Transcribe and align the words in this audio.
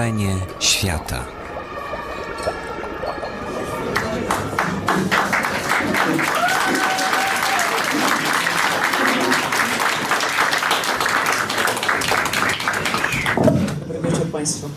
Wrażenie 0.00 0.36
świata. 0.60 1.24
Dobry 13.88 14.10
wieczór 14.10 14.26
Państwu. 14.32 14.68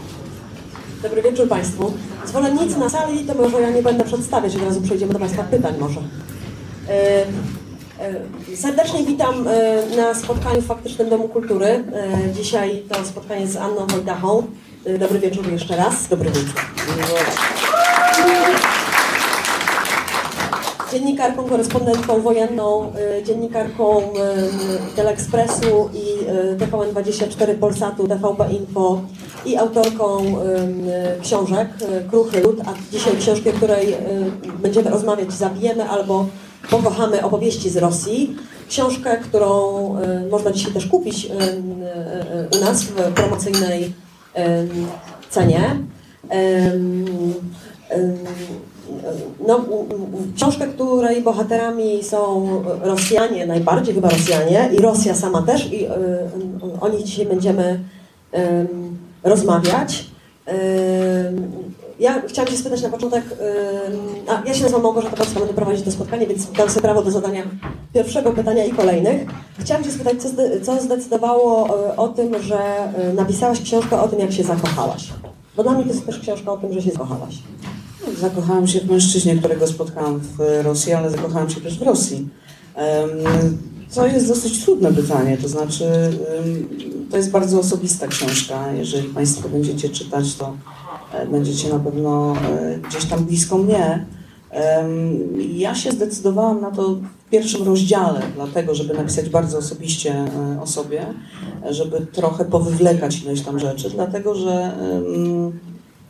Dobry 1.04 1.22
wieczór 1.22 1.48
Państwu. 1.48 1.94
Zwolennicy 2.26 2.80
na 2.80 2.90
sali, 2.90 3.26
to 3.26 3.34
może 3.34 3.62
ja 3.62 3.70
nie 3.70 3.82
będę 3.82 4.04
przedstawiać, 4.04 4.56
od 4.56 4.62
razu 4.62 4.82
przejdziemy 4.82 5.14
do 5.14 5.20
Państwa 5.20 5.44
pytań 5.44 5.74
może. 5.80 6.02
E, 6.90 7.26
e, 8.52 8.56
Serdecznie 8.56 9.04
witam 9.04 9.48
e, 9.48 9.96
na 9.96 10.14
spotkaniu 10.14 10.62
w 10.62 10.66
Faktycznym 10.66 11.10
Domu 11.10 11.28
Kultury. 11.28 11.84
Dzisiaj 12.34 12.84
to 12.90 13.06
spotkanie 13.06 13.48
z 13.48 13.58
Anną 13.58 13.88
Wojdachą. 13.88 14.48
E, 14.86 14.98
Dobry 14.98 15.20
wieczór 15.20 15.52
jeszcze 15.52 15.76
raz. 15.76 16.08
Dobry 16.08 16.30
wieczór. 16.30 16.62
Dziennikarką, 20.92 21.44
korespondentką 21.44 22.22
wojenną, 22.22 22.92
e, 23.20 23.24
dziennikarką 23.24 24.02
Telekspresu 24.96 25.90
i 25.94 26.26
e, 26.28 26.58
TVN24 26.58 27.56
Polsatu, 27.56 28.08
TVP 28.08 28.54
Info 28.54 29.02
i 29.46 29.58
autorką 29.58 30.24
książek 31.22 31.70
Kruchy 32.10 32.42
Lud, 32.42 32.62
a 32.66 32.74
dzisiaj 32.92 33.18
książki, 33.18 33.50
o 33.50 33.54
której 33.54 33.96
będziemy 34.60 34.90
rozmawiać 34.90 35.34
Zabijemy 35.34 35.90
albo 35.90 36.26
Pokochamy 36.70 37.24
opowieści 37.24 37.70
z 37.70 37.78
Rosji. 37.78 38.36
Książkę, 38.70 39.18
którą 39.18 39.96
można 40.32 40.52
dzisiaj 40.52 40.72
też 40.72 40.86
kupić 40.88 41.28
u 42.58 42.66
nas 42.66 42.84
w 42.84 42.94
promocyjnej 42.94 43.94
e. 44.36 44.68
Em, 46.30 47.06
em, 47.90 48.18
no, 49.48 49.66
książkę, 50.36 50.68
której 50.68 51.22
bohaterami 51.22 52.04
są 52.04 52.48
Rosjanie, 52.82 53.46
najbardziej 53.46 53.96
chyba 53.96 54.10
Rosjanie 54.10 54.70
i 54.78 54.82
Rosja 54.82 55.16
sama 55.16 55.42
też 55.42 55.74
i 55.74 55.88
o 56.82 56.90
nich 56.90 57.04
dzisiaj 57.04 57.26
będziemy 57.26 57.80
rozmawiać. 59.24 60.06
Ja 62.04 62.22
chciałam 62.28 62.52
się 62.52 62.58
spytać 62.58 62.82
na 62.82 62.90
początek, 62.90 63.24
a 64.28 64.44
ja 64.46 64.54
się 64.54 64.62
nazywam 64.62 64.82
Małgorzata 64.82 65.18
Polska, 65.18 65.40
będę 65.40 65.54
prowadzić 65.54 65.86
to 65.86 65.92
spotkanie, 65.92 66.28
więc 66.28 66.52
dam 66.52 66.70
sobie 66.70 66.82
prawo 66.82 67.04
do 67.04 67.12
zadania 67.12 67.44
pierwszego 67.94 68.32
pytania 68.32 68.66
i 68.66 68.72
kolejnych. 68.72 69.28
Chciałam 69.60 69.84
się 69.84 69.92
spytać, 69.92 70.22
co, 70.22 70.30
co 70.66 70.82
zdecydowało 70.82 71.68
y, 71.92 71.96
o 71.96 72.08
tym, 72.08 72.44
że 72.44 72.60
y, 73.12 73.14
napisałaś 73.14 73.62
książkę 73.62 74.02
o 74.02 74.08
tym, 74.08 74.20
jak 74.20 74.32
się 74.32 74.44
zakochałaś? 74.44 75.10
Bo 75.58 75.64
dla 75.64 75.72
mnie 75.72 75.84
to 75.84 75.90
jest 75.90 76.06
też 76.06 76.20
książka 76.20 76.52
o 76.52 76.58
tym, 76.58 76.74
że 76.74 76.82
się 76.82 76.92
zakochałaś. 76.92 77.36
Zakochałam 78.20 78.68
się 78.68 78.80
w 78.80 78.92
mężczyźnie, 78.92 79.36
którego 79.36 79.68
spotkałam 79.68 80.20
w 80.20 80.62
Rosji, 80.64 80.94
ale 80.94 81.10
zakochałam 81.12 81.50
się 81.50 81.62
też 81.62 81.80
w 81.80 81.82
Rosji. 81.82 82.30
To 83.96 84.08
jest 84.08 84.28
dosyć 84.28 84.66
trudne 84.66 84.94
pytanie, 84.94 85.38
to 85.38 85.48
znaczy 85.48 85.86
to 87.12 87.18
jest 87.18 87.32
bardzo 87.32 87.60
osobista 87.60 88.08
książka. 88.08 88.72
Jeżeli 88.72 89.10
Państwo 89.10 89.50
będziecie 89.50 89.90
czytać, 89.90 90.36
to 90.36 90.54
będziecie 91.32 91.70
na 91.70 91.80
pewno 91.80 92.34
e, 92.34 92.80
gdzieś 92.90 93.06
tam 93.06 93.26
blisko 93.26 93.58
mnie. 93.58 94.06
Ja 95.56 95.76
się 95.76 95.92
zdecydowałam 95.92 96.62
na 96.62 96.72
to 96.72 96.90
w 96.96 97.30
pierwszym 97.32 97.64
rozdziale, 97.64 98.22
dlatego, 98.36 98.76
żeby 98.76 98.94
napisać 98.94 99.30
bardzo 99.30 99.58
osobiście 99.58 100.14
e, 100.14 100.62
o 100.62 100.68
sobie, 100.68 101.06
żeby 101.70 102.06
trochę 102.06 102.46
powywlekać 102.46 103.22
ileś 103.22 103.42
tam 103.42 103.60
rzeczy, 103.60 103.90
dlatego, 103.90 104.36
że 104.36 104.72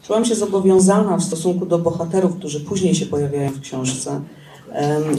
Czułam 0.03 0.25
się 0.25 0.35
zobowiązana 0.35 1.17
w 1.17 1.23
stosunku 1.23 1.65
do 1.65 1.79
bohaterów, 1.79 2.35
którzy 2.35 2.59
później 2.59 2.95
się 2.95 3.05
pojawiają 3.05 3.51
w 3.51 3.59
książce, 3.59 4.21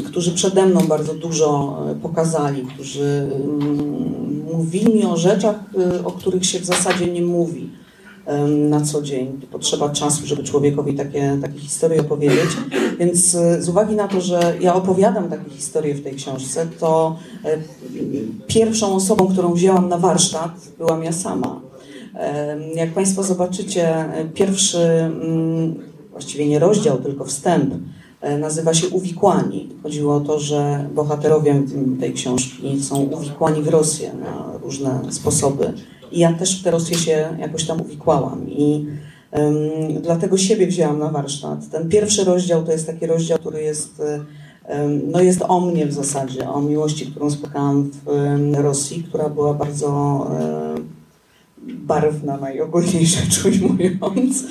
którzy 0.07 0.33
przede 0.33 0.67
mną 0.67 0.81
bardzo 0.81 1.15
dużo 1.15 1.79
e, 1.91 1.95
pokazali, 1.95 2.63
którzy 2.63 3.31
mówili 4.53 4.95
mi 4.95 5.05
o 5.05 5.17
rzeczach, 5.17 5.57
e, 5.79 6.05
o 6.05 6.11
których 6.11 6.47
się 6.47 6.61
w 6.61 6.65
zasadzie 6.65 7.07
nie 7.07 7.23
mówi 7.23 7.71
na 8.47 8.81
co 8.81 9.03
dzień. 9.03 9.41
Potrzeba 9.53 9.89
czasu, 9.89 10.27
żeby 10.27 10.43
człowiekowi 10.45 10.95
takie, 10.95 11.39
takie 11.43 11.59
historie 11.59 12.01
opowiedzieć. 12.01 12.51
Więc 12.99 13.35
e, 13.35 13.63
z 13.63 13.69
uwagi 13.69 13.95
na 13.95 14.09
to, 14.09 14.21
że 14.21 14.55
ja 14.61 14.75
opowiadam 14.75 15.29
takie 15.29 15.51
historie 15.51 15.95
w 15.95 16.03
tej 16.03 16.15
książce, 16.15 16.67
to 16.81 17.17
e, 17.45 17.59
pierwszą 18.47 18.95
osobą, 18.95 19.29
którą 19.29 19.53
wzięłam 19.53 19.89
na 19.89 19.99
warsztat, 19.99 20.51
byłam 20.79 21.05
ja 21.05 21.13
sama. 21.13 21.61
Jak 22.75 22.93
Państwo 22.93 23.23
zobaczycie, 23.23 23.89
e, 23.89 24.25
pierwszy, 24.25 24.79
mm, 24.79 25.75
właściwie 26.11 26.49
nie 26.49 26.59
rozdział, 26.59 26.99
tylko 26.99 27.25
wstęp, 27.25 27.75
nazywa 28.39 28.75
się 28.75 28.89
Uwikłani. 28.89 29.69
Chodziło 29.83 30.17
o 30.17 30.21
to, 30.21 30.41
że 30.41 30.89
bohaterowie 30.95 31.63
tej 32.01 32.13
książki 32.13 32.83
są 32.83 32.97
uwikłani 32.97 33.63
w 33.63 33.69
Rosję 33.69 34.13
na 34.21 34.59
różne 34.63 35.01
sposoby. 35.11 35.73
I 36.15 36.19
ja 36.21 36.33
też 36.33 36.61
w 36.61 36.65
tę 36.65 36.71
Rosję 36.71 36.99
się 36.99 37.37
jakoś 37.39 37.65
tam 37.65 37.81
uwikłałam. 37.81 38.49
I 38.49 38.87
em, 39.31 39.55
dlatego 40.03 40.37
siebie 40.39 40.67
wzięłam 40.67 40.99
na 40.99 41.09
warsztat. 41.09 41.71
Ten 41.71 41.89
pierwszy 41.89 42.25
rozdział 42.25 42.65
to 42.65 42.73
jest 42.73 42.87
taki 42.87 43.07
rozdział, 43.07 43.39
który 43.39 43.63
jest, 43.63 44.03
em, 44.67 45.01
no 45.11 45.21
jest 45.21 45.43
o 45.49 45.61
mnie 45.61 45.87
w 45.87 45.93
zasadzie, 45.93 46.49
o 46.49 46.61
miłości, 46.61 47.07
którą 47.07 47.31
spotkałam 47.31 47.91
w 47.91 48.09
em, 48.09 48.55
Rosji, 48.55 49.03
która 49.03 49.29
była 49.29 49.55
bardzo 49.55 50.27
barwna, 51.67 52.37
najogólniej 52.37 53.07
rzecz 53.07 53.45
ujmując. 53.47 54.45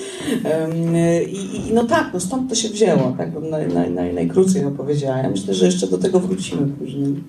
I, 1.28 1.68
I 1.70 1.74
no 1.74 1.84
tak, 1.84 2.10
no 2.14 2.20
stąd 2.20 2.50
to 2.50 2.56
się 2.56 2.70
wzięło, 2.70 3.14
tak 3.18 3.32
bym 3.32 3.50
naj, 3.50 3.68
naj, 3.68 3.92
naj, 3.92 4.14
najkrócej 4.14 4.66
opowiedziała. 4.66 5.18
Ja 5.18 5.30
myślę, 5.30 5.54
że 5.54 5.66
jeszcze 5.66 5.88
do 5.88 5.98
tego 5.98 6.20
wrócimy 6.20 6.68
później. 6.68 7.24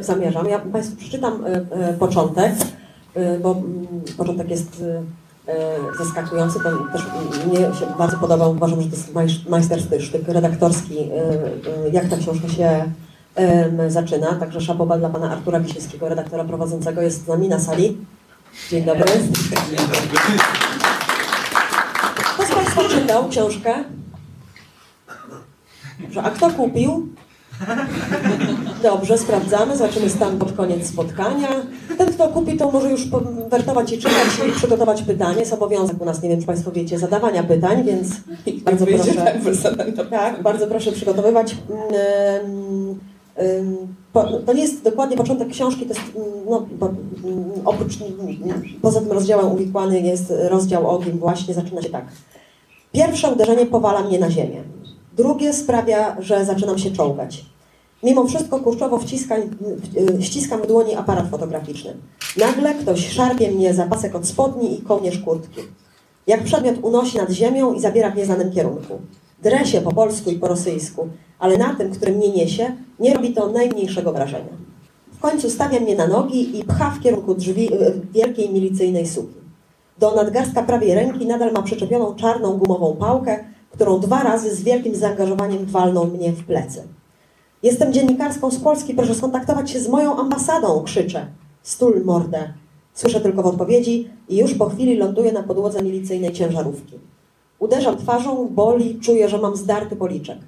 Zamierzam. 0.00 0.48
Ja 0.48 0.58
Państwu 0.58 0.96
przeczytam 0.96 1.44
e, 1.44 1.48
e, 1.70 1.94
początek, 1.94 2.52
bo 3.42 3.52
mm, 3.52 3.86
początek 4.16 4.50
jest 4.50 4.82
e, 5.48 5.52
e, 5.52 5.76
zaskakujący. 5.98 6.58
To 6.60 6.70
też 6.92 7.02
mnie 7.46 7.58
się 7.58 7.86
bardzo 7.98 8.16
podobał. 8.16 8.50
Uważam, 8.50 8.82
że 8.82 8.88
to 8.88 8.96
jest 8.96 9.14
maj- 9.14 9.50
majsterski 9.50 10.00
sztyk 10.00 10.28
redaktorski, 10.28 11.10
jak 11.92 12.08
ta 12.08 12.16
książka 12.16 12.48
się 12.48 12.92
zaczyna. 13.88 14.34
Także 14.34 14.60
szapoba 14.60 14.98
dla 14.98 15.08
pana 15.08 15.30
Artura 15.30 15.60
Wiśniewskiego, 15.60 16.08
redaktora 16.08 16.44
prowadzącego, 16.44 17.02
jest 17.02 17.24
z 17.24 17.28
nami 17.28 17.48
na 17.48 17.58
sali. 17.58 17.96
Dzień 18.70 18.84
dobry. 18.84 19.04
Kto 22.34 22.46
z 22.46 22.50
Państwa 22.50 22.88
czytał 22.88 23.28
książkę? 23.28 23.84
A 26.22 26.30
kto 26.30 26.50
kupił? 26.50 27.08
Dobrze, 28.82 29.18
sprawdzamy, 29.18 29.76
zobaczymy 29.76 30.10
stan 30.10 30.38
pod 30.38 30.52
koniec 30.52 30.86
spotkania. 30.86 31.48
Ten, 31.98 32.12
kto 32.12 32.28
kupi, 32.28 32.56
to 32.56 32.70
może 32.70 32.90
już 32.90 33.08
wertować 33.50 33.92
i 33.92 33.98
czytać 33.98 34.26
i 34.48 34.52
przygotować 34.52 35.02
pytanie. 35.02 35.40
Jest 35.40 35.52
obowiązek 35.52 36.02
u 36.02 36.04
nas, 36.04 36.22
nie 36.22 36.28
wiem, 36.28 36.40
czy 36.40 36.46
Państwo 36.46 36.72
wiecie, 36.72 36.98
zadawania 36.98 37.42
pytań, 37.42 37.84
więc 37.84 38.08
bardzo 38.64 38.84
Wyjdzie 38.84 39.12
proszę. 39.42 39.76
tak 39.76 40.10
Tak, 40.10 40.42
bardzo 40.42 40.66
proszę 40.66 40.92
przygotowywać. 40.92 41.56
Po, 44.12 44.24
to 44.24 44.52
nie 44.52 44.62
jest 44.62 44.84
dokładnie 44.84 45.16
początek 45.16 45.48
książki, 45.48 45.86
to 45.86 45.94
jest, 45.94 46.00
ym, 46.16 46.22
no, 46.50 46.66
ym, 47.24 47.44
oprócz, 47.64 47.98
poza 48.82 49.00
tym 49.00 49.12
rozdziałem 49.12 49.52
uwikłany 49.52 50.00
jest 50.00 50.32
rozdział 50.48 50.90
o 50.90 50.98
kim 50.98 51.18
właśnie 51.18 51.54
zaczyna 51.54 51.82
się 51.82 51.90
tak. 51.90 52.04
Pierwsze 52.92 53.32
uderzenie 53.32 53.66
powala 53.66 54.02
mnie 54.02 54.18
na 54.18 54.30
ziemię. 54.30 54.62
Drugie 55.18 55.52
sprawia, 55.52 56.16
że 56.20 56.44
zaczynam 56.44 56.78
się 56.78 56.90
czołgać. 56.90 57.44
Mimo 58.02 58.26
wszystko 58.26 58.60
kurczowo 58.60 58.98
wciska, 58.98 59.36
ściskam 60.20 60.62
w 60.62 60.66
dłoni 60.66 60.94
aparat 60.94 61.30
fotograficzny. 61.30 61.96
Nagle 62.36 62.74
ktoś 62.74 63.08
szarpie 63.08 63.50
mnie 63.50 63.74
za 63.74 63.86
pasek 63.86 64.14
od 64.14 64.26
spodni 64.26 64.78
i 64.78 64.82
kołnierz 64.82 65.18
kurtki. 65.18 65.60
Jak 66.26 66.44
przedmiot 66.44 66.76
unosi 66.82 67.18
nad 67.18 67.30
ziemią 67.30 67.72
i 67.72 67.80
zabiera 67.80 68.10
w 68.10 68.16
nieznanym 68.16 68.52
kierunku. 68.52 68.98
Drę 69.42 69.66
się 69.66 69.80
po 69.80 69.92
polsku 69.92 70.30
i 70.30 70.38
po 70.38 70.48
rosyjsku, 70.48 71.08
ale 71.38 71.58
na 71.58 71.74
tym, 71.74 71.90
który 71.90 72.12
mnie 72.12 72.28
niesie, 72.28 72.76
nie 73.00 73.14
robi 73.14 73.32
to 73.32 73.48
najmniejszego 73.48 74.12
wrażenia. 74.12 74.52
W 75.12 75.18
końcu 75.20 75.50
stawia 75.50 75.80
mnie 75.80 75.96
na 75.96 76.06
nogi 76.06 76.58
i 76.58 76.64
pcha 76.64 76.90
w 76.90 77.00
kierunku 77.00 77.34
drzwi 77.34 77.74
e, 77.74 77.92
wielkiej 78.12 78.50
milicyjnej 78.50 79.06
suki. 79.06 79.38
Do 79.98 80.14
nadgarstka 80.14 80.62
prawej 80.62 80.94
ręki 80.94 81.26
nadal 81.26 81.52
ma 81.52 81.62
przyczepioną 81.62 82.14
czarną 82.14 82.58
gumową 82.58 82.96
pałkę, 82.96 83.44
którą 83.78 84.00
dwa 84.00 84.22
razy 84.22 84.54
z 84.54 84.62
wielkim 84.62 84.94
zaangażowaniem 84.94 85.66
walnął 85.66 86.06
mnie 86.06 86.32
w 86.32 86.44
plecy. 86.44 86.82
Jestem 87.62 87.92
dziennikarską 87.92 88.50
z 88.50 88.58
Polski, 88.58 88.94
proszę 88.94 89.14
skontaktować 89.14 89.70
się 89.70 89.80
z 89.80 89.88
moją 89.88 90.16
ambasadą, 90.16 90.82
krzyczę. 90.82 91.26
Stul 91.62 92.04
mordę. 92.04 92.52
Słyszę 92.94 93.20
tylko 93.20 93.42
w 93.42 93.46
odpowiedzi 93.46 94.10
i 94.28 94.36
już 94.36 94.54
po 94.54 94.66
chwili 94.66 94.96
ląduję 94.96 95.32
na 95.32 95.42
podłodze 95.42 95.82
milicyjnej 95.82 96.32
ciężarówki. 96.32 96.98
Uderzam 97.58 97.96
twarzą, 97.96 98.48
boli, 98.48 99.00
czuję, 99.00 99.28
że 99.28 99.38
mam 99.38 99.56
zdarty 99.56 99.96
policzek. 99.96 100.38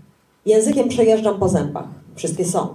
Językiem 0.47 0.89
przejeżdżam 0.89 1.39
po 1.39 1.49
zębach. 1.49 1.89
Wszystkie 2.15 2.45
są. 2.45 2.69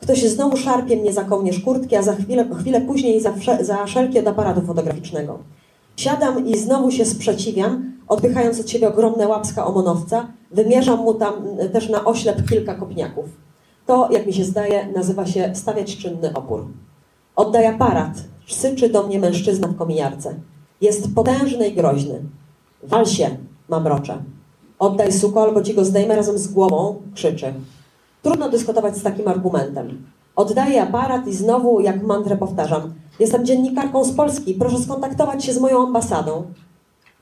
Ktoś 0.00 0.24
znowu 0.24 0.56
szarpie 0.56 0.96
mnie 0.96 1.12
za 1.12 1.24
kołnierz 1.24 1.60
kurtki, 1.60 1.96
a 1.96 2.02
za 2.02 2.16
chwilę, 2.16 2.48
chwilę 2.60 2.80
później 2.80 3.20
za, 3.20 3.32
za 3.60 3.86
szelki 3.86 4.18
od 4.18 4.28
aparatu 4.28 4.60
fotograficznego. 4.60 5.38
Siadam 5.96 6.46
i 6.46 6.58
znowu 6.58 6.90
się 6.90 7.04
sprzeciwiam, 7.04 7.89
odpychając 8.10 8.60
od 8.60 8.70
siebie 8.70 8.88
ogromne 8.88 9.28
łapska 9.28 9.66
omonowca, 9.66 10.26
wymierzam 10.50 10.98
mu 10.98 11.14
tam 11.14 11.34
też 11.72 11.88
na 11.88 12.04
oślep 12.04 12.48
kilka 12.48 12.74
kopniaków. 12.74 13.26
To, 13.86 14.08
jak 14.10 14.26
mi 14.26 14.32
się 14.32 14.44
zdaje, 14.44 14.88
nazywa 14.96 15.26
się 15.26 15.50
stawiać 15.54 15.96
czynny 15.96 16.34
opór. 16.34 16.66
Oddaj 17.36 17.66
aparat, 17.66 18.10
syczy 18.46 18.88
do 18.88 19.06
mnie 19.06 19.18
mężczyzna 19.18 19.68
w 19.68 19.76
kominiarce. 19.76 20.34
Jest 20.80 21.14
potężny 21.14 21.68
i 21.68 21.74
groźny. 21.74 22.20
Wal 22.82 23.06
się, 23.06 23.36
mamrocze. 23.68 24.22
Oddaj 24.78 25.12
suko, 25.12 25.42
albo 25.42 25.62
ci 25.62 25.74
go 25.74 25.84
zdejmę 25.84 26.16
razem 26.16 26.38
z 26.38 26.48
głową, 26.48 26.96
krzyczy. 27.14 27.54
Trudno 28.22 28.48
dyskutować 28.48 28.96
z 28.96 29.02
takim 29.02 29.28
argumentem. 29.28 30.04
Oddaję 30.36 30.82
aparat 30.82 31.26
i 31.26 31.34
znowu, 31.34 31.80
jak 31.80 32.02
mantrę 32.02 32.36
powtarzam. 32.36 32.94
Jestem 33.20 33.46
dziennikarką 33.46 34.04
z 34.04 34.12
Polski, 34.12 34.54
proszę 34.54 34.78
skontaktować 34.78 35.44
się 35.44 35.52
z 35.52 35.60
moją 35.60 35.86
ambasadą. 35.86 36.42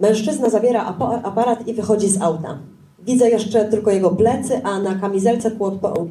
Mężczyzna 0.01 0.51
zabiera 0.51 0.97
aparat 1.23 1.69
i 1.69 1.75
wychodzi 1.75 2.09
z 2.09 2.23
auta. 2.23 2.59
Widzę 3.07 3.31
jeszcze 3.31 3.65
tylko 3.65 3.91
jego 3.91 4.11
plecy, 4.11 4.65
a 4.65 4.79
na 4.79 4.95
kamizelce 4.95 5.51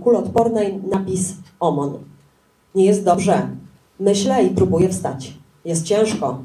kulotpornej 0.04 0.80
napis 0.92 1.34
OMON. 1.60 1.94
Nie 2.76 2.86
jest 2.86 3.04
dobrze. 3.04 3.48
Myślę 4.00 4.44
i 4.44 4.50
próbuję 4.50 4.90
wstać. 4.90 5.34
Jest 5.66 5.86
ciężko. 5.86 6.38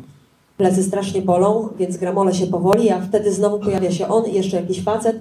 Plecy 0.57 0.83
strasznie 0.83 1.23
bolą, 1.23 1.69
więc 1.79 1.97
gramole 1.97 2.35
się 2.35 2.47
powoli, 2.47 2.91
a 2.91 3.01
wtedy 3.01 3.33
znowu 3.33 3.59
pojawia 3.59 3.91
się 3.91 4.09
on 4.09 4.27
i 4.27 4.35
jeszcze 4.35 4.57
jakiś 4.57 4.83
facet, 4.83 5.17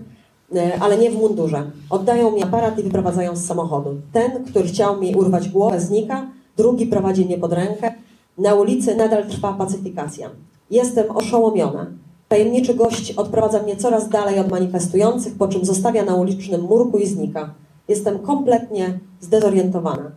e, 0.56 0.80
ale 0.80 0.98
nie 0.98 1.12
w 1.12 1.16
mundurze. 1.16 1.72
Oddają 1.90 2.32
mi 2.32 2.44
aparat 2.44 2.80
i 2.80 2.84
wyprowadzają 2.84 3.36
z 3.36 3.46
samochodu. 3.46 3.96
Ten, 4.14 4.46
który 4.46 4.68
chciał 4.68 5.02
mi 5.02 5.16
urwać 5.16 5.50
głowę, 5.50 5.80
znika, 5.80 6.28
drugi 6.58 6.86
prowadzi 6.86 7.26
mnie 7.26 7.38
pod 7.38 7.54
rękę. 7.54 7.94
Na 8.38 8.56
ulicy 8.56 8.96
nadal 8.96 9.28
trwa 9.28 9.54
pacyfikacja. 9.54 10.30
Jestem 10.72 11.12
oszołomiona. 11.12 11.88
Tajemniczy 12.32 12.74
gość 12.74 13.12
odprowadza 13.12 13.64
mnie 13.64 13.76
coraz 13.76 14.10
dalej 14.10 14.40
od 14.40 14.52
manifestujących, 14.52 15.36
po 15.36 15.48
czym 15.48 15.66
zostawia 15.66 16.06
na 16.06 16.16
ulicznym 16.16 16.62
murku 16.62 16.98
i 16.98 17.08
znika. 17.08 17.54
Jestem 17.88 18.20
kompletnie 18.20 19.00
zdezorientowana. 19.22 20.12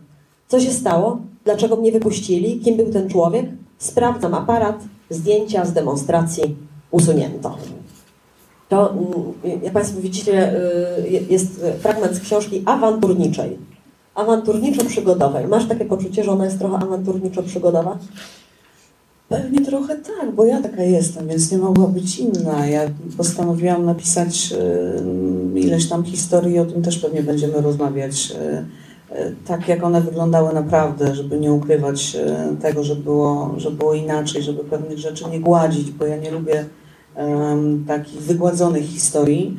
Co 0.47 0.59
się 0.59 0.71
stało? 0.71 1.17
Dlaczego 1.43 1.75
mnie 1.75 1.91
wypuścili? 1.91 2.59
Kim 2.59 2.77
był 2.77 2.91
ten 2.91 3.09
człowiek? 3.09 3.45
Sprawdzam 3.77 4.33
aparat, 4.33 4.83
zdjęcia 5.09 5.65
z 5.65 5.73
demonstracji 5.73 6.55
usunięto. 6.91 7.57
To, 8.69 8.91
mm, 8.91 9.61
jak 9.63 9.73
Państwo 9.73 10.01
widzicie, 10.01 10.55
y, 11.07 11.25
jest 11.29 11.65
fragment 11.79 12.13
z 12.15 12.19
książki 12.19 12.63
awanturniczej. 12.65 13.57
Awanturniczo-przygodowej. 14.15 15.47
Masz 15.47 15.67
takie 15.67 15.85
poczucie, 15.85 16.23
że 16.23 16.31
ona 16.31 16.45
jest 16.45 16.59
trochę 16.59 16.77
awanturniczo-przygodowa? 16.77 17.97
Pewnie 19.29 19.65
trochę 19.65 19.95
tak, 19.95 20.31
bo 20.31 20.45
ja 20.45 20.61
taka 20.61 20.83
jestem, 20.83 21.27
więc 21.27 21.51
nie 21.51 21.57
mogła 21.57 21.87
być 21.87 22.19
inna. 22.19 22.67
Ja 22.67 22.81
postanowiłam 23.17 23.85
napisać 23.85 24.53
y, 25.55 25.59
ileś 25.59 25.89
tam 25.89 26.03
historii, 26.03 26.59
o 26.59 26.65
tym 26.65 26.81
też 26.81 26.99
pewnie 26.99 27.23
będziemy 27.23 27.61
rozmawiać, 27.61 28.31
y, 29.11 29.15
y, 29.15 29.35
tak 29.47 29.67
jak 29.67 29.83
one 29.83 30.01
wyglądały 30.01 30.53
naprawdę, 30.53 31.15
żeby 31.15 31.39
nie 31.39 31.53
ukrywać 31.53 32.17
tego, 32.61 32.83
że 32.83 32.95
było, 32.95 33.53
że 33.57 33.71
było 33.71 33.93
inaczej, 33.93 34.43
żeby 34.43 34.63
pewnych 34.63 34.97
rzeczy 34.97 35.25
nie 35.31 35.39
gładzić, 35.39 35.91
bo 35.91 36.05
ja 36.05 36.17
nie 36.17 36.31
lubię 36.31 36.65
takich 37.87 38.21
wygładzonych 38.21 38.85
historii. 38.85 39.57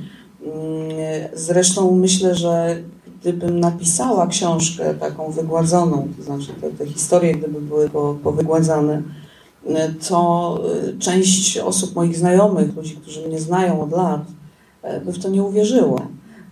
Zresztą 1.35 1.97
myślę, 1.97 2.35
że 2.35 2.77
gdybym 3.21 3.61
napisała 3.61 4.27
książkę 4.27 4.95
taką 4.95 5.31
wygładzoną, 5.31 6.09
to 6.17 6.23
znaczy 6.23 6.47
te, 6.61 6.71
te 6.71 6.87
historie, 6.87 7.35
gdyby 7.35 7.61
były 7.61 7.91
powygładzane, 8.23 9.03
to 9.03 9.26
y, 9.69 10.99
część 10.99 11.59
osób 11.59 11.95
moich 11.95 12.17
znajomych, 12.17 12.77
ludzi, 12.77 12.97
którzy 13.03 13.29
mnie 13.29 13.41
znają 13.41 13.81
od 13.81 13.93
lat, 13.93 14.21
e, 14.83 15.01
by 15.01 15.13
w 15.13 15.19
to 15.19 15.29
nie 15.29 15.43
uwierzyło. 15.43 16.01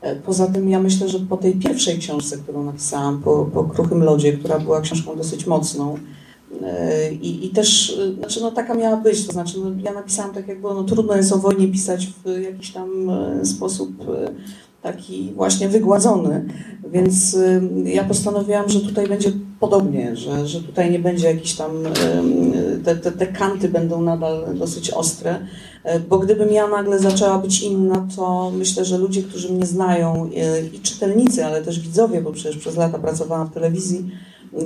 E, 0.01 0.17
poza 0.17 0.47
tym 0.47 0.69
ja 0.69 0.81
myślę, 0.81 1.09
że 1.09 1.19
po 1.19 1.37
tej 1.37 1.55
pierwszej 1.55 1.99
książce, 1.99 2.37
którą 2.37 2.65
napisałam, 2.65 3.23
po, 3.23 3.45
po 3.45 3.65
Kruchym 3.65 4.03
Lodzie, 4.03 4.33
która 4.33 4.59
była 4.59 4.81
książką 4.81 5.17
dosyć 5.17 5.47
mocną, 5.47 5.99
e, 6.63 7.13
i, 7.13 7.47
I 7.47 7.51
też, 7.51 7.99
znaczy 8.19 8.41
no 8.41 8.51
taka 8.51 8.75
miała 8.75 8.97
być, 8.97 9.27
to 9.27 9.33
znaczy 9.33 9.59
no, 9.61 9.71
ja 9.83 9.93
napisałam 9.93 10.35
tak 10.35 10.49
jak 10.49 10.61
było, 10.61 10.75
no 10.75 10.85
trudno 10.85 11.17
jest 11.17 11.33
o 11.33 11.39
wojnie 11.39 11.69
pisać 11.69 12.07
w 12.07 12.41
jakiś 12.41 12.73
tam 12.73 13.11
sposób 13.45 13.91
taki 14.83 15.33
właśnie 15.37 15.69
wygładzony, 15.69 16.45
więc 16.93 17.37
ja 17.85 18.05
postanowiłam, 18.05 18.69
że 18.69 18.81
tutaj 18.81 19.09
będzie 19.09 19.33
podobnie, 19.65 20.17
że, 20.17 20.47
że 20.47 20.61
tutaj 20.61 20.91
nie 20.91 20.99
będzie 20.99 21.27
jakiś 21.27 21.55
tam, 21.55 21.71
te, 22.85 22.97
te, 22.97 23.13
te 23.13 23.27
kanty 23.27 23.69
będą 23.69 24.03
nadal 24.03 24.47
dosyć 24.55 24.91
ostre, 24.91 25.47
e, 25.85 26.01
bo 26.01 26.19
gdybym 26.19 26.53
ja 26.53 26.69
nagle 26.69 26.99
zaczęła 26.99 27.39
być 27.39 27.63
inna, 27.63 28.07
to 28.17 28.53
myślę, 28.57 28.85
że 28.85 28.99
ludzie, 28.99 29.23
którzy 29.23 29.53
mnie 29.53 29.67
znają 29.67 30.31
e, 30.37 30.67
i 30.67 30.81
czytelnicy, 30.81 31.45
ale 31.45 31.63
też 31.63 31.81
widzowie, 31.81 32.21
bo 32.21 32.33
przecież 32.33 32.57
przez 32.57 32.77
lata 32.77 32.99
pracowałam 32.99 33.49
w 33.49 33.55
telewizji, 33.55 34.11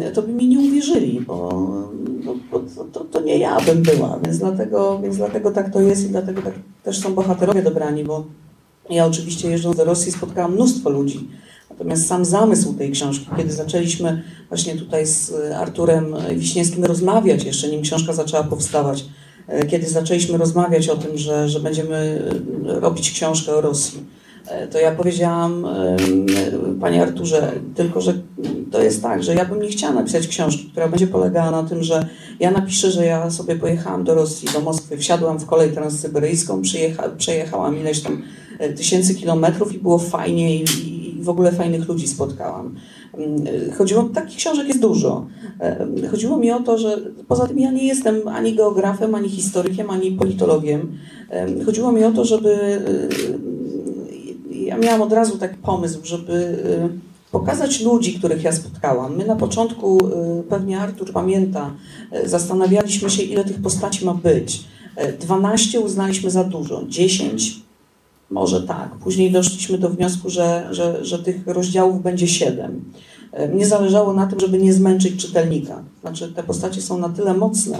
e, 0.01 0.11
to 0.11 0.23
by 0.23 0.33
mi 0.33 0.49
nie 0.49 0.59
uwierzyli, 0.59 1.21
bo, 1.21 1.49
bo, 2.25 2.35
bo 2.53 2.85
to, 2.93 3.05
to, 3.05 3.21
nie 3.21 3.39
ja 3.39 3.61
bym 3.61 3.83
była, 3.83 4.19
więc 4.25 4.39
dlatego, 4.39 4.99
więc 5.03 5.17
dlatego 5.17 5.51
tak 5.51 5.73
to 5.73 5.81
jest 5.81 6.05
i 6.05 6.09
dlatego 6.09 6.43
tak 6.43 6.55
też 6.83 7.01
są 7.01 7.15
bohaterowie 7.15 7.63
dobrani, 7.63 8.05
bo 8.05 8.25
ja 8.91 9.07
oczywiście 9.07 9.51
jeżdżąc 9.51 9.77
do 9.77 9.85
Rosji 9.85 10.13
spotkałam 10.13 10.55
mnóstwo 10.55 10.91
ludzi, 10.91 11.29
natomiast 11.71 12.07
sam 12.07 12.25
zamysł 12.25 12.75
tej 12.75 12.91
książki, 12.91 13.27
kiedy 13.37 13.53
zaczęliśmy 13.53 14.23
właśnie 14.49 14.77
tutaj 14.77 15.07
z 15.07 15.33
Arturem 15.57 16.17
Wiśniewskim 16.37 16.85
rozmawiać, 16.85 17.45
jeszcze 17.45 17.69
nim 17.69 17.83
książka 17.83 18.13
zaczęła 18.13 18.45
powstawać, 18.45 19.05
e, 19.47 19.67
kiedy 19.67 19.87
zaczęliśmy 19.87 20.39
rozmawiać 20.39 20.89
o 20.89 20.97
tym, 20.97 21.19
że, 21.19 21.49
że 21.49 21.61
będziemy 21.61 22.23
e, 22.69 22.81
robić 22.81 23.11
książkę 23.11 23.55
o 23.55 23.61
Rosji, 23.61 24.19
to 24.71 24.79
ja 24.79 24.93
powiedziałam, 24.93 25.67
panie 26.81 27.03
Arturze, 27.03 27.53
tylko 27.75 28.01
że 28.01 28.15
to 28.71 28.83
jest 28.83 29.03
tak, 29.03 29.23
że 29.23 29.35
ja 29.35 29.45
bym 29.45 29.63
nie 29.63 29.69
chciała 29.69 29.95
napisać 29.95 30.29
książki, 30.29 30.69
która 30.73 30.89
będzie 30.89 31.07
polegała 31.07 31.51
na 31.51 31.63
tym, 31.63 31.83
że 31.83 32.09
ja 32.41 32.51
napiszę, 32.51 32.91
że 32.91 33.07
ja 33.07 33.31
sobie 33.31 33.57
pojechałam 33.57 34.05
do 34.05 34.15
Rosji, 34.15 34.49
do 34.53 34.61
Moskwy, 34.61 34.99
wsiadłam 34.99 35.39
w 35.39 35.47
kolej 35.47 35.73
transsyberyjską, 35.73 36.63
przejechałam 37.19 37.81
ileś 37.81 38.01
tam 38.01 38.23
tysięcy 38.77 39.15
kilometrów 39.15 39.75
i 39.75 39.79
było 39.79 39.99
fajnie 39.99 40.57
i 40.57 40.98
w 41.21 41.29
ogóle 41.29 41.53
fajnych 41.53 41.89
ludzi 41.89 42.09
spotkałam. 42.09 42.75
Mm, 43.15 43.73
chodziło, 43.79 44.03
takich 44.03 44.37
książek 44.37 44.69
jest 44.69 44.81
dużo. 44.81 45.27
E, 45.61 45.87
chodziło 46.11 46.37
mi 46.37 46.51
o 46.51 46.61
to, 46.61 46.79
że 46.79 46.99
poza 47.29 47.47
tym 47.47 47.59
ja 47.59 47.71
nie 47.71 47.87
jestem 47.87 48.29
ani 48.29 48.55
geografem, 48.55 49.15
ani 49.15 49.29
historykiem, 49.29 49.91
ani 49.91 50.13
politologiem. 50.13 50.99
E, 51.31 51.65
chodziło 51.65 51.93
mi 51.93 52.05
o 52.05 52.13
to, 52.13 52.25
żeby 52.25 52.59
ja 54.51 54.79
miałam 54.79 55.03
od 55.03 55.13
razu 55.13 55.39
taki 55.39 55.57
pomysł, 55.57 55.99
żeby 56.03 56.59
pokazać 57.33 57.81
ludzi, 57.81 58.19
których 58.19 58.45
ja 58.45 58.53
spotkałam. 58.53 59.17
My 59.17 59.27
na 59.27 59.37
początku, 59.37 59.99
pewnie 60.49 60.81
Artur 60.81 61.13
pamięta, 61.13 61.71
zastanawialiśmy 62.25 63.11
się, 63.11 63.23
ile 63.23 63.45
tych 63.45 63.63
postaci 63.63 64.05
ma 64.05 64.15
być. 64.15 64.65
12 65.21 65.81
uznaliśmy 65.81 66.31
za 66.31 66.45
dużo, 66.45 66.85
10 66.89 67.68
może 68.31 68.63
tak. 68.63 68.91
Później 68.91 69.31
doszliśmy 69.31 69.79
do 69.79 69.91
wniosku, 69.91 70.31
że, 70.31 70.69
że, 70.71 71.05
że 71.05 71.19
tych 71.19 71.47
rozdziałów 71.47 72.03
będzie 72.03 72.29
siedem. 72.29 72.85
E, 73.33 73.49
mnie 73.49 73.67
zależało 73.67 74.13
na 74.13 74.27
tym, 74.27 74.41
żeby 74.41 74.59
nie 74.59 74.73
zmęczyć 74.73 75.27
czytelnika. 75.27 75.83
Znaczy, 76.01 76.33
te 76.33 76.43
postacie 76.43 76.83
są 76.83 76.99
na 76.99 77.09
tyle 77.09 77.35
mocne, 77.35 77.79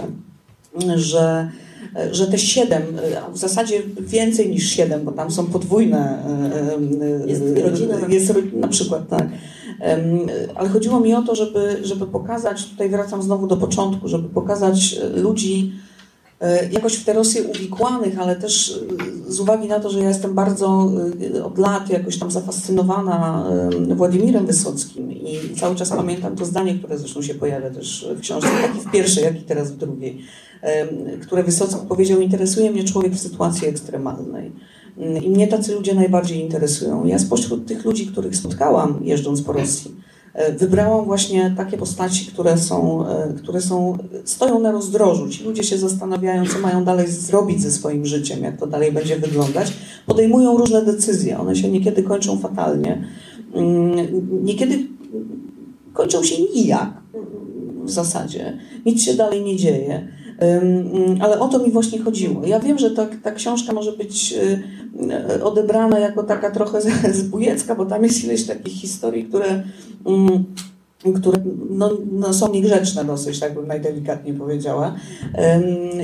że, 0.95 1.49
e, 1.95 2.13
że 2.13 2.27
te 2.27 2.37
siedem, 2.37 2.83
e, 3.11 3.21
a 3.21 3.29
w 3.29 3.37
zasadzie 3.37 3.81
więcej 3.99 4.49
niż 4.49 4.69
siedem, 4.69 5.03
bo 5.03 5.11
tam 5.11 5.31
są 5.31 5.45
podwójne. 5.45 6.23
Jest 7.25 7.43
rodzina. 7.63 7.95
Jest 8.09 8.33
na 8.53 8.67
przykład, 8.67 9.09
tak. 9.09 9.27
Ale 10.55 10.69
chodziło 10.69 10.99
mi 10.99 11.13
o 11.13 11.21
to, 11.21 11.35
żeby, 11.35 11.79
żeby 11.83 12.05
pokazać, 12.07 12.65
tutaj 12.65 12.89
wracam 12.89 13.23
znowu 13.23 13.47
do 13.47 13.57
początku, 13.57 14.07
żeby 14.07 14.29
pokazać 14.29 14.99
ludzi, 15.15 15.73
jakoś 16.71 16.95
w 16.95 17.05
te 17.05 17.13
Rosje 17.13 17.43
uwikłanych, 17.43 18.19
ale 18.19 18.35
też 18.35 18.81
e, 19.27 19.31
z 19.31 19.39
uwagi 19.39 19.67
na 19.67 19.79
to, 19.79 19.89
że 19.89 19.99
ja 19.99 20.07
jestem 20.07 20.33
bardzo 20.33 20.91
e, 21.35 21.43
od 21.43 21.57
lat 21.57 21.89
jakoś 21.89 22.19
tam 22.19 22.31
zafascynowana 22.31 23.49
Władimirem 23.95 24.45
Wysockim 24.45 25.11
i 25.11 25.55
cały 25.55 25.75
czas 25.75 25.89
pamiętam 25.89 26.35
to 26.35 26.45
zdanie, 26.45 26.75
które 26.75 26.97
zresztą 26.97 27.21
się 27.21 27.35
pojawia 27.35 27.69
też 27.69 28.07
w 28.15 28.19
książce, 28.19 28.49
i 28.77 28.87
w 28.87 28.91
pierwszej, 28.91 29.23
jak 29.23 29.41
i 29.41 29.43
teraz 29.43 29.71
w 29.71 29.77
drugiej, 29.77 30.21
które 31.21 31.43
Wysocki 31.43 31.87
powiedział, 31.89 32.21
interesuje 32.21 32.71
mnie 32.71 32.83
człowiek 32.83 33.13
w 33.13 33.19
sytuacji 33.19 33.67
ekstremalnej. 33.67 34.51
I 35.21 35.29
mnie 35.29 35.47
tacy 35.47 35.75
ludzie 35.75 35.95
najbardziej 35.95 36.39
interesują. 36.39 37.05
Ja 37.05 37.19
spośród 37.19 37.67
tych 37.67 37.85
ludzi, 37.85 38.07
których 38.07 38.35
spotkałam 38.35 38.99
jeżdżąc 39.03 39.41
po 39.41 39.53
Rosji, 39.53 39.91
E, 39.91 40.08
wybrałam 40.59 41.05
właśnie 41.05 41.53
takie 41.57 41.77
postaci, 41.77 42.25
które 42.25 42.57
są, 42.57 43.07
e, 43.07 43.33
które 43.37 43.61
są, 43.61 43.97
stoją 44.25 44.59
na 44.59 44.71
rozdrożu. 44.71 45.29
Ci 45.29 45.43
ludzie 45.43 45.63
się 45.63 45.77
zastanawiają, 45.77 46.45
co 46.45 46.59
mają 46.59 46.83
dalej 46.85 47.07
zrobić 47.07 47.61
ze 47.61 47.71
swoim 47.71 48.05
życiem, 48.05 48.43
jak 48.43 48.57
to 48.57 48.67
dalej 48.67 48.91
będzie 48.91 49.19
wyglądać. 49.19 49.73
Podejmują 50.05 50.57
różne 50.57 50.85
decyzje. 50.85 51.39
One 51.39 51.55
się 51.55 51.71
niekiedy 51.71 52.03
kończą 52.03 52.39
fatalnie. 52.39 53.03
Mm, 53.53 54.45
niekiedy 54.45 54.79
kończą 55.93 56.23
się 56.23 56.35
nijak 56.55 56.89
w 57.83 57.89
zasadzie. 57.91 58.57
Nic 58.85 59.03
się 59.03 59.13
dalej 59.13 59.41
nie 59.41 59.55
dzieje. 59.55 60.18
Ale 61.21 61.39
o 61.39 61.47
to 61.47 61.59
mi 61.59 61.71
właśnie 61.71 61.99
chodziło. 61.99 62.45
Ja 62.45 62.59
wiem, 62.59 62.77
że 62.77 62.91
to, 62.91 63.07
ta 63.23 63.31
książka 63.31 63.73
może 63.73 63.91
być 63.91 64.33
y, 65.37 65.43
odebrana 65.43 65.99
jako 65.99 66.23
taka 66.23 66.51
trochę 66.51 66.81
zbójecka, 67.13 67.75
bo 67.75 67.85
tam 67.85 68.03
jest 68.03 68.23
ileś 68.23 68.45
takich 68.45 68.73
historii, 68.73 69.25
które 69.25 69.63
które 70.99 71.39
no, 71.69 71.91
no, 72.11 72.33
są 72.33 72.51
niegrzeczne 72.51 73.05
dosyć, 73.05 73.39
tak 73.39 73.53
bym 73.53 73.67
najdelikatniej 73.67 74.33
powiedziała. 74.33 74.95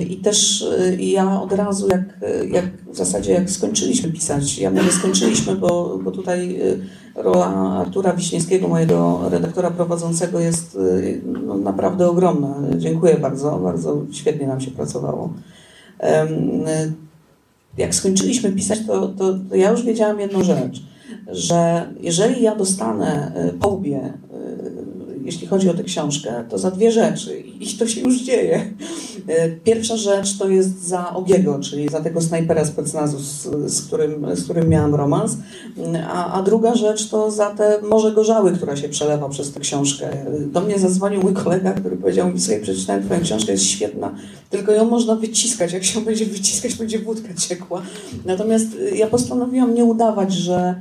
I 0.10 0.18
też 0.18 0.62
y, 0.62 0.98
ja 1.02 1.42
od 1.42 1.52
razu, 1.52 1.88
jak, 1.88 2.20
jak 2.52 2.66
w 2.92 2.98
zasadzie 2.98 3.32
jak 3.32 3.50
skończyliśmy 3.50 4.12
pisać, 4.12 4.58
ja 4.58 4.70
nie 4.70 4.92
skończyliśmy, 4.92 5.56
bo, 5.56 6.00
bo 6.04 6.12
tutaj 6.12 6.62
y, 6.62 6.80
rola 7.16 7.48
Artura 7.80 8.14
Wiśniewskiego, 8.14 8.68
mojego 8.68 9.22
redaktora 9.30 9.72
prowadzącego 9.72 10.40
jest 10.40 10.76
y, 10.76 11.22
no, 11.46 11.58
naprawdę 11.58 12.10
ogromna. 12.10 12.56
Dziękuję 12.78 13.18
bardzo, 13.18 13.60
bardzo 13.60 14.06
świetnie 14.12 14.48
nam 14.48 14.62
się 14.62 14.72
pracowało. 14.72 15.34
Jak 17.78 17.96
skończyliśmy 17.96 18.52
pisać, 18.52 18.80
to, 18.88 19.08
to, 19.08 19.40
to 19.50 19.56
ja 19.56 19.72
już 19.72 19.84
wiedziałam 19.84 20.20
jedną 20.20 20.44
rzecz, 20.44 20.84
że 21.28 21.90
jeżeli 22.02 22.42
ja 22.42 22.56
dostanę 22.56 23.32
po 23.60 23.70
łbie 23.70 24.14
jeśli 25.26 25.48
chodzi 25.48 25.70
o 25.70 25.74
tę 25.74 25.84
książkę, 25.84 26.44
to 26.50 26.58
za 26.58 26.72
dwie 26.72 26.92
rzeczy 26.92 27.40
i 27.40 27.68
to 27.68 27.88
się 27.88 28.02
już 28.02 28.22
dzieje. 28.22 28.74
E, 29.28 29.50
pierwsza 29.50 29.98
rzecz 29.98 30.38
to 30.38 30.50
jest 30.50 30.88
za 30.88 31.14
Ogiego, 31.14 31.60
czyli 31.60 31.90
za 31.90 32.02
tego 32.02 32.22
snajpera 32.22 32.66
specnazu, 32.66 33.20
z, 33.20 33.48
z, 33.72 33.88
którym, 33.88 34.36
z 34.36 34.44
którym 34.44 34.70
miałam 34.70 34.96
romans, 34.96 35.38
a, 36.08 36.34
a 36.34 36.44
druga 36.44 36.76
rzecz 36.76 37.10
to 37.10 37.32
za 37.32 37.50
te 37.50 37.82
morze 37.82 38.12
gorzały, 38.12 38.52
która 38.52 38.76
się 38.76 38.90
przelewa 38.90 39.30
przez 39.30 39.52
tę 39.52 39.60
książkę. 39.60 40.10
Do 40.52 40.62
mnie 40.62 40.80
zadzwonił 40.80 41.22
mój 41.22 41.34
kolega, 41.34 41.74
który 41.74 41.98
powiedział 41.98 42.34
mi, 42.34 42.40
sobie 42.40 42.60
przeczytałem 42.60 43.04
twoją 43.04 43.22
książkę, 43.22 43.52
jest 43.52 43.66
świetna, 43.66 44.16
tylko 44.50 44.72
ją 44.72 44.86
można 44.86 45.16
wyciskać, 45.16 45.74
jak 45.74 45.84
się 45.84 46.02
będzie 46.02 46.26
wyciskać, 46.26 46.76
będzie 46.76 47.00
wódka 47.00 47.34
ciekła. 47.34 47.82
Natomiast 48.26 48.68
ja 48.96 49.08
postanowiłam 49.08 49.74
nie 49.74 49.86
udawać, 49.86 50.34
że 50.34 50.76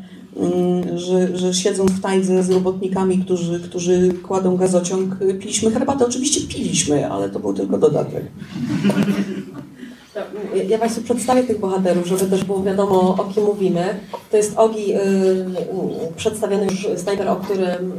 że, 0.95 1.37
że 1.37 1.55
siedząc 1.55 1.91
w 1.91 2.01
tajdze 2.01 2.43
z 2.43 2.51
robotnikami, 2.51 3.19
którzy, 3.19 3.61
którzy 3.61 4.13
kładą 4.23 4.57
gazociąg, 4.57 5.17
piliśmy 5.41 5.71
herbatę. 5.71 6.07
Oczywiście 6.07 6.55
piliśmy, 6.55 7.11
ale 7.11 7.31
to 7.31 7.41
był 7.41 7.55
tylko 7.55 7.79
dodatek. 7.79 8.25
Ja 10.69 10.79
Państwu 10.79 11.03
przedstawię 11.03 11.43
tych 11.43 11.61
bohaterów, 11.61 12.07
żeby 12.07 12.27
też 12.27 12.45
było 12.45 12.63
wiadomo, 12.63 13.01
o 13.01 13.25
kim 13.35 13.45
mówimy. 13.45 14.01
To 14.31 14.37
jest 14.37 14.59
Ogi, 14.59 14.89
yy, 14.89 14.97
przedstawiony 16.17 16.65
już 16.65 16.87
snajper, 16.97 17.29
o 17.29 17.37
którym 17.37 17.93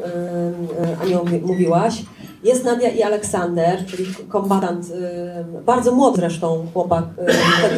yy, 0.81 0.97
Aniu 1.01 1.25
mówiłaś. 1.45 2.03
Jest 2.45 2.63
Nadia 2.63 2.89
i 2.89 3.03
Aleksander, 3.03 3.85
czyli 3.85 4.05
kombatant, 4.29 4.85
y, 4.85 5.63
bardzo 5.65 5.91
młody 5.91 6.17
zresztą 6.17 6.67
chłopak. 6.73 7.05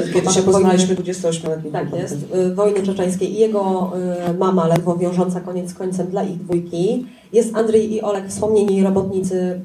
Y, 0.07 0.13
Kiedy 0.13 0.33
się 0.33 0.41
poznaliśmy, 0.41 0.95
28-letni. 0.95 1.71
Tak 1.71 1.93
jest, 1.93 2.17
y, 2.35 2.55
wojny 2.55 2.83
czeczeńskiej 2.83 3.31
i 3.31 3.39
jego 3.39 3.91
mama 4.39 4.67
ledwo 4.67 4.97
wiążąca 4.97 5.39
koniec 5.39 5.73
końcem 5.73 6.07
dla 6.07 6.23
ich 6.23 6.37
dwójki. 6.37 7.05
Jest 7.33 7.55
Andrzej 7.55 7.93
i 7.93 8.01
Olek, 8.01 8.29
wspomnieni 8.29 8.83
robotnicy 8.83 9.61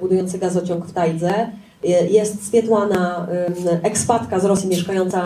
budujący 0.00 0.38
gazociąg 0.38 0.86
w 0.86 0.92
Tajdze. 0.92 1.32
Jest 2.10 2.46
Swietłana, 2.46 3.26
ekspatka 3.82 4.40
z 4.40 4.44
Rosji 4.44 4.68
mieszkająca 4.68 5.24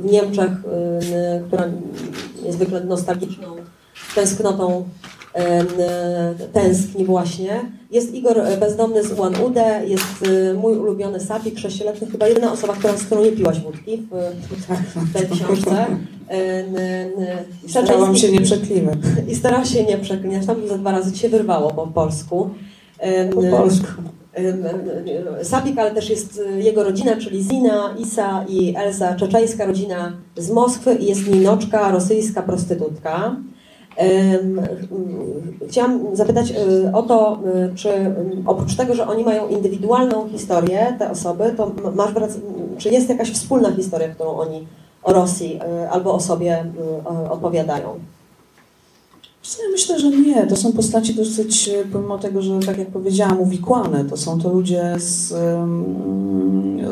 w 0.00 0.12
Niemczech, 0.12 0.50
która 1.46 1.64
niezwykle 2.44 2.84
nostalgiczną 2.84 3.46
tęsknotą 4.14 4.84
tęskni 6.52 7.04
właśnie. 7.04 7.60
Jest 7.90 8.14
Igor 8.14 8.42
Bezdomny 8.60 9.02
z 9.02 9.12
Ulan 9.12 9.34
Ude, 9.46 9.82
jest 9.86 10.26
y, 10.26 10.54
mój 10.54 10.76
ulubiony 10.76 11.20
Sapik, 11.20 11.58
sześcioletni, 11.58 12.10
chyba 12.10 12.28
jedyna 12.28 12.52
osoba, 12.52 12.72
która, 12.72 12.96
z 12.96 13.04
którą 13.04 13.24
nie 13.24 13.32
piłaś 13.32 13.60
wódki 13.60 14.02
w, 14.96 15.12
tej 15.12 15.28
książce. 15.28 15.86
I 17.66 17.70
starałam 17.70 18.16
się 18.16 18.32
nie 18.32 18.40
przeklinać. 18.40 18.98
I 19.30 19.34
starałam 19.34 19.66
się 19.66 19.84
nie 19.84 19.98
przeklinać, 19.98 20.46
tam 20.46 20.68
za 20.68 20.78
dwa 20.78 20.92
razy 20.92 21.16
się 21.16 21.28
wyrwało 21.28 21.70
po 21.70 21.86
polsku. 21.86 22.50
Po 23.34 23.42
polsku. 23.42 23.86
Sabik, 25.42 25.78
ale 25.78 25.90
też 25.90 26.10
jest 26.10 26.38
y, 26.38 26.62
jego 26.62 26.84
rodzina, 26.84 27.16
czyli 27.16 27.42
Zina, 27.42 27.94
Isa 27.98 28.44
i 28.48 28.74
Elza, 28.76 29.14
czeczeńska 29.14 29.66
rodzina 29.66 30.12
z 30.36 30.50
Moskwy 30.50 30.94
i 30.94 31.06
jest 31.06 31.28
Ninoczka, 31.28 31.90
rosyjska 31.90 32.42
prostytutka. 32.42 33.36
Chciałam 35.68 36.16
zapytać 36.16 36.50
y, 36.50 36.92
o 36.92 37.02
to, 37.02 37.38
y, 37.72 37.74
czy 37.74 37.88
oprócz 38.46 38.76
tego, 38.76 38.94
że 38.94 39.06
oni 39.06 39.24
mają 39.24 39.48
indywidualną 39.48 40.28
historię, 40.28 40.96
te 40.98 41.10
osoby, 41.10 41.54
to 41.56 41.72
masz, 41.94 42.10
czy 42.78 42.88
jest 42.88 43.08
jakaś 43.08 43.30
wspólna 43.30 43.72
historia, 43.72 44.08
którą 44.08 44.30
oni 44.30 44.66
o 45.02 45.12
Rosji 45.12 45.60
y, 45.84 45.90
albo 45.90 46.14
o 46.14 46.20
sobie 46.20 46.64
opowiadają? 47.30 47.88
Ja 49.44 49.70
myślę, 49.72 50.00
że 50.00 50.10
nie. 50.10 50.46
To 50.46 50.56
są 50.56 50.72
postaci 50.72 51.14
dosyć, 51.14 51.70
pomimo 51.92 52.18
tego, 52.18 52.42
że 52.42 52.60
tak 52.60 52.78
jak 52.78 52.88
powiedziałam, 52.88 53.40
uwikłane. 53.40 54.04
To 54.04 54.16
są 54.16 54.40
to 54.40 54.52
ludzie 54.52 54.94
z 54.98 55.34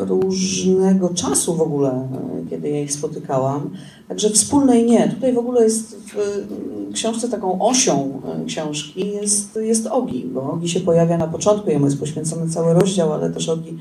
różnego 0.09 1.09
czasu 1.09 1.55
w 1.55 1.61
ogóle, 1.61 2.07
kiedy 2.49 2.69
ja 2.69 2.81
ich 2.81 2.93
spotykałam. 2.93 3.69
Także 4.07 4.29
wspólnej 4.29 4.85
nie. 4.85 5.09
Tutaj 5.09 5.33
w 5.33 5.37
ogóle 5.37 5.63
jest 5.63 5.95
w 5.95 6.47
książce 6.93 7.29
taką 7.29 7.61
osią 7.61 8.21
e, 8.25 8.45
książki 8.45 9.07
jest, 9.07 9.55
jest 9.55 9.87
Ogi, 9.87 10.25
bo 10.33 10.51
Ogi 10.51 10.69
się 10.69 10.79
pojawia 10.79 11.17
na 11.17 11.27
początku, 11.27 11.69
jemu 11.69 11.85
jest 11.85 11.99
poświęcony 11.99 12.49
cały 12.49 12.73
rozdział, 12.73 13.13
ale 13.13 13.29
też 13.29 13.49
Ogi 13.49 13.77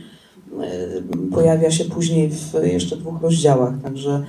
e, 0.61 1.03
pojawia 1.33 1.71
się 1.71 1.85
później 1.85 2.31
w 2.31 2.67
jeszcze 2.67 2.97
dwóch 2.97 3.23
rozdziałach, 3.23 3.75
także 3.83 4.25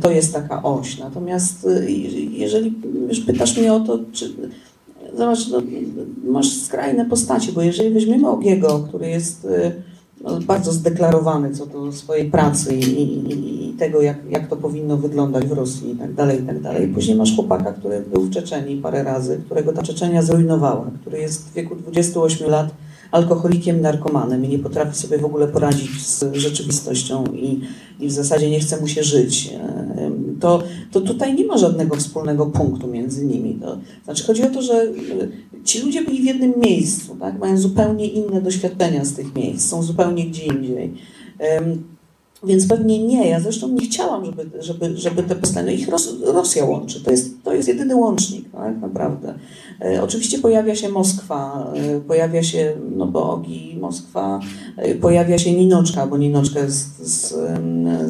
to 0.00 0.10
jest 0.10 0.32
taka 0.32 0.62
oś. 0.62 0.98
Natomiast 0.98 1.66
e, 1.66 1.90
jeżeli 2.30 2.74
już 3.08 3.20
pytasz 3.20 3.58
mnie 3.58 3.72
o 3.72 3.80
to, 3.80 3.98
czy 4.12 4.32
zobacz, 5.16 5.48
no, 5.48 5.62
masz 6.24 6.52
skrajne 6.52 7.04
postacie, 7.04 7.52
bo 7.52 7.62
jeżeli 7.62 7.90
weźmiemy 7.90 8.28
Ogiego, 8.28 8.84
który 8.88 9.08
jest 9.08 9.46
no, 10.24 10.40
bardzo 10.40 10.72
zdeklarowany 10.72 11.50
co 11.50 11.66
do 11.66 11.92
swojej 11.92 12.30
pracy 12.30 12.76
i, 12.76 12.82
i, 12.82 13.68
i, 13.68 13.72
tego, 13.72 14.02
jak, 14.02 14.16
jak 14.30 14.48
to 14.48 14.56
powinno 14.56 14.96
wyglądać 14.96 15.46
w 15.46 15.52
Rosji 15.52 15.90
i 15.90 15.96
tak 15.96 16.14
dalej, 16.14 16.42
i 16.42 16.46
tak 16.46 16.60
dalej. 16.60 16.88
Później 16.88 17.16
masz 17.16 17.34
chłopaka, 17.34 17.72
który 17.72 18.00
był 18.00 18.22
w 18.22 18.30
Czeczeni 18.30 18.76
parę 18.76 19.02
razy, 19.02 19.40
którego 19.46 19.72
ta 19.72 19.82
Czeczenia 19.82 20.22
zrujnowała, 20.22 20.90
który 21.00 21.18
jest 21.18 21.48
w 21.48 21.52
wieku 21.52 21.76
28 21.76 22.50
lat 22.50 22.68
alkoholikiem, 23.10 23.80
narkomanem 23.80 24.44
i 24.44 24.48
nie 24.48 24.58
potrafi 24.58 24.98
sobie 24.98 25.18
w 25.18 25.24
ogóle 25.24 25.48
poradzić 25.48 26.06
z 26.06 26.24
rzeczywistością 26.32 27.24
i, 27.26 27.60
i 28.00 28.08
w 28.08 28.12
zasadzie 28.12 28.50
nie 28.50 28.60
chce 28.60 28.80
mu 28.80 28.88
się 28.88 29.02
żyć, 29.02 29.50
to, 30.40 30.62
to 30.92 31.00
tutaj 31.00 31.34
nie 31.34 31.44
ma 31.44 31.58
żadnego 31.58 31.96
wspólnego 31.96 32.46
punktu 32.46 32.86
między 32.86 33.24
nimi. 33.24 33.54
To, 33.54 33.78
znaczy 34.04 34.24
chodzi 34.24 34.42
o 34.42 34.50
to, 34.50 34.62
że 34.62 34.74
e, 34.74 35.64
ci 35.64 35.80
ludzie 35.82 36.02
byli 36.02 36.22
w 36.22 36.24
jednym 36.24 36.52
miejscu, 36.56 37.16
tak? 37.20 37.38
mają 37.38 37.58
zupełnie 37.58 38.06
inne 38.06 38.42
doświadczenia 38.42 39.04
z 39.04 39.14
tych 39.14 39.34
miejsc, 39.34 39.68
są 39.68 39.82
zupełnie 39.82 40.26
gdzie 40.26 40.44
indziej. 40.44 40.94
Więc 42.44 42.66
pewnie 42.66 43.06
nie. 43.06 43.28
Ja 43.28 43.40
zresztą 43.40 43.68
nie 43.68 43.86
chciałam, 43.86 44.24
żeby, 44.24 44.62
żeby, 44.62 44.96
żeby 44.96 45.22
te 45.22 45.36
postacie, 45.36 45.66
no 45.66 45.72
ich 45.72 45.88
Ros 45.88 46.14
Rosja 46.24 46.64
łączy. 46.64 47.04
To 47.04 47.10
jest, 47.10 47.42
to 47.44 47.54
jest 47.54 47.68
jedyny 47.68 47.96
łącznik, 47.96 48.50
tak 48.52 48.80
naprawdę. 48.80 49.34
E, 49.80 50.02
oczywiście 50.02 50.38
pojawia 50.38 50.74
się 50.74 50.88
Moskwa, 50.88 51.72
e, 51.74 52.00
pojawia 52.00 52.42
się 52.42 52.76
no 52.90 53.06
Bogi, 53.06 53.78
Moskwa, 53.80 54.40
e, 54.76 54.94
pojawia 54.94 55.38
się 55.38 55.52
Ninoczka, 55.52 56.06
bo 56.06 56.16
Ninoczka 56.16 56.60
jest 56.60 57.06
z, 57.06 57.34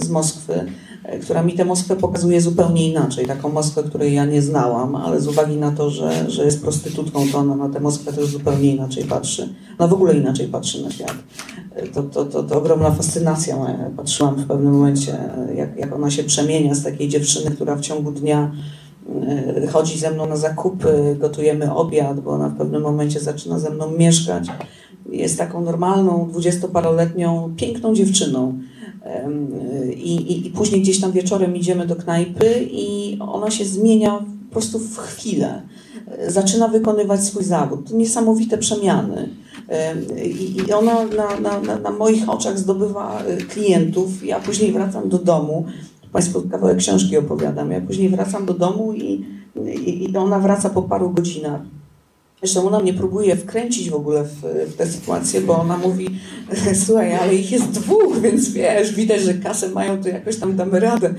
z 0.04 0.10
Moskwy. 0.10 0.66
E, 1.08 1.18
która 1.18 1.42
mi 1.42 1.52
tę 1.52 1.64
Moskwę 1.64 1.96
pokazuje 1.96 2.40
zupełnie 2.40 2.88
inaczej. 2.88 3.26
Taką 3.26 3.48
Moskwę, 3.48 3.82
której 3.82 4.14
ja 4.14 4.24
nie 4.24 4.42
znałam, 4.42 4.96
ale 4.96 5.20
z 5.20 5.28
uwagi 5.28 5.56
na 5.56 5.70
to, 5.70 5.90
że, 5.90 6.30
że 6.30 6.44
jest 6.44 6.62
prostytutką, 6.62 7.28
to 7.32 7.38
ona 7.38 7.56
na 7.56 7.68
tę 7.68 7.80
Moskwę 7.80 8.12
też 8.12 8.26
zupełnie 8.26 8.74
inaczej 8.74 9.04
patrzy. 9.04 9.54
Ona 9.78 9.88
w 9.88 9.92
ogóle 9.92 10.14
inaczej 10.14 10.48
patrzy 10.48 10.82
na 10.82 10.90
świat. 10.90 11.14
E, 11.74 11.86
to, 11.86 12.02
to, 12.02 12.24
to, 12.24 12.42
to 12.42 12.58
ogromna 12.58 12.90
fascynacja. 12.90 13.56
Patrzyłam 13.96 14.34
w 14.34 14.46
pewnym 14.46 14.72
momencie, 14.72 15.12
e, 15.12 15.54
jak, 15.54 15.76
jak 15.76 15.94
ona 15.94 16.10
się 16.10 16.24
przemienia 16.24 16.74
z 16.74 16.82
takiej 16.82 17.08
dziewczyny, 17.08 17.50
która 17.50 17.76
w 17.76 17.80
ciągu 17.80 18.12
dnia 18.12 18.52
chodzi 19.72 19.98
ze 19.98 20.10
mną 20.10 20.26
na 20.26 20.36
zakupy, 20.36 21.16
gotujemy 21.18 21.74
obiad, 21.74 22.20
bo 22.20 22.30
ona 22.30 22.48
w 22.48 22.56
pewnym 22.56 22.82
momencie 22.82 23.20
zaczyna 23.20 23.58
ze 23.58 23.70
mną 23.70 23.90
mieszkać. 23.90 24.48
Jest 25.10 25.38
taką 25.38 25.60
normalną, 25.60 26.28
dwudziestoparoletnią, 26.30 27.52
piękną 27.56 27.94
dziewczyną 27.94 28.58
i, 29.96 30.16
i, 30.16 30.46
I 30.46 30.50
później 30.50 30.82
gdzieś 30.82 31.00
tam 31.00 31.12
wieczorem 31.12 31.56
idziemy 31.56 31.86
do 31.86 31.96
knajpy 31.96 32.68
i 32.70 33.16
ona 33.20 33.50
się 33.50 33.64
zmienia 33.64 34.24
po 34.48 34.52
prostu 34.52 34.78
w 34.78 34.96
chwilę. 34.98 35.62
Zaczyna 36.28 36.68
wykonywać 36.68 37.24
swój 37.24 37.44
zawód. 37.44 37.88
To 37.88 37.96
niesamowite 37.96 38.58
przemiany. 38.58 39.28
I 40.66 40.72
ona 40.72 41.04
na, 41.04 41.60
na, 41.60 41.78
na 41.78 41.90
moich 41.90 42.28
oczach 42.28 42.58
zdobywa 42.58 43.22
e, 43.22 43.36
klientów. 43.36 44.26
Ja 44.26 44.40
później 44.40 44.72
wracam 44.72 45.08
do 45.08 45.18
domu. 45.18 45.64
Państwu 46.12 46.42
kawałek 46.50 46.78
książki 46.78 47.16
opowiadam. 47.16 47.70
Ja 47.70 47.80
później 47.80 48.08
wracam 48.08 48.46
do 48.46 48.54
domu 48.54 48.92
i, 48.92 49.24
i, 49.86 50.10
i 50.10 50.16
ona 50.16 50.38
wraca 50.38 50.70
po 50.70 50.82
paru 50.82 51.10
godzinach 51.10 51.60
Zresztą 52.42 52.66
ona 52.66 52.80
mnie 52.80 52.94
próbuje 52.94 53.36
wkręcić 53.36 53.90
w 53.90 53.94
ogóle 53.94 54.24
w, 54.24 54.42
w 54.72 54.76
tę 54.76 54.86
sytuację, 54.86 55.40
bo 55.40 55.60
ona 55.60 55.78
mówi, 55.78 56.06
słuchaj, 56.86 57.14
ale 57.14 57.34
ich 57.34 57.52
jest 57.52 57.70
dwóch, 57.70 58.20
więc 58.20 58.48
wiesz, 58.48 58.94
widać, 58.94 59.22
że 59.22 59.34
kasę 59.34 59.68
mają, 59.68 60.02
to 60.02 60.08
jakoś 60.08 60.36
tam 60.36 60.56
damy 60.56 60.80
radę. 60.80 61.14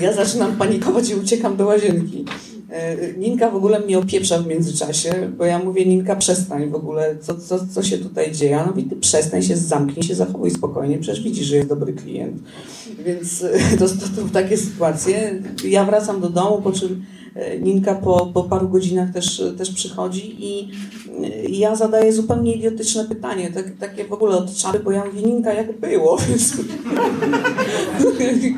Ja 0.00 0.12
zaczynam 0.12 0.56
panikować 0.56 1.10
i 1.10 1.14
uciekam 1.14 1.56
do 1.56 1.66
łazienki. 1.66 2.24
E, 2.70 3.12
Ninka 3.12 3.50
w 3.50 3.56
ogóle 3.56 3.80
mnie 3.80 3.98
opieprza 3.98 4.38
w 4.38 4.46
międzyczasie, 4.46 5.30
bo 5.38 5.44
ja 5.44 5.58
mówię, 5.58 5.86
Ninka 5.86 6.16
przestań 6.16 6.70
w 6.70 6.74
ogóle, 6.74 7.16
co, 7.20 7.34
co, 7.34 7.66
co 7.66 7.82
się 7.82 7.98
tutaj 7.98 8.32
dzieje? 8.32 8.56
Ona 8.56 8.66
mówi, 8.66 8.84
ty 8.84 8.96
przestań 8.96 9.42
się, 9.42 9.56
zamknij 9.56 10.02
się, 10.02 10.14
zachowuj 10.14 10.50
spokojnie, 10.50 10.98
przecież 10.98 11.24
widzisz, 11.24 11.46
że 11.46 11.56
jest 11.56 11.68
dobry 11.68 11.92
klient. 11.92 12.42
Więc 13.04 13.42
e, 13.42 13.76
to, 13.78 13.88
to, 13.88 14.22
to 14.22 14.28
takie 14.32 14.56
sytuacje. 14.56 15.42
Ja 15.64 15.84
wracam 15.84 16.20
do 16.20 16.28
domu, 16.28 16.62
po 16.62 16.72
czym 16.72 17.04
e, 17.34 17.58
Ninka 17.58 17.94
po, 17.94 18.26
po 18.26 18.42
paru 18.42 18.68
godzinach 18.68 19.12
też, 19.12 19.42
też 19.58 19.70
przychodzi 19.70 20.36
i 20.44 20.70
ja 21.48 21.76
zadaję 21.76 22.12
zupełnie 22.12 22.54
idiotyczne 22.54 23.04
pytanie, 23.04 23.50
tak, 23.50 23.64
takie 23.80 24.04
w 24.04 24.12
ogóle 24.12 24.36
od 24.36 24.54
czary, 24.54 24.78
bo 24.78 24.92
ja 24.92 25.04
mówię, 25.04 25.22
Ninka, 25.22 25.52
jak 25.52 25.80
było? 25.80 26.18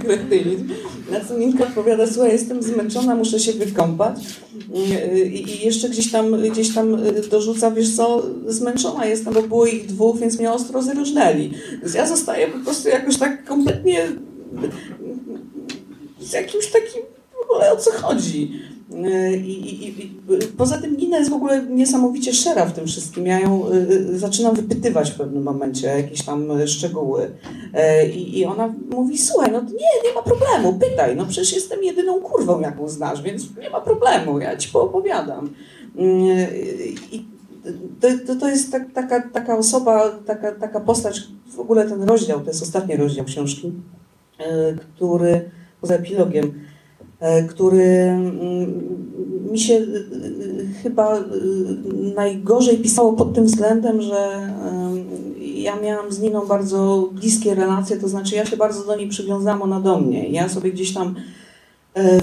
Kretynizm. 0.02 0.68
Na 1.12 1.20
co 1.20 1.38
Ninka 1.38 1.64
odpowiada, 1.64 2.06
słuchaj, 2.06 2.32
jestem 2.32 2.62
zmęczona, 2.62 3.14
muszę 3.14 3.40
się 3.40 3.52
wykąpać 3.52 4.16
i 5.32 5.64
jeszcze 5.64 5.88
gdzieś 5.88 6.10
tam, 6.10 6.42
gdzieś 6.50 6.74
tam 6.74 6.96
dorzuca, 7.30 7.70
wiesz 7.70 7.96
co, 7.96 8.22
zmęczona 8.46 9.06
jestem, 9.06 9.34
bo 9.34 9.42
było 9.42 9.66
ich 9.66 9.86
dwóch, 9.86 10.18
więc 10.18 10.38
mnie 10.38 10.52
ostro 10.52 10.82
zróżnęli. 10.82 11.50
Więc 11.82 11.94
ja 11.94 12.06
zostaję 12.06 12.48
po 12.48 12.58
prostu 12.58 12.88
jakoś 12.88 13.16
tak 13.16 13.44
kompletnie 13.44 14.08
z 16.20 16.32
jakimś 16.32 16.66
takim 16.66 17.02
w 17.32 17.50
ogóle 17.50 17.72
o 17.72 17.76
co 17.76 17.90
chodzi. 17.92 18.52
I, 19.44 19.50
i, 19.50 19.88
i, 19.88 20.20
poza 20.58 20.78
tym 20.78 20.96
Nina 20.96 21.18
jest 21.18 21.30
w 21.30 21.34
ogóle 21.34 21.66
niesamowicie 21.66 22.34
szera 22.34 22.66
w 22.66 22.72
tym 22.72 22.86
wszystkim. 22.86 23.26
Ja 23.26 23.40
ją 23.40 23.70
y, 23.72 24.18
zaczynam 24.18 24.54
wypytywać 24.54 25.10
w 25.10 25.14
pewnym 25.14 25.42
momencie 25.42 25.86
jakieś 25.86 26.22
tam 26.22 26.66
szczegóły. 26.66 27.30
I, 28.14 28.38
I 28.38 28.44
ona 28.44 28.74
mówi, 28.90 29.18
słuchaj, 29.18 29.52
no 29.52 29.60
nie, 29.60 30.08
nie 30.08 30.14
ma 30.14 30.22
problemu, 30.22 30.78
pytaj, 30.78 31.16
no 31.16 31.26
przecież 31.26 31.52
jestem 31.52 31.84
jedyną 31.84 32.20
kurwą, 32.20 32.60
jaką 32.60 32.88
znasz, 32.88 33.22
więc 33.22 33.42
nie 33.62 33.70
ma 33.70 33.80
problemu, 33.80 34.40
ja 34.40 34.56
ci 34.56 34.68
poopowiadam. 34.68 35.50
I 37.12 37.24
to, 38.00 38.08
to, 38.26 38.36
to 38.40 38.48
jest 38.48 38.72
tak, 38.72 38.92
taka, 38.92 39.28
taka 39.28 39.58
osoba, 39.58 40.10
taka, 40.26 40.52
taka 40.52 40.80
postać, 40.80 41.22
w 41.56 41.60
ogóle 41.60 41.88
ten 41.88 42.02
rozdział, 42.02 42.40
to 42.40 42.46
jest 42.46 42.62
ostatni 42.62 42.96
rozdział 42.96 43.24
książki, 43.24 43.72
który 44.78 45.50
poza 45.80 45.94
epilogiem, 45.94 46.52
który 47.48 48.18
mi 49.50 49.58
się 49.58 49.80
chyba 50.82 51.24
najgorzej 52.14 52.78
pisało 52.78 53.12
pod 53.12 53.34
tym 53.34 53.44
względem, 53.44 54.02
że 54.02 54.50
ja 55.40 55.80
miałam 55.80 56.12
z 56.12 56.20
Niną 56.20 56.46
bardzo 56.46 57.08
bliskie 57.12 57.54
relacje, 57.54 57.96
to 57.96 58.08
znaczy 58.08 58.34
ja 58.34 58.46
się 58.46 58.56
bardzo 58.56 58.86
do 58.86 58.96
niej 58.96 59.08
przywiązałam, 59.08 59.62
ona 59.62 59.80
do 59.80 60.00
mnie. 60.00 60.28
Ja 60.28 60.48
sobie 60.48 60.72
gdzieś 60.72 60.94
tam 60.94 61.14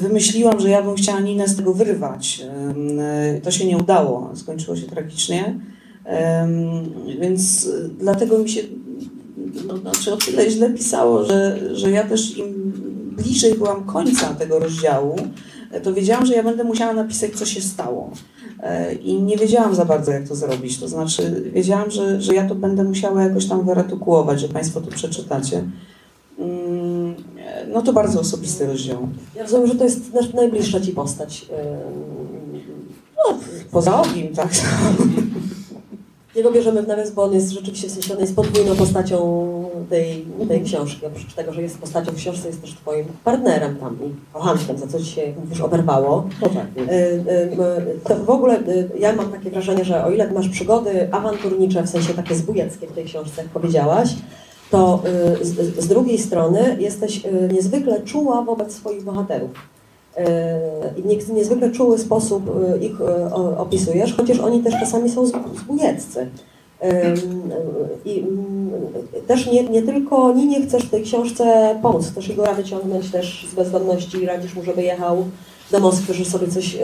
wymyśliłam, 0.02 0.60
że 0.60 0.70
ja 0.70 0.84
bym 0.84 0.96
chciała 0.96 1.20
Ninę 1.20 1.48
z 1.48 1.56
tego 1.56 1.74
wyrwać. 1.74 2.46
To 3.44 3.52
się 3.52 3.68
nie 3.68 3.78
udało, 3.78 4.30
skończyło 4.36 4.78
się 4.78 4.86
tragicznie. 4.86 5.60
Więc 7.20 7.70
dlatego 8.00 8.40
mi 8.40 8.50
się 8.50 8.62
no, 9.68 9.78
znaczy 9.78 10.14
o 10.14 10.18
tyle 10.18 10.50
źle 10.52 10.70
pisało, 10.70 11.26
że, 11.26 11.60
że 11.74 11.92
ja 11.92 12.04
też 12.04 12.38
im 12.38 12.72
bliżej 13.18 13.54
byłam 13.54 13.84
końca 13.84 14.34
tego 14.34 14.60
rozdziału, 14.60 15.16
to 15.84 15.94
wiedziałam, 15.94 16.26
że 16.26 16.34
ja 16.34 16.44
będę 16.44 16.64
musiała 16.64 16.94
napisać, 16.94 17.32
co 17.32 17.46
się 17.46 17.62
stało. 17.62 18.12
I 19.04 19.14
nie 19.14 19.38
wiedziałam 19.38 19.76
za 19.76 19.86
bardzo, 19.86 20.12
jak 20.12 20.28
to 20.28 20.36
zrobić. 20.36 20.80
To 20.80 20.88
znaczy, 20.88 21.52
wiedziałam, 21.54 21.92
że, 21.92 22.22
że 22.22 22.36
ja 22.36 22.48
to 22.48 22.56
będę 22.56 22.84
musiała 22.84 23.24
jakoś 23.24 23.46
tam 23.46 23.66
wyartykułować, 23.66 24.40
że 24.40 24.48
Państwo 24.48 24.82
to 24.82 24.92
przeczytacie. 24.92 25.64
No 27.74 27.82
to 27.82 27.94
bardzo 27.94 28.20
osobisty 28.20 28.68
rozdział. 28.68 29.08
Ja 29.36 29.44
rozumiem, 29.44 29.68
że 29.68 29.76
to 29.76 29.84
jest 29.84 30.34
najbliższa 30.34 30.82
Ci 30.82 30.92
postać. 30.92 31.46
No, 33.18 33.38
poza 33.72 34.02
ogim, 34.02 34.36
tak. 34.36 34.50
Jego 36.38 36.52
bierzemy 36.52 36.84
w 36.84 36.88
nawias, 36.88 37.12
bo 37.12 37.24
on 37.24 37.34
jest 37.34 37.50
rzeczywiście 37.50 37.88
w 37.88 37.92
sensie 37.92 38.14
on 38.14 38.20
jest 38.20 38.36
podwójną 38.36 38.76
postacią 38.76 39.20
tej, 39.90 40.26
tej 40.48 40.62
książki. 40.64 41.06
Oprócz 41.06 41.34
tego, 41.34 41.54
że 41.54 41.62
jest 41.62 41.78
postacią 41.78 42.12
w 42.12 42.16
książce, 42.16 42.48
jest 42.48 42.62
też 42.62 42.74
twoim 42.74 43.06
partnerem 43.24 43.76
tam 43.76 43.98
i 44.06 44.34
kochankiem, 44.34 44.78
za 44.78 44.88
co 44.88 45.00
ci 45.00 45.06
się, 45.06 45.22
jak 45.22 45.38
mówisz, 45.38 45.62
oberwało. 45.62 46.30
No 46.42 46.50
tak. 46.50 46.68
To 48.04 48.16
w 48.16 48.30
ogóle 48.30 48.60
ja 49.00 49.14
mam 49.16 49.32
takie 49.32 49.50
wrażenie, 49.50 49.86
że 49.86 50.06
o 50.06 50.12
ile 50.12 50.32
masz 50.32 50.50
przygody 50.50 51.10
awanturnicze, 51.12 51.84
w 51.84 51.90
sensie 51.90 52.14
takie 52.14 52.36
zbójeckie 52.36 52.88
w 52.88 52.92
tej 52.92 53.06
książce, 53.06 53.42
jak 53.42 53.52
powiedziałaś, 53.52 54.10
to 54.72 55.04
z, 55.42 55.80
z 55.84 55.88
drugiej 55.88 56.18
strony 56.18 56.78
jesteś 56.80 57.24
niezwykle 57.54 58.02
czuła 58.02 58.42
wobec 58.42 58.76
swoich 58.76 59.04
bohaterów 59.04 59.52
i 60.98 61.34
niezwykle 61.34 61.72
czuły 61.72 61.98
sposób 61.98 62.44
ich 62.82 63.02
opisujesz, 63.58 64.14
chociaż 64.18 64.40
oni 64.40 64.64
też 64.64 64.74
czasami 64.80 65.10
są 65.10 65.26
zbójeccy. 65.26 66.28
I 68.06 68.24
też 69.28 69.52
nie, 69.52 69.64
nie 69.64 69.82
tylko 69.82 70.34
nie 70.34 70.68
chcesz 70.68 70.84
w 70.84 70.90
tej 70.90 71.04
książce 71.04 71.76
pomóc, 71.82 72.08
chcesz 72.12 72.28
jego 72.28 72.54
wyciągnąć 72.54 73.12
też 73.12 73.48
z 73.52 73.56
bezdomności, 73.56 74.26
radzisz 74.26 74.56
mu, 74.56 74.64
żeby 74.64 74.84
jechał 74.84 75.26
do 75.72 75.80
Moskwy, 75.80 76.14
że 76.14 76.26
sobie 76.26 76.48
coś 76.48 76.78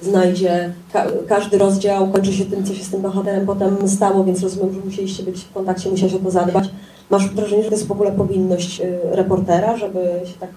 znajdzie. 0.00 0.72
Ka 0.92 1.06
każdy 1.28 1.58
rozdział 1.58 2.08
kończy 2.08 2.32
się 2.32 2.44
tym, 2.44 2.64
co 2.64 2.74
się 2.74 2.84
z 2.84 2.90
tym 2.90 3.02
bohaterem 3.02 3.46
potem 3.46 3.88
stało, 3.88 4.24
więc 4.24 4.42
rozumiem, 4.42 4.74
że 4.74 4.80
musieliście 4.84 5.22
być 5.22 5.44
w 5.44 5.52
kontakcie, 5.52 5.90
musiałeś 5.90 6.14
o 6.14 6.18
to 6.18 6.30
zadbać. 6.30 6.64
Masz 7.12 7.28
wrażenie, 7.28 7.62
że 7.62 7.68
to 7.68 7.74
jest 7.74 7.86
w 7.86 7.92
ogóle 7.92 8.12
powinność 8.12 8.80
y, 8.80 8.98
reportera, 9.10 9.76
żeby 9.76 9.98
się 10.24 10.38
tak 10.40 10.50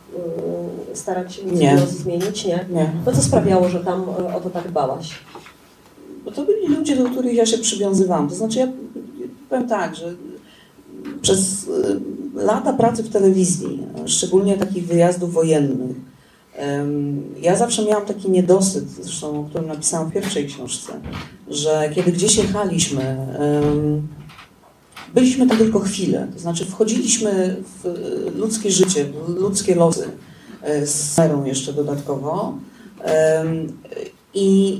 y, 0.93 0.95
starać 0.95 1.35
się 1.35 1.45
nie. 1.45 1.77
zmienić? 1.77 2.45
Nie. 2.45 2.65
nie. 2.69 2.91
No 3.05 3.11
co 3.11 3.21
sprawiało, 3.21 3.69
że 3.69 3.79
tam 3.79 4.01
y, 4.01 4.35
o 4.35 4.39
to 4.39 4.49
tak 4.49 4.67
dbałaś? 4.67 5.11
Bo 6.25 6.31
to 6.31 6.45
byli 6.45 6.67
ludzie, 6.67 6.95
do 6.95 7.09
których 7.09 7.33
ja 7.33 7.45
się 7.45 7.57
przywiązywałam. 7.57 8.29
To 8.29 8.35
znaczy 8.35 8.59
ja 8.59 8.67
powiem 9.49 9.67
tak, 9.67 9.95
że 9.95 10.13
przez 11.21 11.69
lata 12.35 12.73
pracy 12.73 13.03
w 13.03 13.09
telewizji, 13.09 13.83
szczególnie 14.05 14.57
takich 14.57 14.87
wyjazdów 14.87 15.33
wojennych, 15.33 15.95
ja 17.41 17.55
zawsze 17.55 17.85
miałam 17.85 18.05
taki 18.05 18.31
niedosyt, 18.31 18.89
zresztą 18.89 19.39
o 19.39 19.43
którym 19.43 19.67
napisałam 19.67 20.09
w 20.09 20.13
pierwszej 20.13 20.47
książce, 20.47 20.93
że 21.47 21.91
kiedy 21.95 22.11
gdzieś 22.11 22.37
jechaliśmy, 22.37 23.17
byliśmy 25.15 25.47
tam 25.47 25.57
tylko 25.57 25.79
chwilę. 25.79 26.27
To 26.33 26.39
znaczy 26.39 26.65
wchodziliśmy 26.65 27.55
w 27.83 27.93
ludzkie 28.37 28.71
życie, 28.71 29.05
w 29.27 29.29
ludzkie 29.29 29.75
losy 29.75 30.07
z 30.85 31.13
serą 31.13 31.45
jeszcze 31.45 31.73
dodatkowo 31.73 32.57
i 34.33 34.79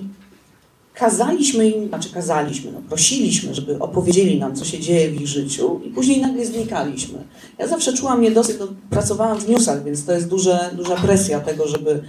kazaliśmy 0.95 1.69
im, 1.69 1.87
znaczy 1.87 2.09
kazaliśmy, 2.09 2.71
no 2.71 2.81
prosiliśmy, 2.89 3.55
żeby 3.55 3.79
opowiedzieli 3.79 4.39
nam, 4.39 4.55
co 4.55 4.65
się 4.65 4.79
dzieje 4.79 5.09
w 5.09 5.21
ich 5.21 5.27
życiu 5.27 5.81
i 5.83 5.89
później 5.89 6.21
nagle 6.21 6.45
znikaliśmy. 6.45 7.19
Ja 7.57 7.67
zawsze 7.67 7.93
czułam 7.93 8.21
niedosyt, 8.21 8.59
no, 8.59 8.67
pracowałam 8.89 9.39
w 9.39 9.49
newsach, 9.49 9.83
więc 9.83 10.05
to 10.05 10.13
jest 10.13 10.27
duże, 10.27 10.69
duża 10.73 10.95
presja 10.95 11.39
tego, 11.39 11.67
żeby, 11.67 12.03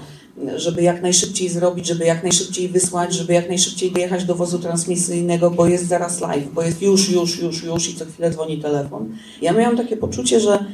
żeby 0.56 0.82
jak 0.82 1.02
najszybciej 1.02 1.48
zrobić, 1.48 1.86
żeby 1.86 2.04
jak 2.04 2.22
najszybciej 2.22 2.68
wysłać, 2.68 3.14
żeby 3.14 3.32
jak 3.32 3.48
najszybciej 3.48 3.92
dojechać 3.92 4.24
do 4.24 4.34
wozu 4.34 4.58
transmisyjnego, 4.58 5.50
bo 5.50 5.66
jest 5.66 5.88
zaraz 5.88 6.20
live, 6.20 6.52
bo 6.54 6.62
jest 6.62 6.82
już, 6.82 7.10
już, 7.10 7.38
już, 7.38 7.62
już 7.62 7.88
i 7.88 7.94
co 7.94 8.04
chwilę 8.04 8.30
dzwoni 8.30 8.58
telefon. 8.58 9.16
Ja 9.42 9.52
miałam 9.52 9.76
takie 9.76 9.96
poczucie, 9.96 10.40
że 10.40 10.64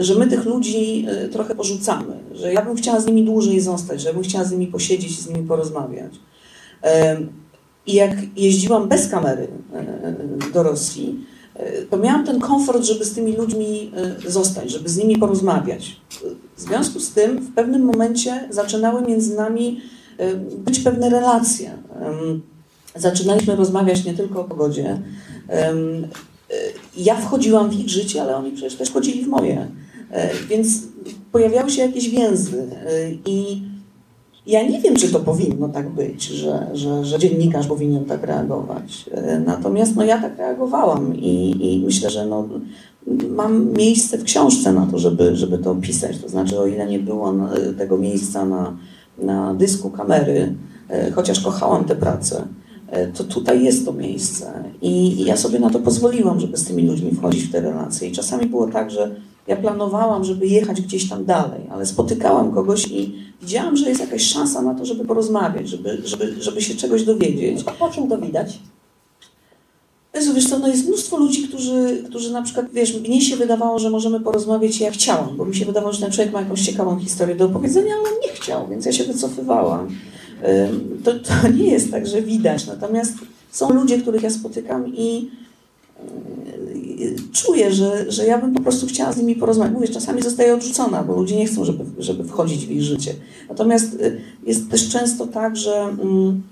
że 0.00 0.14
my 0.14 0.26
tych 0.26 0.44
ludzi 0.44 1.06
trochę 1.32 1.54
porzucamy, 1.54 2.14
że 2.34 2.52
ja 2.52 2.62
bym 2.62 2.76
chciała 2.76 3.00
z 3.00 3.06
nimi 3.06 3.24
dłużej 3.24 3.60
zostać, 3.60 4.00
że 4.00 4.08
ja 4.08 4.14
bym 4.14 4.22
chciała 4.22 4.44
z 4.44 4.52
nimi 4.52 4.66
posiedzieć 4.66 5.10
i 5.10 5.22
z 5.22 5.28
nimi 5.28 5.46
porozmawiać. 5.48 6.12
I 7.90 7.94
jak 7.94 8.10
jeździłam 8.36 8.88
bez 8.88 9.08
kamery 9.08 9.48
do 10.54 10.62
Rosji, 10.62 11.24
to 11.90 11.96
miałam 11.96 12.26
ten 12.26 12.40
komfort, 12.40 12.84
żeby 12.84 13.04
z 13.04 13.14
tymi 13.14 13.32
ludźmi 13.32 13.90
zostać, 14.26 14.70
żeby 14.70 14.88
z 14.88 14.96
nimi 14.96 15.18
porozmawiać. 15.18 16.00
W 16.56 16.60
związku 16.60 17.00
z 17.00 17.10
tym 17.10 17.38
w 17.38 17.54
pewnym 17.54 17.82
momencie 17.82 18.48
zaczynały 18.50 19.02
między 19.02 19.36
nami 19.36 19.80
być 20.58 20.78
pewne 20.80 21.10
relacje. 21.10 21.70
Zaczynaliśmy 22.96 23.56
rozmawiać 23.56 24.04
nie 24.04 24.14
tylko 24.14 24.40
o 24.40 24.44
pogodzie. 24.44 25.00
Ja 26.96 27.16
wchodziłam 27.16 27.70
w 27.70 27.80
ich 27.80 27.88
życie, 27.88 28.22
ale 28.22 28.36
oni 28.36 28.52
przecież 28.52 28.74
też 28.74 28.88
wchodzili 28.88 29.24
w 29.24 29.28
moje. 29.28 29.68
Więc 30.48 30.68
pojawiały 31.32 31.70
się 31.70 31.82
jakieś 31.82 32.08
więzy 32.08 32.66
i 33.26 33.62
ja 34.46 34.68
nie 34.68 34.80
wiem, 34.80 34.96
czy 34.96 35.12
to 35.12 35.20
powinno 35.20 35.68
tak 35.68 35.90
być, 35.90 36.24
że, 36.24 36.66
że, 36.72 37.04
że 37.04 37.18
dziennikarz 37.18 37.66
powinien 37.66 38.04
tak 38.04 38.22
reagować. 38.22 39.10
Natomiast 39.46 39.96
no, 39.96 40.04
ja 40.04 40.18
tak 40.18 40.38
reagowałam 40.38 41.16
i, 41.16 41.56
i 41.74 41.84
myślę, 41.84 42.10
że 42.10 42.26
no, 42.26 42.48
mam 43.28 43.72
miejsce 43.72 44.18
w 44.18 44.24
książce 44.24 44.72
na 44.72 44.86
to, 44.86 44.98
żeby, 44.98 45.36
żeby 45.36 45.58
to 45.58 45.70
opisać. 45.70 46.18
To 46.18 46.28
znaczy, 46.28 46.58
o 46.58 46.66
ile 46.66 46.86
nie 46.86 46.98
było 46.98 47.34
tego 47.78 47.98
miejsca 47.98 48.44
na, 48.44 48.76
na 49.18 49.54
dysku 49.54 49.90
kamery, 49.90 50.54
chociaż 51.14 51.40
kochałam 51.40 51.84
tę 51.84 51.96
pracę, 51.96 52.44
e, 52.88 53.06
to 53.06 53.24
tutaj 53.24 53.64
jest 53.64 53.84
to 53.84 53.92
miejsce. 53.92 54.64
I 54.82 55.24
ja 55.24 55.36
sobie 55.36 55.58
na 55.58 55.70
to 55.70 55.78
pozwoliłam, 55.78 56.40
żeby 56.40 56.56
z 56.56 56.64
tymi 56.64 56.82
ludźmi 56.82 57.14
wchodzić 57.14 57.42
w 57.42 57.52
te 57.52 57.60
relacje. 57.60 58.08
I 58.08 58.12
czasami 58.12 58.46
było 58.46 58.66
tak, 58.66 58.90
że 58.90 59.16
ja 59.46 59.56
planowałam, 59.56 60.24
żeby 60.24 60.46
jechać 60.46 60.80
gdzieś 60.80 61.08
tam 61.08 61.24
dalej, 61.24 61.60
ale 61.70 61.86
spotykałam 61.86 62.52
kogoś 62.52 62.88
i 62.88 63.14
widziałam, 63.42 63.76
że 63.76 63.88
jest 63.88 64.00
jakaś 64.00 64.22
szansa 64.22 64.62
na 64.62 64.74
to, 64.74 64.84
żeby 64.84 65.04
porozmawiać, 65.04 65.68
żeby, 65.68 65.98
żeby, 66.04 66.42
żeby 66.42 66.62
się 66.62 66.74
czegoś 66.74 67.02
dowiedzieć. 67.04 67.62
A 67.66 67.70
po 67.70 67.88
czym 67.88 68.08
to 68.08 68.18
widać? 68.18 68.58
Jezu, 70.14 70.34
wiesz 70.34 70.48
co, 70.48 70.58
no 70.58 70.68
jest 70.68 70.86
mnóstwo 70.86 71.16
ludzi, 71.16 71.48
którzy, 71.48 72.04
którzy 72.08 72.32
na 72.32 72.42
przykład, 72.42 72.66
wiesz, 72.72 73.00
mnie 73.00 73.20
się 73.20 73.36
wydawało, 73.36 73.78
że 73.78 73.90
możemy 73.90 74.20
porozmawiać 74.20 74.80
i 74.80 74.82
ja 74.82 74.90
chciałam, 74.90 75.36
bo 75.36 75.44
mi 75.44 75.56
się 75.56 75.64
wydawało, 75.64 75.92
że 75.92 76.00
ten 76.00 76.12
człowiek 76.12 76.32
ma 76.32 76.40
jakąś 76.40 76.62
ciekawą 76.62 76.98
historię 76.98 77.36
do 77.36 77.44
opowiedzenia, 77.44 77.94
ale 77.94 78.02
on 78.02 78.20
nie 78.22 78.32
chciał, 78.32 78.68
więc 78.68 78.86
ja 78.86 78.92
się 78.92 79.04
wycofywałam. 79.04 79.88
To, 81.04 81.12
to 81.12 81.48
nie 81.58 81.70
jest 81.70 81.90
tak, 81.90 82.06
że 82.06 82.22
widać, 82.22 82.66
natomiast 82.66 83.14
są 83.50 83.70
ludzie, 83.70 83.98
których 83.98 84.22
ja 84.22 84.30
spotykam 84.30 84.94
i 84.94 85.30
czuję, 87.32 87.72
że, 87.72 88.12
że 88.12 88.26
ja 88.26 88.38
bym 88.38 88.54
po 88.54 88.62
prostu 88.62 88.86
chciała 88.86 89.12
z 89.12 89.16
nimi 89.16 89.36
porozmawiać. 89.36 89.74
Mówię, 89.74 89.88
czasami 89.88 90.22
zostaję 90.22 90.54
odrzucona, 90.54 91.02
bo 91.02 91.16
ludzie 91.16 91.36
nie 91.36 91.46
chcą, 91.46 91.64
żeby, 91.64 91.84
żeby 91.98 92.24
wchodzić 92.24 92.66
w 92.66 92.70
ich 92.70 92.82
życie. 92.82 93.14
Natomiast 93.48 93.94
y, 93.94 94.20
jest 94.46 94.70
też 94.70 94.88
często 94.88 95.26
tak, 95.26 95.56
że 95.56 95.82
mm, 95.82 96.42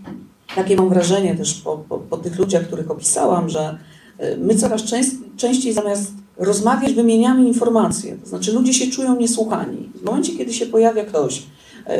takie 0.57 0.77
mam 0.77 0.89
wrażenie 0.89 1.35
też 1.35 1.55
po, 1.55 1.79
po, 1.89 1.99
po 1.99 2.17
tych 2.17 2.39
ludziach, 2.39 2.67
których 2.67 2.91
opisałam, 2.91 3.49
że 3.49 3.79
y, 4.21 4.37
my 4.39 4.55
coraz 4.55 4.83
częst, 4.83 5.15
częściej 5.37 5.73
zamiast 5.73 6.13
rozmawiać, 6.37 6.93
wymieniamy 6.93 7.49
informacje. 7.49 8.17
To 8.17 8.29
znaczy 8.29 8.53
ludzie 8.53 8.75
się 8.75 8.87
czują 8.87 9.17
niesłuchani. 9.17 9.91
W 9.95 10.05
momencie, 10.05 10.33
kiedy 10.37 10.53
się 10.53 10.67
pojawia 10.67 11.05
ktoś, 11.05 11.39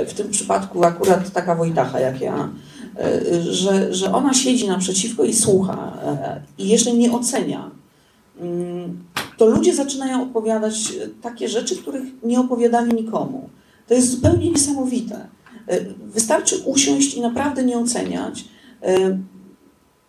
y, 0.03 0.07
w 0.07 0.15
tym 0.15 0.31
przypadku 0.31 0.85
akurat 0.85 1.31
taka 1.31 1.55
Wojtacha 1.55 2.01
jak 2.01 2.21
ja, 2.21 2.49
że, 3.51 3.95
że 3.95 4.13
ona 4.13 4.35
siedzi 4.35 4.69
naprzeciwko 4.69 5.25
i 5.25 5.35
słucha 5.35 5.99
y, 6.59 6.63
i 6.63 6.69
jeszcze 6.69 6.93
nie 6.93 7.13
ocenia, 7.13 7.71
mm, 8.41 9.05
to 9.37 9.47
ludzie 9.47 9.75
zaczynają 9.75 10.23
opowiadać 10.23 10.93
y, 10.93 11.11
takie 11.23 11.49
rzeczy, 11.49 11.77
których 11.77 12.05
nie 12.23 12.41
opowiadali 12.41 12.95
nikomu. 12.95 13.49
To 13.89 13.95
jest 13.95 14.11
zupełnie 14.11 14.51
niesamowite. 14.51 15.27
Wystarczy 16.01 16.57
usiąść 16.65 17.15
i 17.15 17.21
naprawdę 17.21 17.65
nie 17.65 17.79
oceniać. 17.79 18.45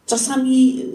Czasami 0.05 0.85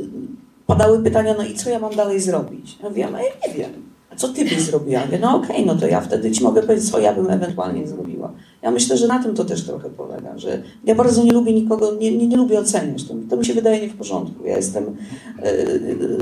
padały 0.67 1.03
pytania, 1.03 1.35
no 1.39 1.45
i 1.45 1.55
co 1.55 1.71
ja 1.71 1.79
mam 1.79 1.95
dalej 1.95 2.21
zrobić? 2.21 2.79
Ja 2.83 2.91
wiem, 2.91 3.15
a 3.15 3.23
ja 3.23 3.31
nie 3.49 3.55
wiem. 3.55 3.94
Co 4.17 4.29
ty 4.29 4.45
byś 4.45 4.61
zrobiła? 4.61 5.01
Ja 5.01 5.07
mówię, 5.07 5.19
no 5.19 5.37
okej, 5.37 5.67
no 5.67 5.75
to 5.75 5.87
ja 5.87 6.01
wtedy 6.01 6.31
ci 6.31 6.43
mogę 6.43 6.63
powiedzieć, 6.63 6.91
co 6.91 6.99
ja 6.99 7.15
bym 7.15 7.31
ewentualnie 7.31 7.89
zrobiła. 7.89 8.33
Ja 8.63 8.71
myślę, 8.71 8.97
że 8.97 9.07
na 9.07 9.23
tym 9.23 9.35
to 9.35 9.45
też 9.45 9.65
trochę 9.65 9.91
polega, 9.91 10.39
że 10.39 10.63
ja 10.85 10.95
bardzo 10.95 11.25
nie 11.25 11.33
lubię 11.33 11.53
nikogo, 11.53 11.95
nie, 12.01 12.17
nie, 12.17 12.27
nie 12.27 12.37
lubię 12.37 12.59
oceniać. 12.61 13.05
To, 13.05 13.15
to 13.31 13.37
mi 13.37 13.45
się 13.45 13.55
wydaje 13.55 13.81
nie 13.81 13.89
w 13.89 13.97
porządku. 13.97 14.45
Ja 14.47 14.57
jestem 14.57 14.85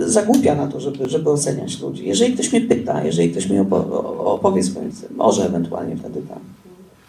y, 0.03 0.11
za 0.11 0.23
głupia 0.23 0.55
na 0.55 0.67
to, 0.67 0.81
żeby, 0.81 1.09
żeby 1.09 1.31
oceniać 1.31 1.81
ludzi. 1.81 2.09
Jeżeli 2.09 2.33
ktoś 2.35 2.53
mnie 2.53 2.61
pyta, 2.61 3.05
jeżeli 3.05 3.31
ktoś 3.31 3.49
mi 3.49 3.59
opo- 3.59 4.05
opowie 4.25 4.63
swoje, 4.63 4.89
może 5.17 5.47
ewentualnie 5.47 5.97
wtedy 5.97 6.23
tak. 6.29 6.39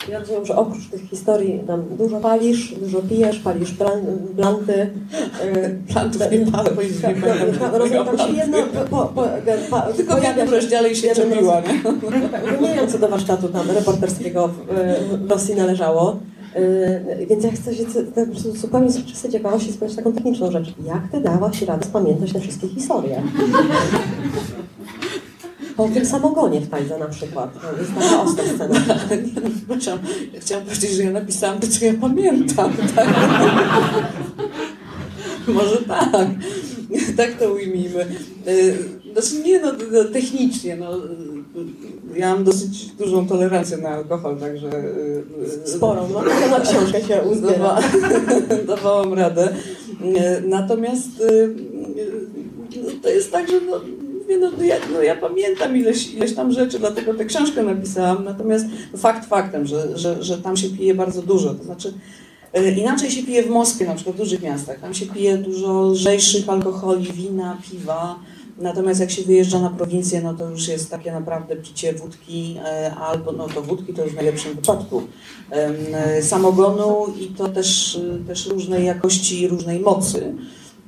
Ja 0.10 0.20
rozumiem, 0.20 0.46
że 0.46 0.56
oprócz 0.56 0.88
tych 0.88 1.10
historii 1.10 1.60
tam 1.68 1.84
dużo 1.98 2.20
palisz, 2.20 2.76
dużo 2.76 3.02
pijesz, 3.02 3.40
palisz 3.40 3.72
blan, 3.72 4.02
blanty. 4.34 4.74
y, 4.74 5.94
Plantów 5.94 6.22
nie 6.32 6.52
palę, 6.52 6.70
bo 6.76 6.82
nie 6.82 6.90
pamiętam. 7.22 7.72
Rozumiem, 7.74 8.06
tam 8.06 8.18
się 8.18 8.34
jedno 8.34 8.58
po, 8.90 8.98
po, 8.98 9.06
po, 9.06 9.24
po, 9.70 9.94
Tylko 9.94 10.16
w 10.16 10.24
jednym 10.24 10.50
rozdziale 10.50 10.90
i 10.90 10.96
się 10.96 11.16
czepiła, 11.16 11.62
nie? 11.62 11.74
Nie 12.68 12.76
wiem, 12.76 12.88
co 12.88 13.00
do 13.00 13.10
warsztatu 13.10 13.48
tam 13.48 13.72
reporterskiego 13.72 14.48
w, 14.48 14.68
w 15.28 15.32
Rosji 15.32 15.56
należało. 15.56 16.20
Yy, 16.56 17.26
więc 17.26 17.44
ja 17.44 17.52
chcę 17.52 17.76
się 17.76 17.86
tak 17.86 18.26
po 18.26 18.32
prostu 18.32 18.56
zupełnie 18.56 18.90
z 18.90 19.06
czystej 19.06 19.32
ciekawości 19.32 19.72
spytać 19.72 19.96
taką 19.96 20.14
techniczną 20.14 20.52
rzecz. 20.52 20.74
Jak 20.86 21.12
ty 21.12 21.22
dałaś 21.22 21.62
radę 21.62 21.86
spamiętać 21.86 22.34
te 22.34 22.40
wszystkie 22.40 22.68
historie? 22.68 23.22
Po 25.78 25.88
tym 25.88 26.06
samogonie 26.06 26.62
w 26.62 26.70
Tajdze 26.70 27.00
na 27.00 27.08
przykład. 27.08 27.62
To 27.62 27.78
jest 27.78 27.94
taka 27.94 28.22
ostra 28.22 28.44
scena. 28.56 28.80
No, 29.44 29.50
przepraszam, 29.56 30.00
ja 30.34 30.40
chciałam 30.40 30.66
powiedzieć, 30.66 30.92
że 30.92 31.04
ja 31.04 31.12
napisałam 31.12 31.60
to, 31.60 31.68
co 31.68 31.86
ja 31.86 31.94
pamiętam. 32.02 32.74
Tak? 32.96 33.08
Może 35.48 35.78
tak. 35.78 36.28
Tak 37.18 37.34
to 37.40 37.54
ujmijmy. 37.54 38.06
Y, 38.48 39.04
Znaczy 39.14 39.44
nie 39.46 39.60
no, 39.60 39.72
no 39.92 40.04
technicznie, 40.04 40.76
no, 40.76 40.98
y, 40.98 42.20
ja 42.20 42.36
mam 42.36 42.44
dosyć 42.44 42.86
dużą 42.86 43.28
tolerancję 43.28 43.78
na 43.78 43.90
alkohol, 43.90 44.38
także... 44.38 44.70
y, 45.66 45.68
Sporą, 45.68 46.10
no 46.14 46.22
to 46.22 46.50
na 46.50 46.60
książkę 46.60 47.02
się 47.02 47.22
uzbiera. 47.22 47.58
Dawa, 47.58 47.82
dawałam 48.76 49.14
radę. 49.14 49.56
Natomiast 50.48 51.10
no, 52.84 52.90
to 53.02 53.10
jest 53.10 53.32
tak, 53.32 53.52
że 53.52 53.62
no, 53.62 53.82
mówię, 54.36 54.52
no, 54.52 54.58
no, 54.58 54.64
ja, 54.64 54.76
no, 54.94 55.02
ja 55.02 55.16
pamiętam 55.16 55.78
ileś, 55.78 56.14
ileś 56.14 56.36
tam 56.36 56.52
rzeczy, 56.52 56.80
dlatego 56.80 57.14
tę 57.14 57.26
książkę 57.26 57.64
napisałam. 57.64 58.24
Natomiast 58.24 58.66
fakt 58.98 59.26
faktem, 59.26 59.68
że, 59.68 59.98
że, 59.98 60.24
że 60.24 60.38
tam 60.38 60.58
się 60.58 60.70
pije 60.70 60.94
bardzo 60.94 61.22
dużo. 61.22 61.54
To 61.54 61.64
znaczy 61.64 61.94
e, 62.54 62.72
inaczej 62.72 63.12
się 63.12 63.24
pije 63.24 63.44
w 63.44 63.50
Moskwie, 63.50 63.86
na 63.86 63.96
przykład 63.96 64.16
w 64.16 64.20
dużych 64.20 64.42
miastach. 64.42 64.80
Tam 64.80 64.94
się 64.94 65.06
pije 65.06 65.38
dużo 65.38 65.82
lżejszych 65.82 66.50
alkoholi, 66.50 67.14
wina, 67.14 67.58
piwa. 67.72 68.20
Natomiast 68.58 69.00
jak 69.00 69.12
się 69.12 69.24
wyjeżdża 69.24 69.60
na 69.60 69.70
prowincję, 69.70 70.22
no 70.22 70.34
to 70.34 70.50
już 70.50 70.68
jest 70.68 70.92
takie 70.92 71.12
naprawdę 71.12 71.56
picie 71.56 71.94
wódki, 71.94 72.58
e, 72.66 72.96
albo 72.96 73.32
no 73.32 73.48
to 73.48 73.62
wódki 73.62 73.94
to 73.94 74.04
już 74.04 74.14
w 74.14 74.16
najlepszym 74.16 74.54
wypadku, 74.54 75.02
e, 75.52 76.24
samogonu 76.24 77.06
i 77.20 77.26
to 77.26 77.50
też, 77.50 78.00
też 78.28 78.48
różnej 78.48 78.86
jakości 78.86 79.48
różnej 79.48 79.80
mocy. 79.80 80.34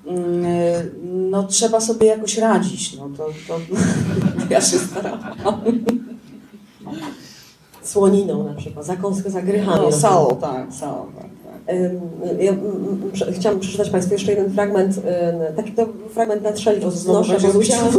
Mm, 0.08 0.46
e, 0.46 0.84
No 1.04 1.44
trzeba 1.44 1.82
sobie 1.82 2.08
jakoś 2.08 2.38
radzić, 2.38 2.98
no 2.98 3.10
to, 3.18 3.30
to 3.48 3.60
ja 4.54 4.62
się 4.62 4.78
starałam. 4.78 5.62
Słoniną 7.84 8.44
na 8.44 8.54
przykład, 8.54 8.86
zakąskę 8.86 9.30
za 9.30 9.42
grychami. 9.42 9.82
No, 9.86 9.92
sało, 9.92 10.36
tak, 10.36 10.74
sało, 10.74 11.08
tak, 11.16 11.24
tak. 11.24 11.76
Ja 12.40 12.52
mm, 12.52 12.62
mm, 13.24 13.34
chciałam 13.34 13.60
przeczytać 13.60 13.90
Państwu 13.90 14.14
jeszcze 14.14 14.32
jeden 14.32 14.54
fragment, 14.54 14.98
ym, 14.98 15.56
taki 15.56 15.72
to 15.72 15.88
fragment 16.14 16.44
na 16.44 16.52
trzeźwo 16.52 16.92
z 16.92 16.96
Znowu 16.96 17.20
noszę, 17.20 17.32
będzie 17.32 17.48
bo 17.48 17.54
z 17.54 17.56
udziałem, 17.56 17.94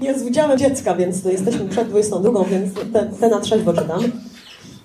nie, 0.00 0.18
z 0.18 0.22
udziałem 0.22 0.58
dziecka, 0.58 0.94
więc 0.94 1.24
jesteśmy 1.24 1.68
przed 1.68 1.88
22, 1.88 2.44
więc 2.44 2.74
te, 2.92 3.10
te 3.20 3.28
na 3.28 3.40
trzeźwo 3.40 3.72
czytam. 3.72 4.00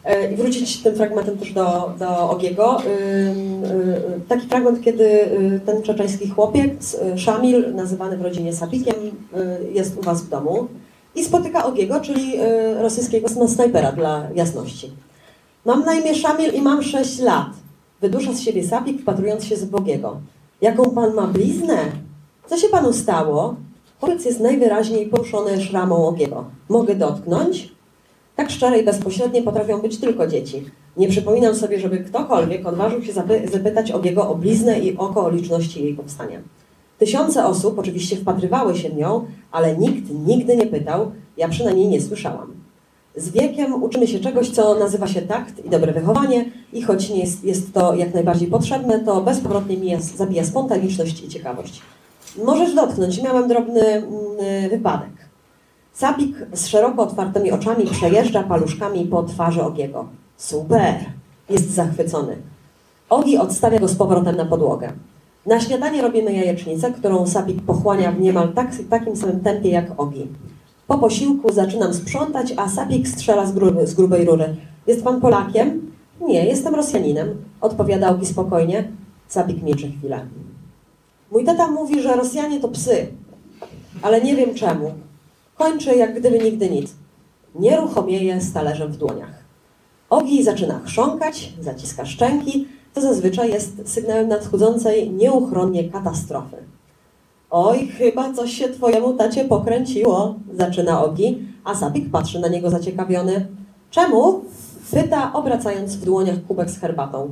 E, 0.06 0.34
I 0.34 0.36
wrócić 0.36 0.84
tym 0.84 0.96
fragmentem 0.96 1.38
też 1.38 1.54
do, 1.54 1.94
do 2.00 2.30
Ogiego. 2.30 2.78
Ym, 2.80 3.64
y, 3.64 4.22
Taki 4.28 4.48
fragment, 4.48 4.82
kiedy 4.84 5.04
y, 5.06 5.60
ten 5.66 5.82
czeczeński 5.82 6.30
chłopiec, 6.30 6.98
y, 7.16 7.18
Szamil, 7.18 7.76
nazywany 7.76 8.18
w 8.18 8.22
rodzinie 8.22 8.54
Sapikiem, 8.54 8.96
y, 8.96 9.72
jest 9.74 9.98
u 9.98 10.02
Was 10.02 10.22
w 10.24 10.30
domu 10.30 10.68
i 11.16 11.24
spotyka 11.24 11.66
Ogiego, 11.66 12.00
czyli 12.00 12.42
y, 12.42 12.82
rosyjskiego 12.82 13.28
sna- 13.28 13.48
snajpera 13.48 13.92
dla 13.92 14.28
jasności. 14.36 14.92
Mam 15.66 15.86
na 15.86 15.94
imię 15.94 16.16
Szamil 16.16 16.54
i 16.54 16.62
mam 16.62 16.84
6 16.84 17.20
lat. 17.20 17.48
Wydusza 18.02 18.34
z 18.34 18.40
siebie 18.42 18.68
Sapik, 18.68 19.02
wpatrując 19.02 19.46
się 19.46 19.56
z 19.58 19.66
Bogiego. 19.66 20.18
Jaką 20.62 20.90
pan 20.92 21.14
ma 21.14 21.28
bliznę? 21.28 21.78
Co 22.48 22.58
się 22.58 22.68
panu 22.70 22.94
stało? 22.94 23.56
Chłopiec 24.00 24.26
jest 24.26 24.40
najwyraźniej 24.40 25.08
poruszony 25.08 25.62
szramą 25.62 26.08
Ogiego. 26.08 26.46
Mogę 26.70 26.96
dotknąć? 26.96 27.75
Tak 28.36 28.50
szczere 28.52 28.80
i 28.80 28.86
bezpośrednie 28.86 29.42
potrafią 29.42 29.82
być 29.82 29.98
tylko 29.98 30.28
dzieci. 30.28 30.64
Nie 30.98 31.08
przypominam 31.08 31.56
sobie, 31.56 31.80
żeby 31.80 31.98
ktokolwiek 31.98 32.68
odważył 32.68 33.04
się 33.04 33.14
zapy- 33.14 33.52
zapytać 33.52 33.92
o 33.92 34.36
bliznę 34.36 34.80
i 34.80 34.98
o 34.98 35.00
okoliczności 35.00 35.84
jej 35.84 35.94
powstania. 35.94 36.40
Tysiące 37.00 37.46
osób 37.46 37.80
oczywiście 37.80 38.16
wpatrywały 38.16 38.76
się 38.76 38.90
w 38.90 38.96
nią, 38.96 39.26
ale 39.52 39.78
nikt 39.78 40.04
nigdy 40.28 40.56
nie 40.56 40.66
pytał, 40.66 41.12
ja 41.38 41.50
przynajmniej 41.50 41.88
nie 41.88 42.02
słyszałam. 42.02 42.54
Z 43.16 43.30
wiekiem 43.30 43.84
uczymy 43.84 44.08
się 44.08 44.20
czegoś, 44.20 44.50
co 44.50 44.80
nazywa 44.80 45.08
się 45.08 45.22
takt 45.22 45.66
i 45.66 45.70
dobre 45.70 45.94
wychowanie 45.94 46.46
i 46.74 46.82
choć 46.82 47.10
nie 47.10 47.20
jest, 47.20 47.44
jest 47.44 47.74
to 47.74 47.96
jak 47.96 48.14
najbardziej 48.14 48.48
potrzebne, 48.48 49.00
to 49.00 49.22
bezpowrotnie 49.22 49.78
mija, 49.78 50.00
zabija 50.00 50.44
spontaniczność 50.44 51.24
i 51.24 51.30
ciekawość. 51.30 51.82
Możesz 52.44 52.76
dotknąć, 52.76 53.24
miałem 53.24 53.48
drobny 53.48 53.82
mm, 53.82 54.70
wypadek. 54.70 55.25
Sapik 55.96 56.36
z 56.54 56.68
szeroko 56.68 57.04
otwartymi 57.04 57.52
oczami 57.52 57.86
przejeżdża 57.86 58.44
paluszkami 58.44 59.06
po 59.06 59.24
twarzy 59.24 59.64
Ogiego. 59.64 60.06
Super! 60.38 60.96
Jest 61.50 61.72
zachwycony. 61.72 62.36
Ogi 63.10 63.38
odstawia 63.38 63.80
go 63.80 63.88
z 63.88 63.96
powrotem 63.96 64.36
na 64.36 64.46
podłogę. 64.46 64.94
Na 65.46 65.60
śniadanie 65.60 66.02
robimy 66.02 66.34
jajecznicę, 66.34 66.92
którą 66.92 67.28
Sapik 67.28 67.62
pochłania 67.62 68.12
w 68.12 68.20
niemal 68.20 68.54
tak, 68.54 68.72
takim 68.90 69.16
samym 69.16 69.40
tempie 69.40 69.70
jak 69.70 70.00
Ogi. 70.00 70.28
Po 70.88 70.98
posiłku 70.98 71.54
zaczynam 71.54 71.94
sprzątać, 71.94 72.54
a 72.58 72.70
Sapik 72.70 73.08
strzela 73.08 73.46
z, 73.46 73.52
gruby, 73.52 73.88
z 73.88 73.94
grubej 73.94 74.26
rury. 74.26 74.56
Jest 74.88 75.04
pan 75.04 75.22
Polakiem? 75.22 75.92
Nie, 76.22 76.46
jestem 76.46 76.76
Rosjaninem, 76.76 77.36
odpowiada 77.62 78.10
Ogi 78.10 78.26
spokojnie. 78.26 78.92
Sapik 79.28 79.64
milczy 79.64 79.92
chwilę. 79.92 80.26
Mój 81.32 81.46
tata 81.46 81.68
mówi, 81.68 82.02
że 82.02 82.16
Rosjanie 82.16 82.60
to 82.60 82.68
psy, 82.68 83.08
ale 84.02 84.22
nie 84.22 84.36
wiem 84.36 84.56
czemu. 84.56 84.92
Kończy 85.56 85.96
jak 85.96 86.20
gdyby 86.20 86.40
nigdy 86.40 86.70
nic. 86.70 86.94
Nieruchomieje 87.56 88.42
z 88.42 88.54
talerzem 88.54 88.92
w 88.92 88.98
dłoniach. 88.98 89.46
Ogi 90.10 90.44
zaczyna 90.44 90.80
chrząkać, 90.80 91.54
zaciska 91.62 92.06
szczęki, 92.06 92.68
to 92.94 93.02
zazwyczaj 93.02 93.50
jest 93.50 93.82
sygnałem 93.86 94.28
nadchodzącej 94.28 95.12
nieuchronnie 95.12 95.90
katastrofy. 95.90 96.58
Oj, 97.50 97.88
chyba 97.88 98.34
coś 98.34 98.52
się 98.54 98.70
twojemu 98.70 99.14
tacie 99.14 99.46
pokręciło, 99.46 100.36
zaczyna 100.54 101.04
Ogi, 101.04 101.48
a 101.64 101.76
Sapik 101.76 102.12
patrzy 102.12 102.40
na 102.40 102.48
niego 102.48 102.70
zaciekawiony. 102.70 103.48
Czemu? 103.92 104.42
Pyta, 104.92 105.34
obracając 105.34 105.96
w 105.96 106.06
dłoniach 106.06 106.46
kubek 106.48 106.70
z 106.70 106.80
herbatą. 106.80 107.32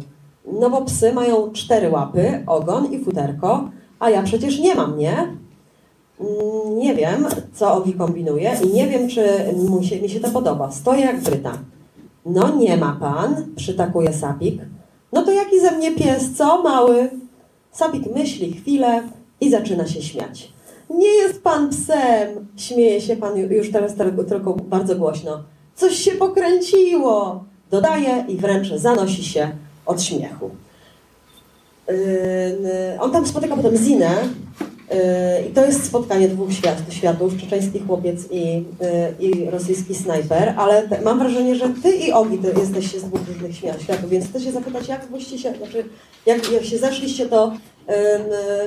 No 0.60 0.70
bo 0.70 0.82
psy 0.82 1.14
mają 1.14 1.52
cztery 1.52 1.90
łapy, 1.90 2.44
ogon 2.48 2.94
i 2.94 3.00
futerko, 3.00 3.70
a 4.00 4.10
ja 4.10 4.24
przecież 4.24 4.60
nie 4.60 4.76
mam, 4.76 4.98
nie? 4.98 5.28
Mm, 6.24 6.78
Nie 6.78 6.96
wiem, 6.96 7.28
co 7.54 7.74
Ogi 7.74 7.94
kombinuje 7.94 8.52
i 8.64 8.74
nie 8.74 8.88
wiem, 8.88 9.10
czy 9.10 9.26
mu 9.70 9.84
się, 9.84 10.02
mi 10.02 10.10
się 10.10 10.20
to 10.20 10.30
podoba. 10.30 10.72
Stoję 10.72 11.02
jak 11.02 11.22
bryta. 11.22 11.58
No 12.26 12.56
nie 12.56 12.78
ma 12.78 12.98
pan, 13.00 13.46
przytakuje 13.56 14.14
Sapik. 14.14 14.62
No 15.14 15.24
to 15.24 15.32
jaki 15.32 15.62
ze 15.62 15.72
mnie 15.72 15.92
pies, 15.92 16.34
co 16.38 16.62
mały? 16.64 17.10
Sapik 17.72 18.16
myśli 18.16 18.54
chwilę 18.54 19.04
i 19.42 19.52
zaczyna 19.52 19.88
się 19.88 20.02
śmiać. 20.02 20.54
Nie 20.90 21.08
jest 21.08 21.44
pan 21.44 21.70
psem, 21.70 22.48
śmieje 22.58 23.02
się 23.02 23.16
pan 23.16 23.34
ju- 23.36 23.52
już 23.52 23.72
teraz 23.72 23.96
tylko, 23.96 24.24
tylko 24.24 24.54
bardzo 24.54 24.96
głośno. 24.96 25.44
Coś 25.76 25.94
się 25.96 26.12
pokręciło, 26.12 27.44
dodaje 27.72 28.26
i 28.28 28.38
wręcz 28.38 28.74
zanosi 28.74 29.24
się 29.24 29.52
od 29.86 30.02
śmiechu. 30.04 30.50
Yy, 31.88 33.00
on 33.00 33.12
tam 33.12 33.28
spotyka 33.28 33.56
potem 33.56 33.78
Zinę 33.78 34.12
i 35.49 35.53
to 35.53 35.65
jest 35.65 35.84
spotkanie 35.86 36.29
dwóch 36.29 36.53
świat, 36.53 36.77
światów, 36.89 37.38
czeczeński 37.38 37.79
chłopiec 37.79 38.32
i, 38.32 38.45
yy, 38.45 38.63
i 39.19 39.49
rosyjski 39.49 39.95
snajper, 39.95 40.53
ale 40.58 40.88
te, 40.88 41.01
mam 41.01 41.19
wrażenie, 41.19 41.56
że 41.56 41.69
ty 41.84 41.91
i 41.91 42.12
Ogi 42.12 42.38
to 42.38 42.60
jesteście 42.60 42.99
z 42.99 43.03
dwóch 43.03 43.21
różnych 43.27 43.56
świat, 43.56 43.82
światów, 43.82 44.10
więc 44.10 44.25
chcę 44.25 44.41
się 44.41 44.51
zapytać, 44.51 44.88
jak 44.88 45.08
byście 45.12 45.38
się, 45.38 45.53
znaczy, 45.58 45.86
jak, 46.25 46.51
jak 46.51 46.63
się 46.63 46.77
zeszliście, 46.77 47.25
to, 47.25 47.53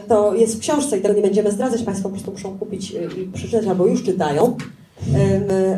to 0.09 0.35
jest 0.35 0.57
w 0.57 0.61
książce 0.61 0.99
i 0.99 1.01
tego 1.01 1.15
nie 1.15 1.23
będziemy 1.23 1.51
zdradzać, 1.51 1.83
Państwo 1.83 2.09
po 2.09 2.15
prostu 2.15 2.33
muszą 2.33 2.59
kupić 2.59 2.91
yy, 2.91 3.09
i 3.23 3.33
przeczytać 3.33 3.67
albo 3.67 3.87
już 3.87 4.03
czytają. 4.03 4.57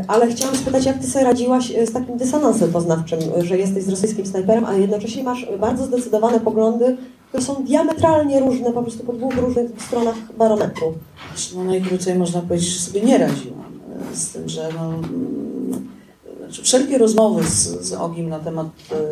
Ale 0.08 0.26
chciałam 0.26 0.56
spytać, 0.56 0.86
jak 0.86 0.98
ty 0.98 1.06
sobie 1.06 1.24
radziłaś 1.24 1.70
y, 1.70 1.86
z 1.86 1.92
takim 1.92 2.16
dysonansem 2.16 2.72
poznawczym, 2.72 3.18
y, 3.40 3.46
że 3.46 3.58
jesteś 3.58 3.84
z 3.84 3.88
rosyjskim 3.88 4.26
snajperem, 4.26 4.64
a 4.64 4.74
jednocześnie 4.74 5.22
masz 5.22 5.46
bardzo 5.60 5.84
zdecydowane 5.84 6.40
poglądy, 6.40 6.96
które 7.28 7.42
są 7.42 7.64
diametralnie 7.64 8.40
różne, 8.40 8.72
po 8.72 8.82
prostu 8.82 9.04
po 9.04 9.12
dwóch 9.12 9.36
różnych 9.36 9.70
stronach 9.82 10.14
barometru. 10.38 10.94
No 11.56 11.64
najkrócej 11.64 12.18
można 12.18 12.42
powiedzieć, 12.42 12.68
że 12.68 12.80
sobie 12.80 13.00
nie 13.00 13.18
radziłam. 13.18 13.80
e, 14.12 14.16
Z 14.16 14.30
tym, 14.30 14.48
że 14.48 14.68
no, 14.74 14.88
mm, 14.88 15.88
znaczy 16.38 16.62
wszelkie 16.62 16.98
rozmowy 16.98 17.44
z, 17.44 17.80
z 17.80 17.92
Ogim 17.92 18.28
na 18.28 18.38
temat, 18.38 18.66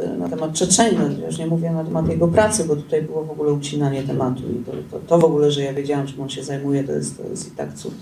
e, 0.04 0.16
na 0.16 0.28
temat 0.28 0.52
Czeczeni, 0.52 0.98
no, 0.98 1.26
już 1.26 1.38
nie 1.38 1.46
mówię 1.46 1.70
na 1.70 1.84
temat 1.84 2.08
jego 2.08 2.28
pracy, 2.28 2.64
bo 2.64 2.76
tutaj 2.76 3.02
było 3.02 3.24
w 3.24 3.30
ogóle 3.30 3.52
ucinanie 3.52 4.02
tematu 4.02 4.42
i 4.42 4.64
to, 4.64 4.72
to, 4.90 5.06
to 5.06 5.18
w 5.18 5.24
ogóle, 5.24 5.50
że 5.50 5.62
ja 5.62 5.74
wiedziałam, 5.74 6.06
czym 6.06 6.20
on 6.20 6.28
się 6.28 6.44
zajmuje, 6.44 6.84
to 6.84 6.92
jest, 6.92 7.16
to 7.16 7.28
jest 7.28 7.48
i 7.48 7.50
tak 7.50 7.74
cud. 7.74 7.94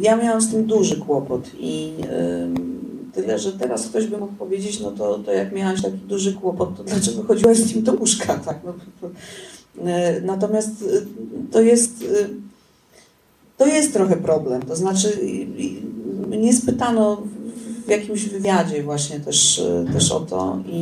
ja 0.00 0.16
miałam 0.16 0.40
z 0.40 0.50
tym 0.50 0.64
duży 0.66 0.96
kłopot 0.96 1.50
i 1.58 1.92
em, 2.10 2.75
tyle, 3.16 3.38
że 3.38 3.52
teraz 3.52 3.88
ktoś 3.88 4.06
by 4.06 4.18
mógł 4.18 4.32
powiedzieć, 4.32 4.80
no 4.80 4.90
to, 4.90 5.18
to 5.18 5.32
jak 5.32 5.52
miałaś 5.52 5.82
taki 5.82 5.96
duży 5.96 6.32
kłopot, 6.32 6.76
to 6.76 6.84
dlaczego 6.84 7.22
chodziłaś 7.22 7.56
z 7.58 7.74
nim 7.74 7.84
do 7.84 7.92
łóżka, 7.92 8.34
tak? 8.46 8.60
No, 8.64 8.74
to, 9.00 9.10
E, 9.84 10.20
Natomiast 10.20 10.70
e, 10.82 10.86
to 11.52 11.60
jest, 11.60 12.02
e, 12.02 12.28
to 13.58 13.66
jest 13.66 13.92
trochę 13.92 14.16
problem. 14.16 14.62
To 14.62 14.76
znaczy, 14.76 15.18
mnie 16.28 16.52
spytano 16.52 17.22
w 17.86 17.90
jakimś 17.90 18.24
wywiadzie 18.24 18.82
właśnie 18.82 19.20
też, 19.20 19.62
też 19.92 20.12
o 20.12 20.20
to 20.20 20.58
i, 20.66 20.78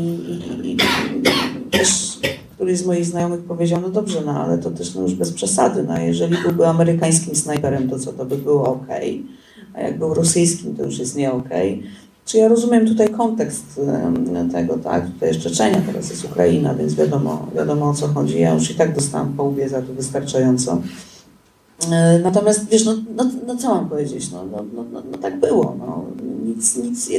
i, 0.64 0.70
i 0.72 0.76
też 1.70 2.18
któryś 2.54 2.78
z 2.78 2.86
moich 2.86 3.06
znajomych 3.06 3.40
powiedział, 3.40 3.80
no 3.80 3.88
dobrze, 3.88 4.20
no 4.26 4.44
ale 4.44 4.58
to 4.58 4.70
też 4.70 4.94
no 4.94 5.02
już 5.02 5.14
bez 5.14 5.32
przesady, 5.32 5.82
no 5.82 5.98
jeżeli 5.98 6.36
byłby 6.42 6.66
amerykańskim 6.66 7.34
snajperem, 7.34 7.90
to 7.90 7.98
co, 7.98 8.12
to 8.12 8.24
by 8.24 8.36
było 8.36 8.68
ok, 8.68 8.86
a 9.74 9.80
jak 9.80 9.98
był 9.98 10.14
rosyjskim, 10.14 10.76
to 10.76 10.84
już 10.84 10.98
jest 10.98 11.16
nie 11.16 11.32
ok. 11.32 11.48
Czy 12.24 12.38
ja 12.38 12.48
rozumiem 12.48 12.86
tutaj 12.86 13.08
kontekst 13.08 13.80
tego, 14.52 14.78
tak? 14.78 15.06
Tutaj 15.10 15.28
jest 15.28 15.40
Czeczenia, 15.40 15.82
teraz 15.86 16.10
jest 16.10 16.24
Ukraina, 16.24 16.74
więc 16.74 16.94
wiadomo, 16.94 17.46
wiadomo 17.54 17.90
o 17.90 17.94
co 17.94 18.08
chodzi. 18.08 18.40
Ja 18.40 18.54
już 18.54 18.70
i 18.70 18.74
tak 18.74 18.94
dostałam 18.94 19.32
po 19.32 19.44
łbie 19.44 19.68
za 19.68 19.82
to 19.82 19.92
wystarczająco. 19.92 20.82
E, 21.92 22.18
Natomiast 22.18 22.68
wiesz, 22.68 22.84
no, 22.84 22.94
no, 23.16 23.30
no 23.46 23.56
co 23.56 23.74
mam 23.74 23.88
powiedzieć? 23.88 24.32
No, 24.32 24.44
no, 24.52 24.64
no, 24.74 24.84
no, 24.92 25.02
no 25.12 25.18
tak 25.18 25.40
było. 25.40 25.76
No. 25.78 26.04
Nic, 26.44 26.76
nic, 26.76 27.10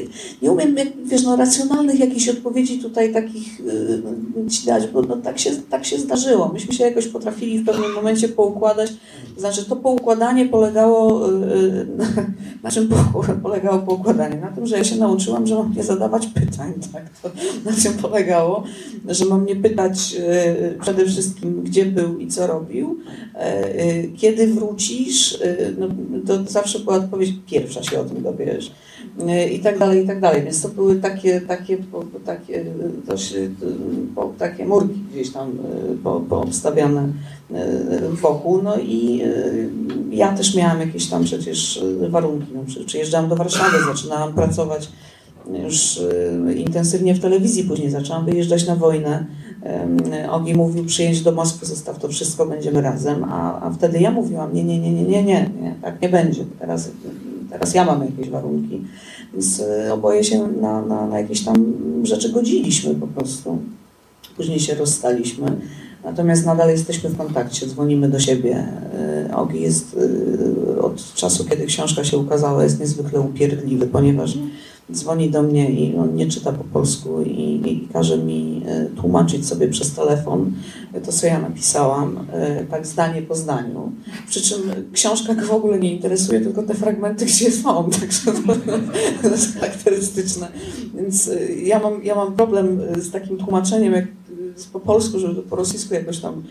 nie 0.42 0.52
umiem, 0.52 0.78
jak, 0.78 0.88
wiesz, 1.06 1.24
no, 1.24 1.36
racjonalnych 1.36 2.00
jakichś 2.00 2.30
odpowiedzi 2.30 2.80
tutaj 2.80 3.14
takich 3.14 3.60
y, 3.60 4.50
ci 4.50 4.66
dać, 4.66 4.88
bo 4.88 5.02
no, 5.02 5.18
tak, 5.18 5.40
się, 5.40 5.52
tak 5.70 5.86
się 5.86 6.00
zdarzyło. 6.00 6.50
Myśmy 6.54 6.74
się 6.74 6.84
jakoś 6.84 7.08
potrafili 7.08 7.60
w 7.60 7.66
pewnym 7.66 7.94
momencie 7.94 8.30
poukładać. 8.30 8.94
Znaczy, 9.38 9.66
to 9.66 9.76
poukładanie 9.76 10.46
polegało, 10.46 11.30
y, 11.30 11.34
y, 11.34 11.88
na 12.64 12.72
czym 12.72 12.88
po- 12.88 13.24
polegało 13.44 13.80
poukładanie? 13.80 14.36
Na 14.36 14.48
tym, 14.52 14.68
że 14.68 14.78
ja 14.78 14.84
się 14.84 14.96
nauczyłam, 14.96 15.48
że 15.48 15.56
mam 15.56 15.74
nie 15.76 15.84
zadawać 15.84 16.28
pytań. 16.28 16.74
Tak? 16.94 17.10
To 17.22 17.30
na 17.66 17.78
czym 17.78 17.94
polegało? 17.94 18.64
Że 19.10 19.26
mam 19.26 19.46
nie 19.46 19.56
pytać 19.56 20.16
y, 20.76 20.78
przede 20.82 21.06
wszystkim, 21.06 21.64
gdzie 21.64 21.86
był 21.86 22.20
i 22.20 22.28
co 22.28 22.48
robił. 22.48 23.00
E, 23.36 23.80
y, 23.86 24.12
Kiedy 24.18 24.48
wrócisz, 24.48 25.40
no, 25.78 25.88
to 26.28 26.52
zawsze 26.52 26.80
była 26.80 26.96
odpowiedź, 26.96 27.34
pierwsza 27.48 27.84
się 27.84 28.00
o 28.00 28.04
tym 28.06 28.24
dowiesz. 28.24 28.72
Y, 29.20 29.50
I 29.50 29.60
tak 29.60 29.80
dalej, 29.80 30.04
i 30.04 30.08
tak 30.08 30.20
dalej. 30.20 30.44
Więc 30.44 30.62
to 30.62 30.70
były 30.70 30.96
takie, 30.96 31.42
takie, 31.42 31.78
takie, 32.26 32.66
się, 33.18 33.38
y, 33.38 33.50
po, 34.16 34.34
takie 34.38 34.66
murki 34.66 35.00
gdzieś 35.12 35.32
tam 35.32 35.52
po, 36.04 36.20
poobstawiane 36.20 37.08
wokół. 38.22 38.62
No 38.62 38.80
i 38.80 39.22
ja 40.12 40.38
też 40.38 40.56
miałam 40.56 40.80
jakieś 40.80 41.10
tam 41.10 41.24
przecież 41.24 41.84
warunki. 42.10 42.48
No, 42.56 42.62
przy- 42.68 42.86
przyjeżdżałam 42.86 43.30
do 43.30 43.36
Warszawy, 43.36 43.78
zaczynałam 43.94 44.34
pracować 44.34 44.90
już 45.64 46.02
intensywnie 46.56 47.16
w 47.16 47.20
telewizji, 47.20 47.64
później 47.64 47.90
zaczęłam 47.90 48.26
wyjeżdżać 48.26 48.68
na 48.68 48.76
wojnę. 48.76 49.26
Ogi 50.32 50.54
mówił, 50.54 50.86
przyjedź 50.86 51.22
do 51.22 51.32
Moskwy, 51.32 51.66
zostaw 51.66 52.00
to 52.00 52.08
wszystko, 52.08 52.46
będziemy 52.46 52.82
razem, 52.82 53.24
a, 53.24 53.62
a 53.62 53.72
wtedy 53.72 54.00
ja 54.00 54.12
mówiłam, 54.12 54.54
nie, 54.54 54.64
nie, 54.64 54.80
nie, 54.80 54.92
nie, 54.92 55.04
nie, 55.04 55.24
nie, 55.24 55.50
nie 55.62 55.76
tak 55.82 56.02
nie 56.02 56.10
będzie, 56.10 56.46
teraz, 56.60 56.92
teraz 57.56 57.74
ja 57.74 57.86
mam 57.86 58.06
jakieś 58.06 58.30
warunki. 58.30 58.82
Więc 59.34 59.60
y, 59.60 59.94
oboje 59.94 60.24
się 60.24 60.48
na, 60.48 60.82
na, 60.82 61.08
na 61.08 61.20
jakieś 61.20 61.44
tam 61.44 61.56
rzeczy 62.04 62.30
godziliśmy 62.30 62.96
po 62.96 63.08
prostu. 63.08 63.58
Później 64.38 64.60
się 64.60 64.76
rozstaliśmy, 64.76 65.46
natomiast 66.04 66.46
nadal 66.46 66.70
jesteśmy 66.70 67.10
w 67.10 67.18
kontakcie, 67.18 67.68
dzwonimy 67.68 68.10
do 68.10 68.20
siebie. 68.20 68.68
Y, 69.30 69.36
Ogi 69.36 69.62
jest 69.62 69.94
y, 69.94 70.82
od 70.82 71.14
czasu, 71.14 71.46
kiedy 71.46 71.66
książka 71.66 72.04
się 72.04 72.18
ukazała, 72.18 72.64
jest 72.64 72.80
niezwykle 72.80 73.20
upierdliwy, 73.20 73.88
ponieważ 73.88 74.38
dzwoni 74.92 75.30
do 75.30 75.44
mnie 75.44 75.70
i 75.70 75.96
on 75.98 76.16
nie 76.16 76.28
czyta 76.28 76.52
po 76.52 76.64
polsku 76.64 77.22
i, 77.22 77.72
i 77.72 77.88
każe 77.94 78.18
mi 78.18 78.62
e, 78.68 78.86
tłumaczyć 78.86 79.48
sobie 79.48 79.68
przez 79.68 79.94
telefon 79.94 80.52
to, 81.06 81.12
co 81.12 81.28
ja 81.28 81.40
napisałam, 81.40 82.26
e, 82.32 82.66
tak 82.66 82.88
zdanie 82.88 83.22
po 83.22 83.36
zdaniu. 83.36 83.92
Przy 84.30 84.42
czym 84.42 84.62
książka 84.94 85.36
go 85.36 85.46
w 85.46 85.52
ogóle 85.52 85.80
nie 85.80 85.94
interesuje, 85.94 86.42
tylko 86.42 86.64
te 86.64 86.74
fragmenty, 86.74 87.26
gdzie 87.26 87.52
są, 87.52 87.90
także 88.00 88.32
to, 89.22 89.30
jest 89.30 89.54
charakterystyczne. 89.54 90.48
Więc 90.96 91.28
e, 91.28 91.54
ja 91.54 91.80
mam, 91.80 92.04
ja 92.04 92.16
mam 92.16 92.34
problem 92.34 92.82
z 92.98 93.12
takim 93.12 93.38
tłumaczeniem, 93.38 93.94
jak 93.94 94.06
po 94.74 94.80
polsku, 94.80 95.20
żeby 95.20 95.42
po 95.42 95.56
rosyjsku 95.56 95.94
jakoś 95.94 96.20
tam 96.20 96.44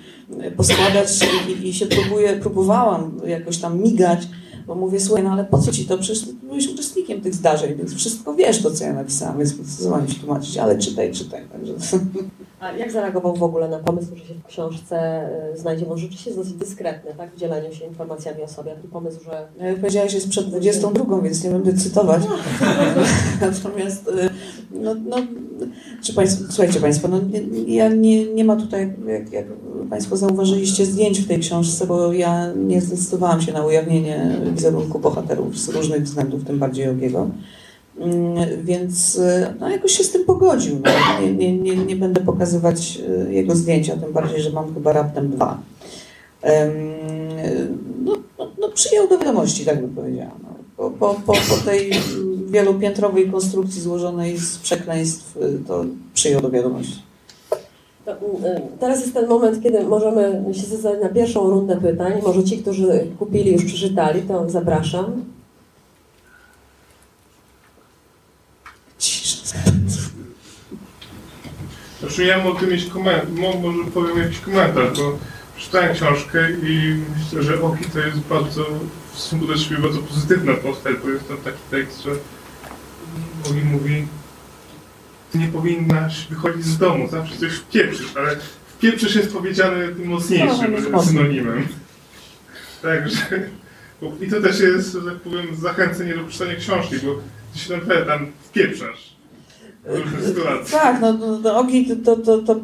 poskładać 0.56 1.08
i, 1.48 1.68
i 1.68 1.74
się 1.74 1.86
próbuję, 1.86 2.36
próbowałam 2.40 3.20
jakoś 3.26 3.58
tam 3.58 3.82
migać, 3.82 4.28
bo 4.66 4.74
mówię, 4.74 5.00
słuchaj, 5.00 5.24
no 5.24 5.30
ale 5.30 5.44
po 5.44 5.58
co 5.58 5.72
ci 5.72 5.84
to? 5.84 5.98
Przecież 5.98 6.26
byłeś 6.32 6.68
uczestnikiem 6.68 7.20
tych 7.20 7.34
zdarzeń, 7.34 7.74
więc 7.74 7.94
wszystko 7.94 8.34
wiesz 8.34 8.62
to, 8.62 8.70
co 8.70 8.84
ja 8.84 8.92
napisałam, 8.92 9.38
więc 9.38 9.78
co 9.82 9.90
mam 9.90 10.06
ci 10.06 10.20
tłumaczyć, 10.20 10.58
ale 10.58 10.78
czytaj, 10.78 11.12
czytaj. 11.12 11.44
Także 11.52 11.74
A 12.64 12.72
jak 12.72 12.92
zareagował 12.92 13.36
w 13.36 13.42
ogóle 13.42 13.68
na 13.68 13.78
pomysł, 13.78 14.16
że 14.16 14.24
się 14.24 14.34
w 14.34 14.46
książce 14.46 15.28
y, 15.54 15.58
znajdzie? 15.58 15.86
Bo 15.86 15.96
rzeczywiście 15.96 16.30
jest 16.30 16.40
dosyć 16.40 16.54
dyskretny, 16.54 17.14
tak? 17.16 17.34
W 17.34 17.38
dzieleniu 17.38 17.74
się 17.74 17.84
informacjami 17.84 18.42
o 18.42 18.48
sobie. 18.48 18.74
Taki 18.74 18.88
pomysł, 18.88 19.24
że 19.24 19.48
No, 19.58 19.64
jak 19.64 19.76
powiedziałaś, 19.76 20.14
jest 20.14 20.28
przed 20.28 20.46
22, 20.46 21.20
więc 21.20 21.44
nie 21.44 21.50
będę 21.50 21.74
cytować. 21.74 22.22
Natomiast, 23.40 24.08
y, 24.08 24.30
no, 24.74 24.94
no, 24.94 25.16
czy 26.02 26.14
państwo, 26.14 26.44
słuchajcie 26.48 26.80
Państwo, 26.80 27.08
no, 27.08 27.20
nie, 27.20 27.74
ja 27.74 27.88
nie, 27.88 28.24
nie 28.34 28.44
ma 28.44 28.56
tutaj, 28.56 28.92
jak, 29.08 29.32
jak 29.32 29.46
Państwo 29.90 30.16
zauważyliście, 30.16 30.86
zdjęć 30.86 31.20
w 31.20 31.28
tej 31.28 31.38
książce, 31.38 31.86
bo 31.86 32.12
ja 32.12 32.52
nie 32.52 32.80
zdecydowałam 32.80 33.42
się 33.42 33.52
na 33.52 33.66
ujawnienie 33.66 34.36
wizerunku 34.54 34.98
bohaterów 34.98 35.58
z 35.58 35.68
różnych 35.68 36.02
względów, 36.02 36.44
tym 36.44 36.58
bardziej 36.58 36.88
Ogiego. 36.88 37.30
Mm, 37.98 38.64
Więc 38.64 39.16
y, 39.16 39.54
no, 39.60 39.68
jakoś 39.70 39.92
się 39.92 40.04
z 40.04 40.12
tym 40.12 40.24
pogodził. 40.24 40.80
No. 40.84 40.90
Nie, 41.26 41.32
nie, 41.32 41.58
nie, 41.58 41.76
nie 41.76 41.96
będę 41.96 42.20
pokazywać 42.20 42.98
y, 43.28 43.32
jego 43.32 43.56
zdjęcia, 43.56 43.96
tym 43.96 44.12
bardziej, 44.12 44.42
że 44.42 44.50
mam 44.50 44.74
chyba 44.74 44.92
raptem 44.92 45.30
dwa. 45.30 45.58
No, 48.04 48.12
no, 48.38 48.50
no 48.60 48.68
przyjął 48.68 49.08
do 49.08 49.18
wiadomości, 49.18 49.64
tak 49.64 49.80
bym 49.80 49.90
powiedziała. 49.90 50.34
No. 50.42 50.48
Po, 50.76 50.90
po, 50.90 51.14
po, 51.14 51.32
po 51.32 51.56
tej 51.64 51.90
wielopiętrowej 52.54 53.30
konstrukcji 53.30 53.80
złożonej 53.80 54.38
z 54.38 54.58
przekleństw, 54.58 55.36
y, 55.36 55.58
to 55.68 55.84
przyjął 56.14 56.40
do 56.40 56.50
wiadomości. 56.50 57.02
To, 58.04 58.12
y, 58.12 58.16
Teraz 58.80 59.00
jest 59.00 59.14
ten 59.14 59.28
moment, 59.28 59.62
kiedy 59.62 59.84
możemy 59.84 60.44
się 60.54 60.60
zdecydać 60.60 61.02
na 61.02 61.08
pierwszą 61.08 61.50
rundę 61.50 61.80
pytań. 61.80 62.12
Może 62.22 62.44
ci, 62.44 62.58
którzy 62.58 63.06
kupili, 63.18 63.52
już 63.52 63.64
przeczytali, 63.64 64.22
to 64.22 64.50
zapraszam. 64.50 65.24
Znaczy 72.00 72.24
ja 72.24 72.44
mogę 72.44 72.66
mieć 72.66 72.84
komentarz, 72.86 73.28
może 73.62 73.90
powiem 73.94 74.18
jakiś 74.18 74.40
komentarz, 74.40 74.98
bo 74.98 75.18
czytałem 75.58 75.94
książkę 75.94 76.50
i 76.50 76.96
myślę, 77.18 77.42
że 77.42 77.62
Oki 77.62 77.84
to 77.84 77.98
jest 77.98 78.18
bardzo, 78.18 78.64
w 79.12 79.18
stosunku 79.18 79.46
do 79.46 79.56
siebie 79.56 79.82
bardzo 79.82 79.98
pozytywna 79.98 80.54
postać, 80.54 80.96
bo 81.04 81.10
jest 81.10 81.28
tam 81.28 81.36
taki 81.36 81.58
tekst, 81.70 82.02
że 82.02 82.10
Ogi 83.50 83.60
mówi 83.72 84.06
ty 85.32 85.38
nie 85.38 85.48
powinnaś 85.48 86.26
wychodzić 86.30 86.64
z 86.64 86.78
domu, 86.78 87.08
zawsze 87.10 87.36
coś 87.36 87.52
wpieprzysz, 87.52 88.16
ale 88.16 88.36
wpieprzysz 88.66 89.16
jest 89.16 89.32
powiedziane 89.32 89.88
tym 89.88 90.04
No, 90.04 90.10
mocniejszym 90.10 90.72
jest 90.72 90.90
mocno. 90.90 91.12
synonimem. 91.12 91.68
Także 92.82 93.48
i 94.20 94.30
to 94.30 94.40
też 94.40 94.60
jest, 94.60 94.92
że 94.92 95.00
tak 95.00 95.14
powiem, 95.14 95.46
zachęcenie 95.56 96.14
do 96.16 96.24
czytania 96.24 96.54
książki, 96.56 96.94
bo 97.04 97.14
ty 97.52 97.58
się 97.58 97.74
naprawdę 97.74 98.06
tam 98.06 98.26
wpieprzasz. 98.42 99.14
Tak, 100.70 101.00
no, 101.00 101.12
no, 101.12 101.38
no 101.38 101.58
Ogi, 101.58 101.96
to, 102.04 102.16
to, 102.16 102.38
to, 102.38 102.60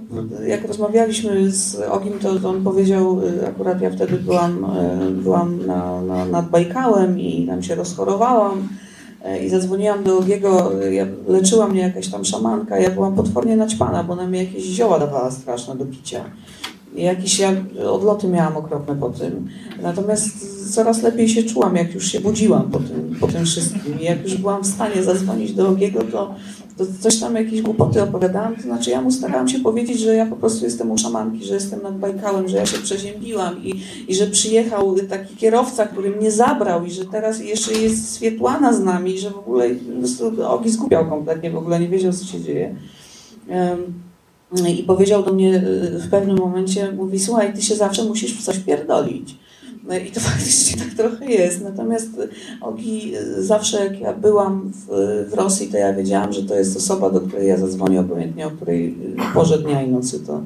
jak 0.46 0.64
rozmawialiśmy 0.68 1.50
z 1.50 1.74
Ogim, 1.74 2.18
to 2.18 2.48
on 2.48 2.64
powiedział, 2.64 3.20
y, 3.24 3.48
akurat 3.48 3.80
ja 3.80 3.90
wtedy 3.90 4.16
byłam, 4.16 4.64
y, 4.64 5.10
byłam 5.10 5.66
na, 5.66 6.02
na, 6.02 6.24
nad 6.24 6.50
Bajkałem 6.50 7.20
i 7.20 7.46
tam 7.46 7.62
się 7.62 7.74
rozchorowałam 7.74 8.68
i 9.42 9.48
zadzwoniłam 9.48 10.04
do 10.04 10.18
Ogiego, 10.18 10.83
y, 10.85 10.94
ja, 10.94 11.06
leczyła 11.28 11.68
mnie 11.68 11.80
jakaś 11.80 12.09
tam 12.09 12.24
szamanka, 12.24 12.78
ja 12.78 12.90
byłam 12.90 13.14
potwornie 13.14 13.56
naćpana, 13.56 14.04
bo 14.04 14.12
ona 14.12 14.26
mi 14.26 14.38
jakieś 14.38 14.64
zioła 14.64 14.98
dawała 14.98 15.30
straszne 15.30 15.76
do 15.76 15.87
picia. 15.87 16.24
Jakieś 16.94 17.38
ja 17.38 17.53
odloty 17.90 18.29
miałam 18.29 18.57
okropne 18.57 18.96
po 18.96 19.11
tym. 19.11 19.48
Natomiast 19.83 20.74
coraz 20.74 21.03
lepiej 21.03 21.29
się 21.29 21.42
czułam, 21.42 21.76
jak 21.76 21.94
już 21.94 22.12
się 22.12 22.20
budziłam 22.20 22.70
po 22.70 22.79
tym, 22.79 23.16
po 23.20 23.26
tym 23.26 23.44
wszystkim. 23.44 24.00
Jak 24.00 24.22
już 24.22 24.37
byłam 24.37 24.62
w 24.62 24.66
stanie 24.66 25.03
zadzwonić 25.03 25.53
do 25.53 25.68
Ogiego, 25.68 26.03
to 26.12 26.35
to 26.81 26.87
coś 27.00 27.20
tam 27.20 27.37
jakieś 27.37 27.62
głupoty 27.62 28.03
opowiadałam, 28.03 28.57
to 28.57 28.62
znaczy 28.62 28.90
ja 28.90 29.03
mu 29.03 29.12
starałam 29.12 29.48
się 29.48 29.61
powiedzieć, 29.61 30.00
że 30.00 30.14
ja 30.14 30.26
po 30.26 30.37
prostu 30.37 30.64
jestem 30.64 30.90
u 30.90 30.98
szamanki, 30.98 31.44
że 31.44 31.55
jestem 31.55 31.83
nad 31.83 31.98
Bajkałem, 31.98 32.48
że 32.48 32.57
ja 32.57 32.66
się 32.66 32.79
przeziębiłam 32.79 33.64
i, 33.64 33.83
i 34.09 34.14
że 34.14 34.26
przyjechał 34.26 34.96
taki 35.09 35.37
kierowca, 35.37 35.87
który 35.87 36.11
mnie 36.11 36.31
zabrał 36.31 36.85
i 36.85 36.90
że 36.90 37.05
teraz 37.05 37.40
jeszcze 37.40 37.72
jest 37.72 38.12
Swietłana 38.12 38.72
z 38.72 38.81
nami 38.81 39.14
i 39.14 39.18
że 39.18 39.31
w 39.31 39.38
ogóle 39.38 39.70
po 40.37 40.50
Ogi 40.50 40.70
zgubiał 40.70 41.09
kompletnie, 41.09 41.50
w 41.50 41.57
ogóle 41.57 41.81
nie 41.81 41.88
wiedział, 41.88 42.12
co 42.12 42.24
się 42.24 42.40
dzieje. 42.40 42.74
Em, 43.48 43.79
I 44.68 44.82
powiedział 44.82 45.22
do 45.22 45.32
mnie 45.32 45.54
y, 45.56 45.98
w 45.98 46.10
pewnym 46.10 46.38
momencie, 46.38 46.92
mówi, 46.92 47.20
słuchaj, 47.20 47.54
ty 47.54 47.62
się 47.62 47.74
zawsze 47.74 48.04
musisz 48.04 48.34
w 48.34 48.44
coś 48.44 48.58
pierdolić. 48.58 49.36
No 49.88 49.96
i 49.96 50.10
to 50.10 50.20
faktycznie 50.30 50.82
tak 50.84 50.94
trochę 50.94 51.26
jest. 51.26 51.64
Natomiast 51.64 52.08
Ogi 52.60 53.16
y, 53.16 53.42
zawsze 53.42 53.84
jak 53.84 54.00
ja 54.00 54.12
byłam 54.12 54.72
w, 54.74 54.86
w 55.30 55.34
Rosji, 55.34 55.68
to 55.68 55.76
ja 55.76 55.94
wiedziałam, 55.94 56.32
że 56.32 56.42
to 56.42 56.54
jest 56.54 56.76
osoba, 56.76 57.10
do 57.10 57.20
której 57.20 57.48
ja 57.48 57.56
zadzwonię 57.56 58.00
obojętnie 58.00 58.46
o 58.46 58.50
której 58.50 58.88
y, 58.88 59.34
porze 59.34 59.58
dnia 59.58 59.82
i 59.82 59.90
nocy 59.90 60.20
to, 60.26 60.42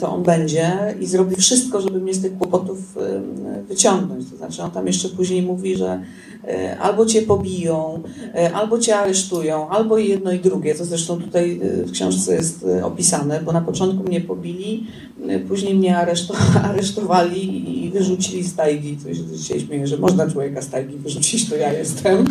to 0.00 0.14
on 0.14 0.22
będzie 0.22 0.72
i 1.00 1.06
zrobi 1.06 1.36
wszystko, 1.36 1.80
żeby 1.80 2.00
mnie 2.00 2.14
z 2.14 2.22
tych 2.22 2.38
kłopotów 2.38 2.78
y, 2.96 3.62
wyciągnąć. 3.68 4.30
To 4.30 4.36
znaczy 4.36 4.62
on 4.62 4.70
tam 4.70 4.86
jeszcze 4.86 5.08
później 5.08 5.42
mówi, 5.42 5.76
że 5.76 6.02
y, 6.44 6.78
albo 6.78 7.06
cię 7.06 7.22
pobiją, 7.22 8.02
y, 8.34 8.54
albo 8.54 8.78
cię 8.78 8.96
aresztują, 8.96 9.68
albo 9.68 9.98
jedno 9.98 10.32
i 10.32 10.38
drugie. 10.38 10.74
To 10.74 10.84
zresztą 10.84 11.20
tutaj 11.20 11.60
y, 11.62 11.84
w 11.84 11.92
książce 11.92 12.34
jest 12.34 12.62
y, 12.62 12.84
opisane, 12.84 13.40
bo 13.44 13.52
na 13.52 13.60
początku 13.60 14.02
mnie 14.02 14.20
pobili, 14.20 14.86
y, 15.30 15.40
później 15.48 15.74
mnie 15.74 15.96
areszto, 15.96 16.34
aresztowali 16.70 17.84
i 17.84 17.90
wyrzucili 17.90 18.44
z 18.44 18.54
tajgi. 18.54 18.96
To 18.96 19.14
się 19.14 19.24
dzisiaj 19.24 19.60
śmieję, 19.60 19.86
że 19.86 19.96
można 19.96 20.30
człowieka 20.30 20.62
z 20.62 20.68
tajgi 20.68 20.96
wyrzucić, 20.96 21.50
to 21.50 21.56
ja 21.56 21.72
jestem. 21.72 22.24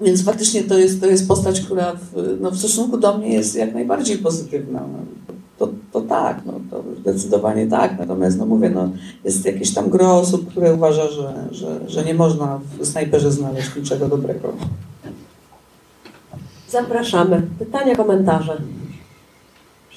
Więc 0.00 0.24
faktycznie 0.24 0.62
to 0.62 0.78
jest, 0.78 1.00
to 1.00 1.06
jest 1.06 1.28
postać, 1.28 1.60
która 1.60 1.92
w, 1.92 2.38
no, 2.40 2.50
w 2.50 2.58
stosunku 2.58 2.96
do 2.98 3.18
mnie 3.18 3.32
jest 3.32 3.56
jak 3.56 3.74
najbardziej 3.74 4.18
pozytywna. 4.18 4.88
To, 5.60 5.68
to 5.92 6.00
tak, 6.00 6.40
no, 6.46 6.52
to 6.70 6.84
zdecydowanie 7.00 7.66
tak. 7.66 7.98
Natomiast 7.98 8.38
no 8.38 8.46
mówię, 8.46 8.70
no, 8.70 8.90
jest 9.24 9.44
jakieś 9.44 9.74
tam 9.74 9.90
gro 9.90 10.16
osób, 10.16 10.50
które 10.50 10.74
uważa, 10.74 11.10
że, 11.10 11.48
że, 11.50 11.88
że 11.88 12.04
nie 12.04 12.14
można 12.14 12.60
w 12.78 12.86
snajperze 12.86 13.32
znaleźć 13.32 13.76
niczego 13.76 14.08
dobrego. 14.08 14.52
Zapraszamy. 16.68 17.42
Pytania, 17.58 17.96
komentarze. 17.96 18.60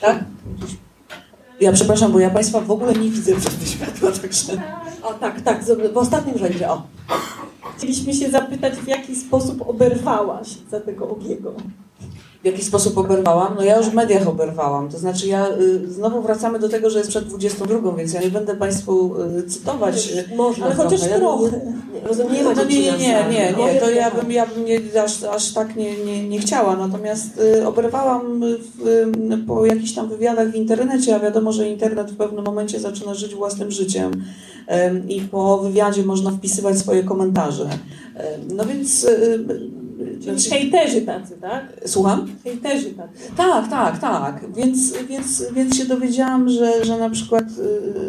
Tak? 0.02 0.23
Ja 1.60 1.71
przepraszam, 1.71 2.12
bo 2.12 2.19
ja 2.19 2.30
Państwa 2.30 2.62
w 2.62 2.71
ogóle 2.71 2.93
nie 2.93 3.10
widzę 3.10 3.36
przed 3.36 3.69
światła, 3.69 4.12
także... 4.12 4.62
O 5.04 5.13
tak, 5.13 5.41
tak, 5.41 5.63
w 5.93 5.97
ostatnim 5.97 6.38
rzędzie. 6.38 6.69
O. 6.69 6.82
Chcieliśmy 7.78 8.13
się 8.13 8.30
zapytać, 8.30 8.73
w 8.73 8.88
jaki 8.88 9.15
sposób 9.15 9.69
oberwałaś 9.69 10.47
za 10.71 10.80
tego 10.80 11.10
Ogiego. 11.10 11.54
W 12.43 12.45
jaki 12.45 12.63
sposób 12.63 12.97
oberwałam? 12.97 13.56
No 13.56 13.63
ja 13.63 13.77
już 13.77 13.88
w 13.88 13.93
mediach 13.93 14.27
oberwałam. 14.27 14.89
To 14.89 14.97
znaczy 14.97 15.27
ja 15.27 15.47
y, 15.49 15.91
znowu 15.91 16.21
wracamy 16.21 16.60
do 16.60 16.69
tego, 16.69 16.89
że 16.89 16.97
jest 16.97 17.10
przed 17.10 17.27
22, 17.27 17.91
więc 17.97 18.13
ja 18.13 18.21
nie 18.21 18.29
będę 18.29 18.56
Państwu 18.56 19.15
y, 19.21 19.43
cytować. 19.43 20.08
y, 20.32 20.36
Można 20.36 20.65
Ale 20.65 20.75
chociaż 20.75 20.99
trochę. 20.99 21.19
trochę. 21.19 21.62
Nie, 21.93 22.08
rozumiem, 22.08 22.45
No 22.56 22.63
nie, 22.63 22.82
nie, 22.82 22.91
nie, 22.91 23.25
nie, 23.32 23.53
nie, 23.58 23.79
to 23.79 23.89
ja 23.89 24.12
bym, 24.12 24.32
ja 24.32 24.45
bym 24.47 24.65
nie, 24.65 24.79
aż, 25.03 25.23
aż 25.23 25.53
tak 25.53 25.75
nie, 25.75 26.06
nie, 26.06 26.29
nie 26.29 26.39
chciała, 26.39 26.75
natomiast 26.75 27.41
oberwałam 27.65 28.41
w, 28.60 29.12
po 29.47 29.65
jakichś 29.65 29.93
tam 29.93 30.10
wywiadach 30.10 30.51
w 30.51 30.56
internecie, 30.56 31.15
a 31.15 31.19
wiadomo, 31.19 31.51
że 31.51 31.69
internet 31.69 32.12
w 32.12 32.17
pewnym 32.17 32.45
momencie 32.45 32.79
zaczyna 32.79 33.13
żyć 33.13 33.36
własnym 33.36 33.71
życiem 33.71 34.23
i 35.10 35.21
po 35.21 35.58
wywiadzie 35.58 36.03
można 36.03 36.32
wpisywać 36.32 36.77
swoje 36.77 37.03
komentarze. 37.03 37.69
No 38.53 38.65
więc... 38.65 39.08
Czyli 40.21 40.39
znaczy- 40.39 40.49
hejterzy 40.49 41.02
tacy, 41.02 41.34
tak? 41.41 41.73
Słucham? 41.86 42.28
Hejterzy 42.43 42.89
tacy. 42.89 43.32
Tak, 43.38 43.69
tak, 43.69 43.99
tak. 43.99 44.45
Więc, 44.56 44.93
więc, 45.10 45.43
więc 45.56 45.78
się 45.78 45.86
dowiedziałam, 45.86 46.49
że, 46.49 46.86
że 46.86 46.97
na 46.97 47.10
przykład 47.10 47.43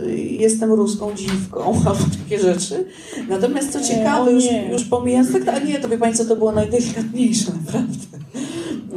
y, 0.07 0.17
jestem 0.17 0.73
ruską 0.73 1.15
dziwką 1.15 1.65
albo 1.87 2.05
takie 2.23 2.43
rzeczy. 2.43 2.85
Natomiast 3.29 3.73
co 3.73 3.79
Nie, 3.79 3.85
ciekawe, 3.85 4.33
już, 4.33 4.45
już 4.73 4.85
pomijając 4.85 5.33
tak, 5.33 5.49
a 5.49 5.59
nie, 5.59 5.79
to 5.79 5.89
wie 5.89 5.99
Pani 5.99 6.15
co, 6.15 6.25
to 6.25 6.37
było 6.37 6.53
najdelikatniejsze, 6.53 7.53
naprawdę. 7.65 7.95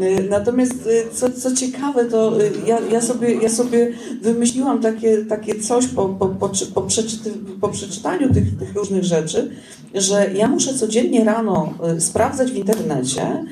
Y, 0.02 0.30
Natomiast 0.30 0.88
y, 0.88 1.14
co, 1.14 1.30
co 1.30 1.56
ciekawe, 1.56 2.06
to 2.06 2.42
y, 2.42 2.52
ja, 2.68 2.80
ja, 2.92 3.02
sobie, 3.02 3.34
ja 3.34 3.50
sobie 3.50 3.92
wymyśliłam 4.22 4.82
takie, 4.82 5.18
takie 5.18 5.60
coś 5.60 5.88
po, 5.88 6.10
po, 6.10 6.28
po, 6.28 6.50
po, 6.74 6.82
przeczyty, 6.82 7.32
po 7.62 7.70
przeczytaniu 7.70 8.34
tych, 8.34 8.58
tych 8.58 8.76
różnych 8.76 9.04
rzeczy, 9.04 9.52
że 9.94 10.30
ja 10.34 10.48
muszę 10.48 10.74
codziennie 10.74 11.24
rano 11.24 11.74
sprawdzać 12.00 12.52
w 12.52 12.56
internecie, 12.56 13.46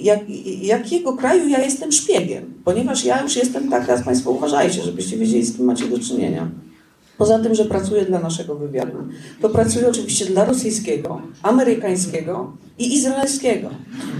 jak, 0.00 0.20
jakiego 0.62 1.12
kraju 1.12 1.48
ja 1.48 1.64
jestem 1.64 1.92
szpiegiem, 1.92 2.54
ponieważ 2.64 3.04
ja 3.04 3.22
już 3.22 3.36
jestem 3.36 3.70
tak, 3.70 3.86
teraz 3.86 4.04
Państwo 4.04 4.30
uważajcie, 4.30 4.82
żebyście 4.82 5.16
wiedzieli, 5.16 5.44
z 5.44 5.56
kim 5.56 5.66
macie 5.66 5.88
do 5.88 5.98
czynienia. 5.98 6.50
Poza 7.18 7.38
tym, 7.38 7.54
że 7.54 7.64
pracuję 7.64 8.04
dla 8.04 8.18
naszego 8.18 8.54
wywiadu, 8.54 8.98
to 9.42 9.48
pracuję 9.48 9.88
oczywiście 9.88 10.26
dla 10.26 10.44
rosyjskiego, 10.44 11.20
amerykańskiego 11.42 12.52
i 12.78 12.94
izraelskiego. 12.94 13.70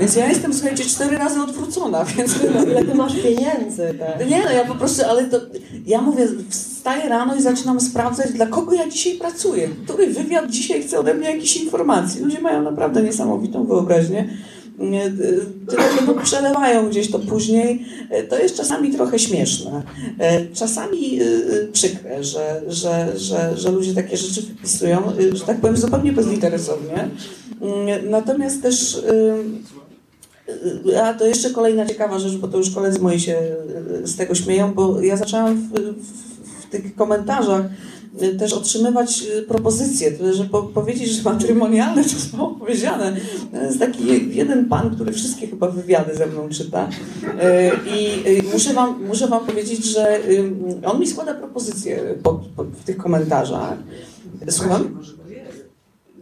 Więc 0.01 0.17
ja 0.17 0.29
jestem, 0.29 0.55
słuchajcie, 0.55 0.85
cztery 0.85 1.19
razy 1.19 1.41
odwrócona, 1.41 2.05
więc... 2.17 2.35
Ile 2.67 2.85
ty 2.85 2.95
masz 2.95 3.15
pieniędzy? 3.17 3.95
Te? 3.99 4.27
Nie, 4.27 4.45
no 4.45 4.51
ja 4.51 4.65
po 4.65 4.75
prostu, 4.75 5.03
ale 5.09 5.25
to, 5.25 5.41
ja 5.87 6.01
mówię, 6.01 6.29
wstaję 6.49 7.09
rano 7.09 7.37
i 7.37 7.43
zaczynam 7.43 7.81
sprawdzać, 7.81 8.33
dla 8.33 8.47
kogo 8.47 8.75
ja 8.75 8.89
dzisiaj 8.89 9.15
pracuję, 9.15 9.69
który 9.85 10.07
wywiad 10.07 10.51
dzisiaj 10.51 10.83
chce 10.83 10.99
ode 10.99 11.15
mnie 11.15 11.31
jakieś 11.31 11.57
informacji. 11.57 12.21
Ludzie 12.21 12.41
mają 12.41 12.63
naprawdę 12.63 13.03
niesamowitą 13.03 13.67
wyobraźnię. 13.67 14.29
Y, 14.81 15.47
Tyle, 15.69 15.83
że 15.83 16.07
no, 16.07 16.15
przelewają 16.15 16.89
gdzieś 16.89 17.11
to 17.11 17.19
później. 17.19 17.87
Y, 18.21 18.23
To 18.23 18.39
jest 18.39 18.57
czasami 18.57 18.91
trochę 18.93 19.19
śmieszne. 19.19 19.83
Y, 20.43 20.55
Czasami 20.55 21.19
przykre, 21.73 22.25
że, 22.25 22.63
że, 22.69 23.13
że, 23.19 23.57
że 23.57 23.71
ludzie 23.71 23.95
takie 23.95 24.17
rzeczy 24.17 24.43
wypisują, 24.43 25.03
że 25.33 25.45
tak 25.45 25.61
powiem, 25.61 25.77
zupełnie 25.77 26.13
bezinteresownie. 26.13 27.09
Y, 28.05 28.11
Natomiast 28.11 28.63
też 28.63 29.03
A 31.03 31.15
to 31.15 31.27
jeszcze 31.27 31.51
kolejna 31.51 31.87
ciekawa 31.87 32.19
rzecz, 32.19 32.37
bo 32.37 32.49
to 32.49 32.59
już 32.59 32.71
koledzy 32.71 32.99
moi 32.99 33.21
się 33.21 33.37
z 34.05 34.17
tego 34.17 34.35
śmieją, 34.35 34.75
bo 34.75 35.01
ja 35.01 35.17
zaczęłam 35.17 35.57
w, 35.57 35.73
w, 35.73 36.63
w 36.67 36.71
tych 36.71 36.95
komentarzach 36.95 37.67
też 38.39 38.53
otrzymywać 38.53 39.23
y, 39.39 39.43
propozycje, 39.43 40.13
tyle 40.13 40.35
że 40.35 40.45
po, 40.45 40.63
powiedzieć, 40.63 41.11
że 41.11 41.23
matrymonialne 41.23 42.05
to 42.05 42.11
jest 42.11 42.33
mało 42.33 42.51
powiedziane. 42.55 43.17
To 43.53 43.57
jest 43.63 43.79
taki 43.79 44.37
jeden 44.37 44.69
pan, 44.69 44.95
który 44.95 45.13
wszystkie 45.13 45.47
chyba 45.47 45.69
wywiady 45.71 46.15
ze 46.17 46.27
mną 46.27 46.49
czyta 46.49 46.89
Y, 47.25 47.91
i 47.97 48.29
y, 48.39 48.43
muszę 48.53 48.75
wam, 48.75 49.05
muszę 49.07 49.27
wam 49.29 49.47
powiedzieć, 49.47 49.85
że 49.85 50.29
y, 50.31 50.53
on 50.85 51.01
mi 51.01 51.07
składa 51.07 51.35
propozycje 51.35 52.15
pod, 52.23 52.47
pod, 52.57 52.69
w 52.69 52.85
tych 52.85 52.97
komentarzach. 52.97 53.79
Słucham? 54.49 54.99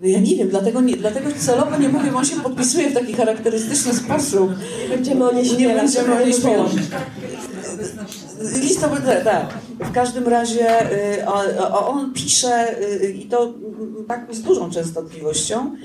Ja 0.03 0.20
nie 0.20 0.36
wiem, 0.36 0.49
dlatego, 0.49 0.80
nie, 0.80 0.97
dlatego 0.97 1.30
celowo 1.38 1.78
nie 1.78 1.88
mówię, 1.88 2.14
on 2.14 2.24
się 2.24 2.36
podpisuje 2.36 2.90
w 2.90 2.95
taki 2.95 3.12
charakterystyczny 3.12 3.95
sposób. 3.95 4.51
Nie 4.82 4.97
będziemy 4.97 5.28
o 5.28 5.32
nie 5.32 5.42
Nie 5.42 5.49
śmielać. 5.49 5.76
będziemy 5.76 6.22
o 6.22 6.26
nie 6.26 6.32
śmielać. 6.32 6.70
Lista 8.41 8.89
tak, 8.89 9.24
tak. 9.24 9.47
W 9.80 9.93
każdym 9.93 10.28
razie 10.28 10.93
y, 11.18 11.26
on 11.87 12.12
pisze 12.12 12.82
y, 13.03 13.12
i 13.12 13.24
to 13.26 13.55
tak 14.09 14.26
z 14.30 14.43
dużą 14.43 14.70
częstotliwością. 14.70 15.76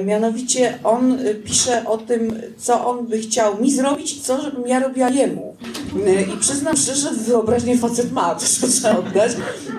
y, 0.00 0.04
Mianowicie 0.04 0.78
on 0.84 1.18
pisze 1.44 1.84
o 1.86 1.98
tym, 1.98 2.42
co 2.56 2.86
on 2.86 3.06
by 3.06 3.18
chciał 3.18 3.60
mi 3.60 3.72
zrobić 3.72 4.16
i 4.16 4.20
co 4.20 4.40
żebym 4.40 4.66
ja 4.66 4.80
robiła 4.80 5.08
jemu. 5.08 5.56
I 6.34 6.36
przyznam 6.36 6.76
szczerze, 6.76 7.10
wyobraźnię 7.12 7.78
facet 7.78 8.12
ma, 8.12 8.34
to 8.60 8.66
trzeba 8.68 8.98
oddać. 8.98 9.32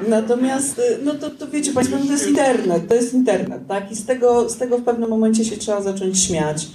Natomiast, 0.07 0.81
no 1.03 1.13
to, 1.13 1.29
to 1.29 1.47
wiecie 1.47 1.73
Państwo, 1.73 1.97
no 1.99 2.05
to 2.05 2.11
jest 2.11 2.27
internet, 2.27 2.87
to 2.87 2.95
jest 2.95 3.13
internet, 3.13 3.61
tak? 3.67 3.91
I 3.91 3.95
z 3.95 4.05
tego, 4.05 4.49
z 4.49 4.57
tego 4.57 4.77
w 4.77 4.83
pewnym 4.83 5.09
momencie 5.09 5.45
się 5.45 5.57
trzeba 5.57 5.81
zacząć 5.81 6.19
śmiać. 6.19 6.67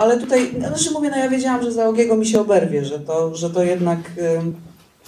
Ale 0.00 0.20
tutaj, 0.20 0.50
znaczy 0.58 0.90
mówię, 0.90 1.10
no 1.10 1.16
ja 1.16 1.28
wiedziałam, 1.28 1.62
że 1.62 1.72
za 1.72 1.88
Ogiego 1.88 2.16
mi 2.16 2.26
się 2.26 2.40
oberwie, 2.40 2.84
że 2.84 3.00
to, 3.00 3.34
że 3.34 3.50
to 3.50 3.62
jednak, 3.62 3.98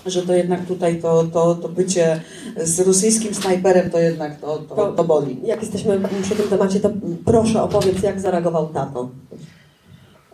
że 0.06 0.22
to 0.22 0.34
jednak 0.34 0.66
tutaj 0.66 1.02
to, 1.02 1.24
to, 1.24 1.54
to 1.54 1.68
bycie 1.68 2.20
z 2.64 2.80
rosyjskim 2.80 3.34
snajperem 3.34 3.90
to 3.90 3.98
jednak 3.98 4.40
to, 4.40 4.58
to, 4.58 4.92
to 4.92 5.04
boli. 5.04 5.40
Jak 5.44 5.60
jesteśmy 5.60 6.00
przy 6.22 6.36
tym 6.36 6.48
temacie, 6.48 6.80
to 6.80 6.90
proszę 7.24 7.62
opowiedz, 7.62 8.02
jak 8.02 8.20
zareagował 8.20 8.66
tato. 8.66 9.08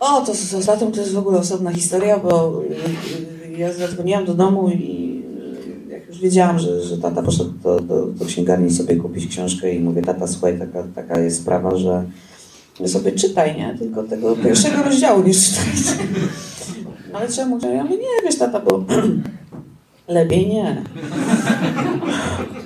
O, 0.01 0.21
to 0.21 0.35
z 0.35 0.39
z 0.39 0.67
tatą 0.67 0.93
to 0.93 1.01
jest 1.01 1.13
w 1.13 1.19
ogóle 1.19 1.39
osobna 1.39 1.73
historia, 1.73 2.19
bo 2.19 2.63
y, 2.63 3.49
y, 3.49 3.59
ja 3.59 3.73
zadzwoniłam 3.73 4.25
do 4.25 4.35
domu 4.35 4.69
i 4.69 5.23
y, 5.89 5.93
jak 5.93 6.09
już 6.09 6.19
wiedziałam, 6.19 6.59
że, 6.59 6.83
że 6.83 6.99
tata 6.99 7.23
poszedł 7.23 7.51
do, 7.51 7.81
do, 7.81 8.07
do 8.07 8.25
księgarni 8.25 8.71
sobie 8.71 8.97
kupić 8.97 9.27
książkę 9.27 9.75
i 9.75 9.81
mówię, 9.81 10.03
tata, 10.03 10.27
słuchaj, 10.27 10.59
taka, 10.59 10.83
taka 10.95 11.21
jest 11.21 11.43
sprawa, 11.43 11.77
że 11.77 12.05
sobie 12.87 13.13
czytaj, 13.13 13.57
nie? 13.57 13.75
Tylko 13.79 14.03
tego 14.03 14.37
pierwszego 14.37 14.83
rozdziału 14.83 15.23
nie 15.23 15.35
czytaj. 15.35 15.65
No 17.13 17.19
ale 17.19 17.29
czemu? 17.29 17.59
Ja 17.75 17.85
mówię, 17.85 17.97
nie, 17.97 18.23
wiesz, 18.25 18.39
tata, 18.39 18.61
bo 18.61 18.85
lepiej 20.09 20.49
nie. 20.49 20.83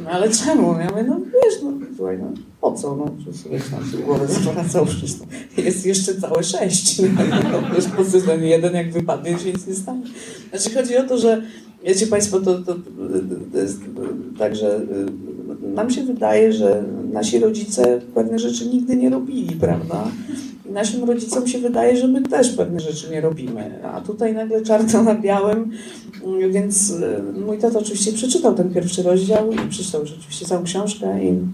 No 0.04 0.10
ale 0.10 0.30
czemu? 0.30 0.78
Ja 0.78 0.90
mówię, 0.90 1.04
no 1.08 1.20
wiesz, 1.20 1.62
no 1.62 1.72
słuchaj, 1.96 2.18
no 2.18 2.32
po 2.60 2.72
co? 2.72 2.96
No, 2.96 3.32
sobie 3.32 3.60
tam 3.60 3.90
sobie 3.90 4.04
głowę 4.04 4.26
zwracał, 4.28 4.86
przecież 4.86 5.14
to 5.56 5.60
jest 5.62 5.86
jeszcze 5.86 6.14
całe 6.14 6.42
sześć. 6.42 6.98
No, 7.52 7.74
wiesz, 7.76 7.86
po 7.86 8.04
co 8.04 8.20
ten 8.20 8.44
jeden, 8.44 8.74
jak 8.74 8.92
wypadnie, 8.92 9.38
się 9.38 9.52
nic 9.52 9.66
nie 9.66 9.74
stanie. 9.74 10.02
Znaczy 10.50 10.74
chodzi 10.74 10.96
o 10.96 11.02
to, 11.02 11.18
że 11.18 11.42
wiecie 11.84 12.06
Państwo, 12.06 12.40
to, 12.40 12.58
to, 12.58 12.74
to 13.52 13.58
jest 13.58 13.80
tak, 14.38 14.56
że 14.56 14.76
y, 14.76 15.29
nam 15.74 15.90
się 15.90 16.02
wydaje, 16.02 16.52
że 16.52 16.84
nasi 17.12 17.38
rodzice 17.38 18.00
pewne 18.14 18.38
rzeczy 18.38 18.66
nigdy 18.66 18.96
nie 18.96 19.10
robili, 19.10 19.56
prawda? 19.56 20.04
I 20.68 20.72
naszym 20.72 21.04
rodzicom 21.04 21.46
się 21.46 21.58
wydaje, 21.58 21.96
że 21.96 22.08
my 22.08 22.22
też 22.22 22.48
pewne 22.50 22.80
rzeczy 22.80 23.10
nie 23.10 23.20
robimy. 23.20 23.84
A 23.84 24.00
tutaj 24.00 24.34
nagle 24.34 24.62
czarno 24.62 25.02
na 25.02 25.14
białym, 25.14 25.70
więc 26.50 26.90
y, 26.90 27.22
mój 27.46 27.58
tata 27.58 27.78
oczywiście 27.78 28.12
przeczytał 28.12 28.54
ten 28.54 28.74
pierwszy 28.74 29.02
rozdział 29.02 29.52
i 29.52 29.56
przeczytał 29.68 30.06
rzeczywiście 30.06 30.46
całą 30.46 30.64
książkę 30.64 31.24
i 31.24 31.28
mm, 31.28 31.50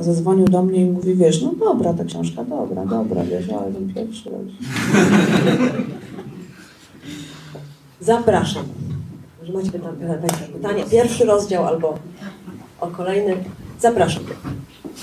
zadzwonił 0.00 0.44
do 0.46 0.62
mnie 0.62 0.80
i 0.80 0.90
mówi, 0.90 1.14
wiesz, 1.14 1.42
no 1.42 1.52
dobra, 1.58 1.94
ta 1.94 2.04
książka, 2.04 2.44
dobra, 2.44 2.86
dobra, 2.86 3.24
wiesz, 3.24 3.48
ale 3.50 3.72
ten 3.72 3.94
pierwszy 3.94 4.30
rozdział. 4.30 4.56
Zapraszam. 8.00 8.64
Że 9.42 9.52
macie 9.52 9.70
pyta- 9.70 9.92
pyta- 9.92 10.52
pytanie, 10.52 10.84
pierwszy 10.90 11.24
rozdział 11.24 11.64
albo 11.64 11.98
o 12.80 12.86
kolejny. 12.86 13.36
Zapraszam. 13.80 14.22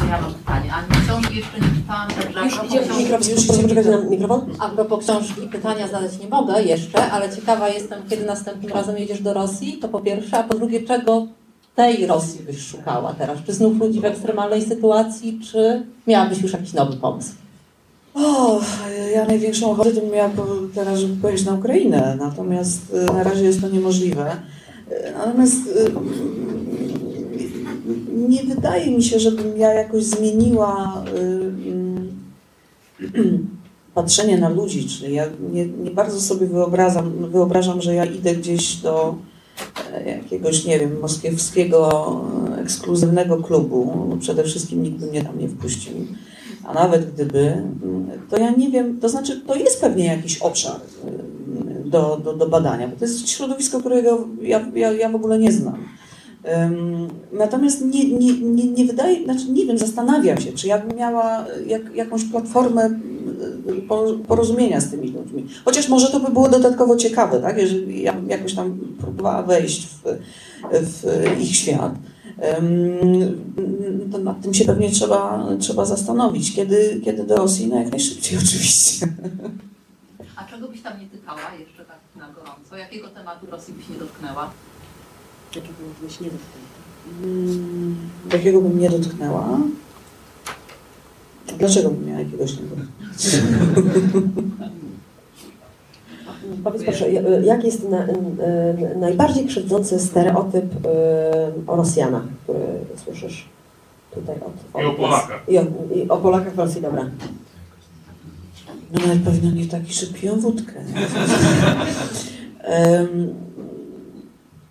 Ja 0.10 0.22
mam 0.22 0.34
pytanie. 0.34 0.72
A 0.74 1.02
książki 1.08 1.36
jeszcze 1.38 1.60
nie 1.60 1.68
czytałam, 1.82 2.08
także 2.10 2.44
Już 2.44 2.54
idzie 2.66 2.80
książki- 2.80 3.04
mikrofon, 3.04 3.28
proszę 3.46 3.62
poczekać 3.64 3.86
na 3.86 3.98
mikrofon. 4.10 4.42
A 4.60 4.70
propos 4.70 5.04
książki 5.06 5.42
pytania 5.52 5.88
zadać 5.88 6.20
nie 6.20 6.28
mogę 6.30 6.64
jeszcze, 6.64 7.12
ale 7.12 7.36
ciekawa 7.36 7.70
jestem, 7.70 8.00
kiedy 8.10 8.26
następnym 8.26 8.72
razem 8.72 8.98
jedziesz 8.98 9.22
do 9.22 9.34
Rosji, 9.34 9.78
to 9.82 9.90
po 9.90 10.00
pierwsze, 10.00 10.38
a 10.38 10.44
po 10.44 10.54
drugie, 10.54 10.84
czego 10.84 11.28
tej 11.76 12.08
Rosji 12.08 12.42
byś 12.46 12.62
szukała 12.68 13.14
teraz? 13.14 13.38
Czy 13.46 13.54
znów 13.54 13.78
ludzi 13.80 14.00
w 14.02 14.06
ekstremalnej 14.06 14.62
sytuacji, 14.62 15.40
czy 15.52 15.84
miałabyś 16.08 16.42
już 16.42 16.54
jakiś 16.54 16.74
nowy 16.74 16.98
pomysł? 16.98 17.32
O, 18.14 18.60
ja 19.14 19.26
największą 19.26 19.72
ochotę 19.72 19.92
bym 19.94 20.10
miała 20.12 20.30
teraz, 20.76 21.00
żeby 21.00 21.22
pojechać 21.22 21.46
na 21.46 21.54
Ukrainę, 21.54 22.16
natomiast 22.20 22.82
y, 23.10 23.14
na 23.14 23.24
razie 23.24 23.44
jest 23.44 23.62
to 23.62 23.68
niemożliwe. 23.70 24.32
Y, 24.92 25.14
Natomiast 25.18 25.56
y, 25.68 25.92
nie 28.08 28.44
wydaje 28.44 28.92
mi 28.92 29.04
się, 29.04 29.20
żebym 29.20 29.58
ja 29.58 29.74
jakoś 29.74 30.04
zmieniła 30.04 31.04
y, 31.16 31.20
mm, 31.70 32.10
patrzenie 33.96 34.38
na 34.38 34.50
ludzi, 34.50 34.88
czyli 34.88 35.14
ja 35.14 35.26
nie, 35.52 35.66
nie 35.66 35.92
bardzo 35.92 36.22
sobie 36.22 36.48
wyobrażam, 36.48 37.32
wyobrażam, 37.32 37.82
że 37.82 37.96
ja 37.96 38.06
idę 38.06 38.36
gdzieś 38.36 38.76
do 38.76 39.16
e, 39.94 40.10
jakiegoś, 40.10 40.66
nie 40.66 40.80
wiem, 40.80 41.00
moskiewskiego 41.00 42.22
ekskluzywnego 42.62 43.38
klubu. 43.38 44.08
No 44.10 44.18
przede 44.18 44.44
wszystkim 44.44 44.84
nikt 44.84 44.98
by 44.98 45.06
mnie 45.08 45.24
tam 45.24 45.40
nie 45.40 45.50
wpuścił. 45.50 45.94
A 46.64 46.74
nawet 46.74 47.14
gdyby, 47.14 47.40
mm, 47.40 48.10
to 48.30 48.38
ja 48.38 48.52
nie 48.52 48.72
wiem, 48.72 49.00
to 49.00 49.10
znaczy 49.10 49.42
to 49.48 49.56
jest 49.56 49.82
pewnie 49.82 50.06
jakiś 50.06 50.38
obszar 50.38 50.76
y, 50.76 51.90
do, 51.90 52.22
do, 52.24 52.34
do 52.34 52.48
badania, 52.48 52.88
bo 52.88 52.96
to 52.96 53.06
jest 53.06 53.30
środowisko, 53.30 53.80
którego 53.80 54.28
ja, 54.42 54.72
ja, 54.76 54.92
ja 54.92 55.10
w 55.10 55.16
ogóle 55.16 55.40
nie 55.40 55.52
znam. 55.52 55.96
Natomiast 57.32 57.86
nie, 57.86 58.10
nie, 58.10 58.34
nie, 58.42 58.66
nie 58.66 58.86
wydaje, 58.86 59.24
znaczy 59.24 59.52
nie 59.52 59.66
wiem, 59.66 59.78
zastanawiam 59.78 60.42
się, 60.42 60.52
czy 60.54 60.68
ja 60.68 60.80
bym 60.80 60.98
miała 60.98 61.46
jak, 61.68 61.96
jakąś 61.96 62.24
platformę 62.24 63.00
po- 63.88 64.14
porozumienia 64.28 64.82
z 64.82 64.92
tymi 64.92 65.12
ludźmi. 65.12 65.48
Chociaż 65.66 65.90
może 65.90 66.08
to 66.08 66.20
by 66.20 66.32
było 66.32 66.50
dodatkowo 66.50 66.96
ciekawe, 66.98 67.40
tak? 67.42 67.58
Jeżeli 67.58 68.02
ja 68.02 68.14
bym 68.14 68.30
jakoś 68.30 68.54
tam 68.54 68.78
próbowała 69.00 69.44
wejść 69.44 69.88
w, 69.88 70.02
w 70.72 71.42
ich 71.42 71.56
świat. 71.56 71.94
To 74.12 74.18
nad 74.18 74.42
tym 74.42 74.54
się 74.54 74.66
pewnie 74.66 74.92
trzeba, 74.92 75.48
trzeba 75.60 75.86
zastanowić. 75.86 76.56
Kiedy, 76.56 77.02
kiedy 77.06 77.24
do 77.24 77.36
Rosji? 77.36 77.68
No 77.68 77.76
jak 77.80 77.92
najszybciej 77.92 78.38
oczywiście. 78.46 79.08
A 80.36 80.44
czego 80.44 80.68
byś 80.68 80.82
tam 80.82 81.00
nie 81.00 81.08
tykała 81.08 81.40
jeszcze 81.60 81.86
tak 81.86 81.98
na 82.16 82.30
gorąco? 82.34 82.78
Jakiego 82.78 83.08
tematu 83.08 83.46
Rosji 83.52 83.74
byś 83.74 83.90
nie 83.90 83.96
dotknęła? 83.98 84.52
Mm, 87.24 87.96
Jakiego 88.34 88.62
bym 88.62 88.80
nie 88.80 88.90
dotknęła? 88.90 89.60
Dlaczego 91.60 91.90
bym 91.90 92.06
miała 92.06 92.20
jakiegoś 92.20 92.52
nie 92.60 92.64
dotknąć? 92.64 93.42
Powiedz 96.64 96.84
proszę, 96.84 97.12
jaki 97.44 97.66
jest 97.66 97.90
na, 97.90 98.06
y, 98.06 98.10
najbardziej 99.00 99.46
krzywdzący 99.46 100.00
stereotyp 100.00 100.86
y, 100.86 100.90
o 101.68 101.76
Rosjanach, 101.76 102.24
który 102.44 102.60
słyszysz 103.04 103.46
tutaj 104.14 104.36
od, 104.36 104.54
od 104.74 104.82
I 104.82 104.86
o? 104.86 104.92
Polakach. 104.92 105.44
I 105.48 105.58
o, 105.58 105.66
I 105.96 106.10
o 106.10 106.18
Polakach 106.18 106.54
w 106.54 106.60
Rosji, 106.60 106.82
dobra. 106.82 107.06
No 108.92 109.00
ale 109.06 109.16
pewno 109.16 109.52
nie 109.52 109.66
taki, 109.66 109.94
że 109.94 110.08
piją 110.08 110.40
wódkę. 110.40 110.74
Nie? 110.86 111.08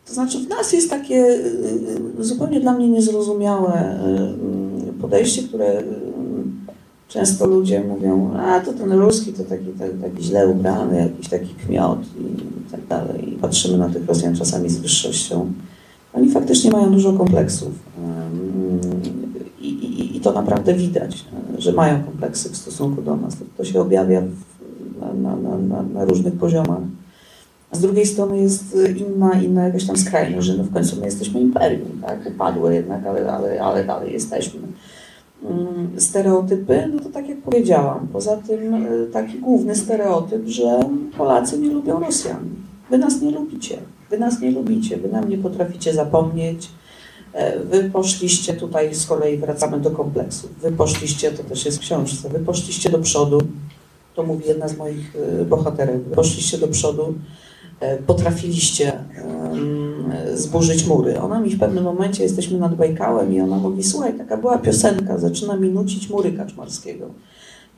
To 0.06 0.14
znaczy 0.14 0.38
w 0.38 0.48
nas 0.48 0.72
jest 0.72 0.90
takie 0.90 1.16
y, 2.18 2.24
zupełnie 2.24 2.60
dla 2.60 2.72
mnie 2.72 2.88
niezrozumiałe 2.88 3.98
y, 4.88 4.92
podejście, 5.00 5.42
które 5.42 5.80
y, 5.80 5.84
często 7.08 7.46
ludzie 7.46 7.84
mówią, 7.84 8.36
a 8.36 8.60
to 8.60 8.72
ten 8.72 8.92
ruski 8.92 9.32
to 9.32 9.44
taki, 9.44 9.66
taki, 9.66 9.98
taki 10.02 10.22
źle 10.22 10.48
ubrany, 10.48 10.96
jakiś 10.96 11.28
taki 11.28 11.54
kmiot 11.54 11.98
i 12.20 12.70
tak 12.70 12.86
dalej. 12.86 13.32
I 13.32 13.36
patrzymy 13.36 13.78
na 13.78 13.88
tych 13.88 14.06
Rosjan 14.06 14.36
czasami 14.36 14.68
z 14.70 14.78
wyższością. 14.78 15.52
Oni 16.12 16.30
faktycznie 16.30 16.70
mają 16.70 16.92
dużo 16.92 17.12
kompleksów. 17.12 17.72
I, 19.60 19.68
i, 19.68 20.16
I 20.16 20.20
to 20.20 20.32
naprawdę 20.32 20.74
widać, 20.74 21.24
że 21.58 21.72
mają 21.72 22.04
kompleksy 22.04 22.48
w 22.48 22.56
stosunku 22.56 23.02
do 23.02 23.16
nas. 23.16 23.36
To, 23.36 23.44
to 23.56 23.64
się 23.64 23.80
objawia 23.80 24.20
w, 24.20 25.22
na, 25.22 25.36
na, 25.36 25.58
na, 25.58 25.82
na 25.82 26.04
różnych 26.04 26.34
poziomach. 26.34 26.80
Z 27.74 27.80
drugiej 27.80 28.06
strony 28.06 28.38
jest 28.38 28.76
inna, 28.96 29.32
inna 29.42 29.64
jakaś 29.64 29.86
tam 29.86 29.96
skrajność, 29.96 30.46
że 30.46 30.54
no 30.56 30.64
w 30.64 30.72
końcu 30.72 31.00
my 31.00 31.06
jesteśmy 31.06 31.40
imperium, 31.40 32.00
tak? 32.02 32.26
Upadłe 32.26 32.74
jednak, 32.74 33.06
ale, 33.06 33.32
ale, 33.32 33.62
ale 33.62 33.84
dalej 33.84 34.12
jesteśmy. 34.12 34.60
Mm, 35.50 35.90
Stereotypy, 36.00 36.88
no 36.94 37.00
to 37.00 37.08
tak 37.08 37.28
jak 37.28 37.38
powiedziałam, 37.38 38.08
poza 38.12 38.36
tym 38.36 38.74
y, 38.86 39.06
taki 39.12 39.38
główny 39.38 39.74
stereotyp, 39.76 40.46
że 40.46 40.80
Polacy 41.16 41.58
nie 41.58 41.70
lubią 41.70 42.00
Rosjan. 42.00 42.48
Wy 42.90 42.98
nas 42.98 43.20
nie 43.20 43.30
lubicie, 43.30 43.76
wy 44.10 44.18
nas 44.18 44.40
nie 44.40 44.50
lubicie, 44.50 44.96
wy 44.96 45.08
nam 45.08 45.28
nie 45.28 45.38
potraficie 45.38 45.94
zapomnieć. 45.94 46.68
E, 47.32 47.58
Wy 47.58 47.90
poszliście 47.90 48.54
tutaj, 48.54 48.94
z 48.94 49.06
kolei 49.06 49.36
wracamy 49.36 49.80
do 49.80 49.90
kompleksów. 49.90 50.50
Wy 50.62 50.72
poszliście, 50.72 51.30
to 51.30 51.42
też 51.42 51.64
jest 51.64 51.78
w 51.78 51.80
książce, 51.80 52.28
wy 52.28 52.38
poszliście 52.38 52.90
do 52.90 52.98
przodu, 52.98 53.38
to 54.14 54.22
mówi 54.22 54.48
jedna 54.48 54.68
z 54.68 54.76
moich 54.76 55.16
y, 55.40 55.44
bohaterek, 55.44 56.02
wy 56.02 56.14
poszliście 56.14 56.58
do 56.58 56.68
przodu, 56.68 57.14
potrafiliście 58.06 58.92
em, 58.92 60.12
zburzyć 60.34 60.86
mury. 60.86 61.20
Ona 61.20 61.40
mi 61.40 61.50
w 61.50 61.58
pewnym 61.58 61.84
momencie, 61.84 62.22
jesteśmy 62.22 62.58
nad 62.58 62.74
Bajkałem 62.74 63.34
i 63.34 63.40
ona 63.40 63.56
mówi, 63.56 63.82
słuchaj, 63.82 64.14
taka 64.14 64.36
była 64.36 64.58
piosenka, 64.58 65.18
zaczyna 65.18 65.56
mi 65.56 65.68
nucić 65.68 66.10
mury 66.10 66.32
Kaczmarskiego. 66.32 67.06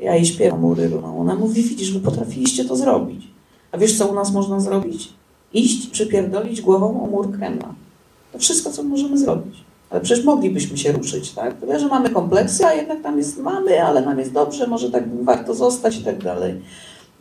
Ja 0.01 0.14
jej 0.14 0.26
śpiewam 0.26 0.61
mury 0.61 0.88
runą. 0.88 1.20
Ona 1.20 1.34
mówi, 1.34 1.62
widzisz, 1.62 1.92
wy 1.92 2.01
potrafiliście 2.01 2.64
to 2.64 2.76
zrobić. 2.76 3.28
A 3.72 3.78
wiesz, 3.78 3.99
co 3.99 4.07
u 4.07 4.14
nas 4.14 4.32
można 4.32 4.61
zrobić? 4.61 5.09
Iść, 5.55 5.86
przypierdolić 5.86 6.61
głową 6.61 7.05
o 7.05 7.07
mur 7.07 7.38
Kremla. 7.38 7.74
To 8.32 8.38
wszystko, 8.38 8.70
co 8.70 8.82
możemy 8.82 9.18
zrobić. 9.18 9.55
Ale 9.90 10.01
przecież 10.01 10.24
moglibyśmy 10.24 10.78
się 10.78 10.92
ruszyć, 10.92 11.30
tak? 11.30 11.55
Wie, 11.68 11.78
że 11.78 11.88
mamy 11.88 12.11
kompleksy, 12.11 12.66
a 12.66 12.74
jednak 12.74 13.03
tam 13.03 13.18
jest, 13.18 13.38
mamy, 13.38 13.84
ale 13.84 14.03
nam 14.03 14.18
jest 14.18 14.32
dobrze, 14.32 14.66
może 14.66 14.90
tak 14.90 15.24
warto 15.24 15.55
zostać 15.55 15.97
i 15.97 16.05
tak 16.05 16.22
dalej. 16.22 16.55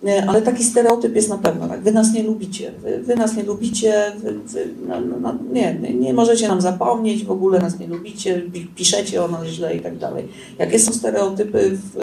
Nie, 0.03 0.29
Ale 0.29 0.41
taki 0.41 0.63
stereotyp 0.63 1.15
jest 1.15 1.29
na 1.29 1.37
pewno 1.37 1.67
tak. 1.67 1.81
Wy 1.81 1.91
nas 1.91 2.13
nie 2.13 2.23
lubicie, 2.23 2.71
wy, 2.81 2.99
wy 2.99 3.15
nas 3.15 3.35
nie 3.35 3.43
lubicie, 3.43 4.11
wy, 4.17 4.33
wy, 4.33 4.67
no, 4.87 5.01
no, 5.01 5.19
no, 5.19 5.37
nie, 5.51 5.73
nie, 5.93 6.13
możecie 6.13 6.47
nam 6.47 6.61
zapomnieć, 6.61 7.25
w 7.25 7.31
ogóle 7.31 7.59
nas 7.59 7.79
nie 7.79 7.87
lubicie, 7.87 8.41
pi- 8.53 8.67
piszecie 8.75 9.23
o 9.23 9.27
nas 9.27 9.47
źle 9.47 9.75
i 9.75 9.79
tak 9.79 9.97
dalej. 9.97 10.27
Jakie 10.59 10.79
są 10.79 10.93
stereotypy 10.93 11.71
w 11.93 11.97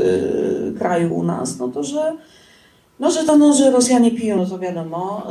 y, 0.75 0.79
kraju 0.79 1.15
u 1.15 1.23
nas? 1.23 1.59
No 1.59 1.69
to, 1.69 1.85
że 1.85 2.17
no, 3.03 3.11
że 3.11 3.25
to, 3.25 3.37
no, 3.37 3.53
że 3.55 3.71
Rosjanie 3.71 4.11
piją, 4.11 4.37
no 4.37 4.47
to 4.47 4.59
wiadomo, 4.59 5.27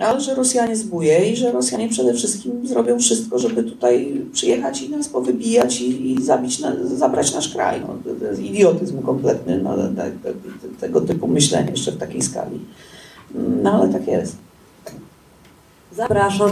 ale 0.00 0.20
że 0.20 0.34
Rosjanie 0.34 0.76
zbuje 0.76 1.30
i 1.30 1.36
że 1.36 1.52
Rosjanie 1.52 1.88
przede 1.88 2.14
wszystkim 2.14 2.66
zrobią 2.66 2.98
wszystko, 2.98 3.38
żeby 3.38 3.62
tutaj 3.64 4.22
przyjechać 4.32 4.82
i 4.82 4.90
nas 4.90 5.08
powybijać 5.08 5.80
i, 5.80 6.12
i 6.12 6.22
zabić, 6.22 6.58
na, 6.58 6.72
zabrać 6.84 7.34
nasz 7.34 7.48
kraj. 7.48 7.80
No, 7.80 7.86
to, 8.04 8.20
to 8.20 8.26
jest 8.26 8.40
idiotyzm 8.40 9.02
kompletny, 9.02 9.58
no, 9.58 9.70
ale 9.70 9.88
tak, 9.88 10.12
tak, 10.24 10.32
tego 10.80 11.00
typu 11.00 11.26
myślenie 11.26 11.70
jeszcze 11.70 11.92
w 11.92 11.98
takiej 11.98 12.22
skali. 12.22 12.60
No 13.62 13.72
ale 13.72 13.92
tak 13.92 14.08
jest. 14.08 14.36
Zapraszam. 15.96 16.50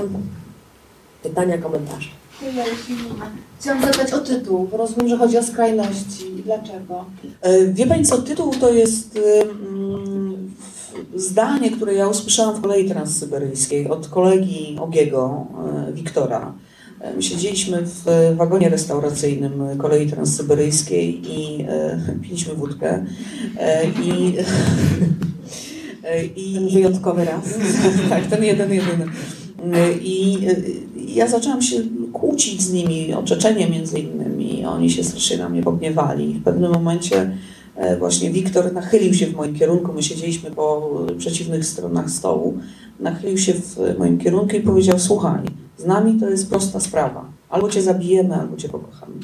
Pytania, 1.23 1.59
komentarze. 1.59 2.09
Ja. 2.57 2.65
Chciałam 3.61 3.83
zapytać 3.83 4.13
o 4.13 4.19
tytuł, 4.19 4.69
bo 4.71 4.77
rozumiem, 4.77 5.09
że 5.09 5.17
chodzi 5.17 5.39
o 5.39 5.43
skrajności. 5.43 6.43
Dlaczego? 6.45 7.05
E, 7.41 7.67
Wie 7.67 7.87
Pani 7.87 8.05
co, 8.05 8.19
tytuł 8.19 8.53
to 8.61 8.71
jest 8.71 9.19
mm, 9.19 10.14
zdanie, 11.15 11.71
które 11.71 11.95
ja 11.95 12.09
usłyszałam 12.09 12.57
w 12.57 12.61
kolei 12.61 12.89
transsyberyjskiej 12.89 13.89
od 13.89 14.09
kolegi 14.09 14.77
Ogiego, 14.81 15.47
e, 15.89 15.93
Wiktora. 15.93 16.55
E, 17.01 17.15
My 17.15 17.23
siedzieliśmy 17.23 17.83
w 17.83 18.05
wagonie 18.37 18.69
restauracyjnym 18.69 19.79
kolei 19.79 20.07
transsyberyjskiej 20.07 21.23
i 21.33 21.67
e, 21.69 22.01
piliśmy 22.23 22.55
wódkę. 22.55 23.05
I, 24.05 24.35
i, 26.37 26.55
Ten 26.55 26.69
wyjątkowy 26.69 27.25
raz. 27.25 27.45
tak, 28.11 28.27
ten 28.27 28.45
jeden, 28.45 28.73
jedyny. 28.73 29.07
I 30.03 30.39
ja 31.15 31.29
zaczęłam 31.29 31.63
się 31.63 31.77
kłócić 32.13 32.63
z 32.63 32.73
nimi 32.73 33.15
o 33.15 33.23
Czeczenie 33.23 33.71
między 33.71 33.99
innymi. 33.99 34.67
Oni 34.67 34.91
się 34.91 35.05
strasznie 35.05 35.39
na 35.39 35.49
mnie 35.49 35.63
pogniewali. 35.63 36.35
W 36.35 36.45
pewnym 36.45 36.73
momencie 36.73 37.31
właśnie 37.99 38.31
Wiktor 38.31 38.73
nachylił 38.73 39.15
się 39.15 39.27
w 39.27 39.35
moim 39.35 39.55
kierunku. 39.55 39.93
My 39.93 40.03
siedzieliśmy 40.03 40.51
po 40.51 40.91
przeciwnych 41.19 41.67
stronach 41.67 42.11
stołu. 42.11 42.59
Nachylił 43.01 43.39
się 43.39 43.53
w 43.53 43.99
moim 43.99 44.19
kierunku 44.19 44.57
i 44.57 44.61
powiedział, 44.61 44.99
słuchaj, 44.99 45.41
z 45.79 45.85
nami 45.85 46.21
to 46.21 46.31
jest 46.31 46.51
prosta 46.51 46.81
sprawa. 46.81 47.25
Albo 47.51 47.69
cię 47.69 47.83
zabijemy, 47.83 48.35
albo 48.35 48.57
cię 48.57 48.69
pokochamy. 48.69 49.15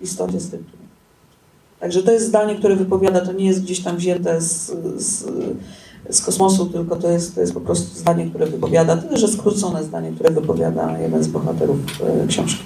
I 0.00 0.06
stąd 0.06 0.34
jest 0.34 0.50
tytuł. 0.50 0.78
Także 1.80 2.02
to 2.02 2.12
jest 2.12 2.26
zdanie, 2.26 2.56
które 2.56 2.76
wypowiada, 2.76 3.20
to 3.20 3.32
nie 3.32 3.46
jest 3.46 3.62
gdzieś 3.62 3.80
tam 3.80 3.96
wzięte 3.96 4.40
z, 4.40 4.72
z, 4.96 5.24
z 6.10 6.22
kosmosu, 6.22 6.66
tylko 6.66 6.96
to 6.96 7.10
jest, 7.10 7.34
to 7.34 7.40
jest 7.40 7.54
po 7.54 7.60
prostu 7.60 7.98
zdanie, 7.98 8.26
które 8.26 8.46
wypowiada, 8.46 8.96
tyle 8.96 9.16
że 9.16 9.28
skrócone 9.28 9.84
zdanie, 9.84 10.12
które 10.12 10.30
wypowiada 10.30 10.98
jeden 10.98 11.22
z 11.22 11.28
bohaterów 11.28 11.78
e, 12.24 12.26
książki. 12.26 12.62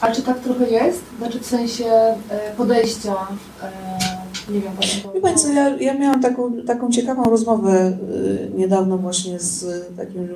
A 0.00 0.12
czy 0.12 0.22
tak 0.22 0.40
trochę 0.40 0.70
jest? 0.70 1.00
Znaczy 1.18 1.38
w 1.40 1.46
sensie 1.46 1.84
e, 1.84 2.16
podejścia, 2.56 3.14
e, 3.62 3.98
nie 4.54 4.60
wiem, 4.60 4.72
Pani 5.22 5.36
co, 5.36 5.48
ja, 5.48 5.76
ja 5.76 5.94
miałam 5.98 6.22
taką, 6.22 6.62
taką 6.62 6.90
ciekawą 6.90 7.22
rozmowę 7.24 7.98
y, 8.14 8.50
niedawno 8.56 8.98
właśnie 8.98 9.38
z 9.38 9.66
takim 9.96 10.28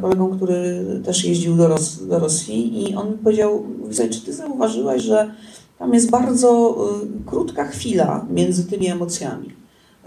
kolegą, 0.00 0.36
który 0.36 0.84
też 1.04 1.24
jeździł 1.24 1.56
do, 1.56 1.68
Ros, 1.68 2.06
do 2.06 2.18
Rosji 2.18 2.90
i 2.90 2.94
on 2.94 3.18
powiedział, 3.18 3.62
"Słuchaj, 3.90 4.10
czy 4.10 4.20
ty 4.20 4.32
zauważyłaś, 4.32 5.02
że 5.02 5.30
tam 5.78 5.94
jest 5.94 6.10
bardzo 6.10 6.76
y, 7.04 7.26
krótka 7.26 7.64
chwila 7.64 8.26
między 8.30 8.64
tymi 8.64 8.86
emocjami, 8.86 9.48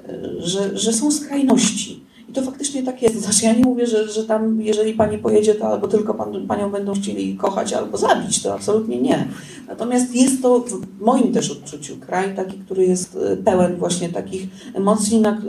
y, 0.10 0.42
że, 0.42 0.78
że 0.78 0.94
są 0.94 1.12
skrajności. 1.12 2.07
To 2.38 2.44
faktycznie 2.44 2.84
tak 2.84 3.02
jest. 3.02 3.22
Znaczy 3.22 3.46
ja 3.46 3.54
nie 3.54 3.64
mówię, 3.64 3.88
że, 3.88 4.10
że 4.10 4.24
tam 4.24 4.62
jeżeli 4.62 4.94
pani 4.94 5.18
pojedzie, 5.18 5.56
to 5.56 5.68
albo 5.68 5.88
tylko 5.88 6.14
pan, 6.14 6.48
panią 6.48 6.72
będą 6.72 6.94
chcieli 6.94 7.36
kochać, 7.36 7.74
albo 7.74 7.98
zabić, 7.98 8.44
to 8.44 8.54
absolutnie 8.54 9.02
nie. 9.02 9.28
Natomiast 9.68 10.16
jest 10.16 10.42
to 10.42 10.60
w 10.60 11.02
moim 11.02 11.34
też 11.34 11.52
odczuciu 11.52 11.98
kraj 11.98 12.36
taki, 12.36 12.58
który 12.58 12.86
jest 12.86 13.18
e, 13.32 13.38
pełen 13.38 13.76
właśnie 13.76 14.10
takich 14.10 14.48
emocji. 14.74 15.22
Na... 15.22 15.42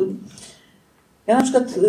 Ja 1.26 1.36
na 1.36 1.42
przykład 1.42 1.64
e, 1.64 1.80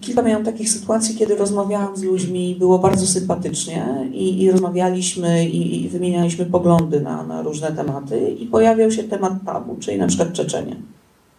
kilka 0.00 0.22
miałam 0.22 0.44
takich 0.44 0.70
sytuacji, 0.70 1.16
kiedy 1.16 1.36
rozmawiałam 1.36 1.96
z 1.96 2.02
ludźmi, 2.02 2.56
było 2.58 2.78
bardzo 2.78 3.06
sympatycznie 3.06 4.08
i, 4.12 4.42
i 4.42 4.50
rozmawialiśmy 4.50 5.48
i, 5.48 5.84
i 5.84 5.88
wymienialiśmy 5.88 6.46
poglądy 6.46 7.00
na, 7.00 7.22
na 7.22 7.42
różne 7.42 7.72
tematy 7.72 8.30
i 8.30 8.46
pojawiał 8.46 8.90
się 8.90 9.04
temat 9.04 9.32
tabu, 9.46 9.76
czyli 9.80 9.98
na 9.98 10.06
przykład 10.06 10.32
Czeczenie. 10.32 10.76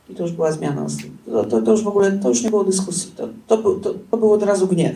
I 0.09 0.15
to 0.15 0.23
już 0.23 0.31
była 0.31 0.51
zmiana. 0.51 0.85
To, 1.25 1.43
to, 1.45 1.61
to 1.61 1.71
już 1.71 1.83
w 1.83 1.87
ogóle, 1.87 2.11
to 2.11 2.29
już 2.29 2.43
nie 2.43 2.49
było 2.49 2.63
dyskusji. 2.63 3.11
To, 3.17 3.27
to, 3.47 3.57
był- 3.57 3.79
to, 3.79 3.93
to 4.11 4.17
był 4.17 4.33
od 4.33 4.43
razu 4.43 4.67
gniew. 4.67 4.95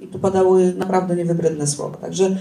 I 0.00 0.06
tu 0.06 0.18
padały 0.18 0.74
naprawdę 0.74 1.16
niewybredne 1.16 1.66
słowa. 1.66 1.96
Także 1.96 2.36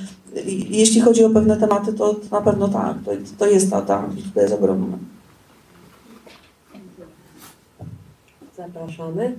i- 0.47 0.77
jeśli 0.77 1.01
chodzi 1.01 1.23
o 1.25 1.29
pewne 1.29 1.57
tematy, 1.57 1.93
to, 1.93 2.13
to 2.13 2.21
na 2.31 2.41
pewno 2.41 2.67
tak. 2.67 2.97
To, 3.05 3.11
to 3.37 3.45
jest 3.47 3.69
ta, 3.71 3.81
ta 3.81 3.99
amplituda 3.99 4.41
jest 4.41 4.53
ogromna. 4.53 4.97
Zapraszamy. 8.57 9.35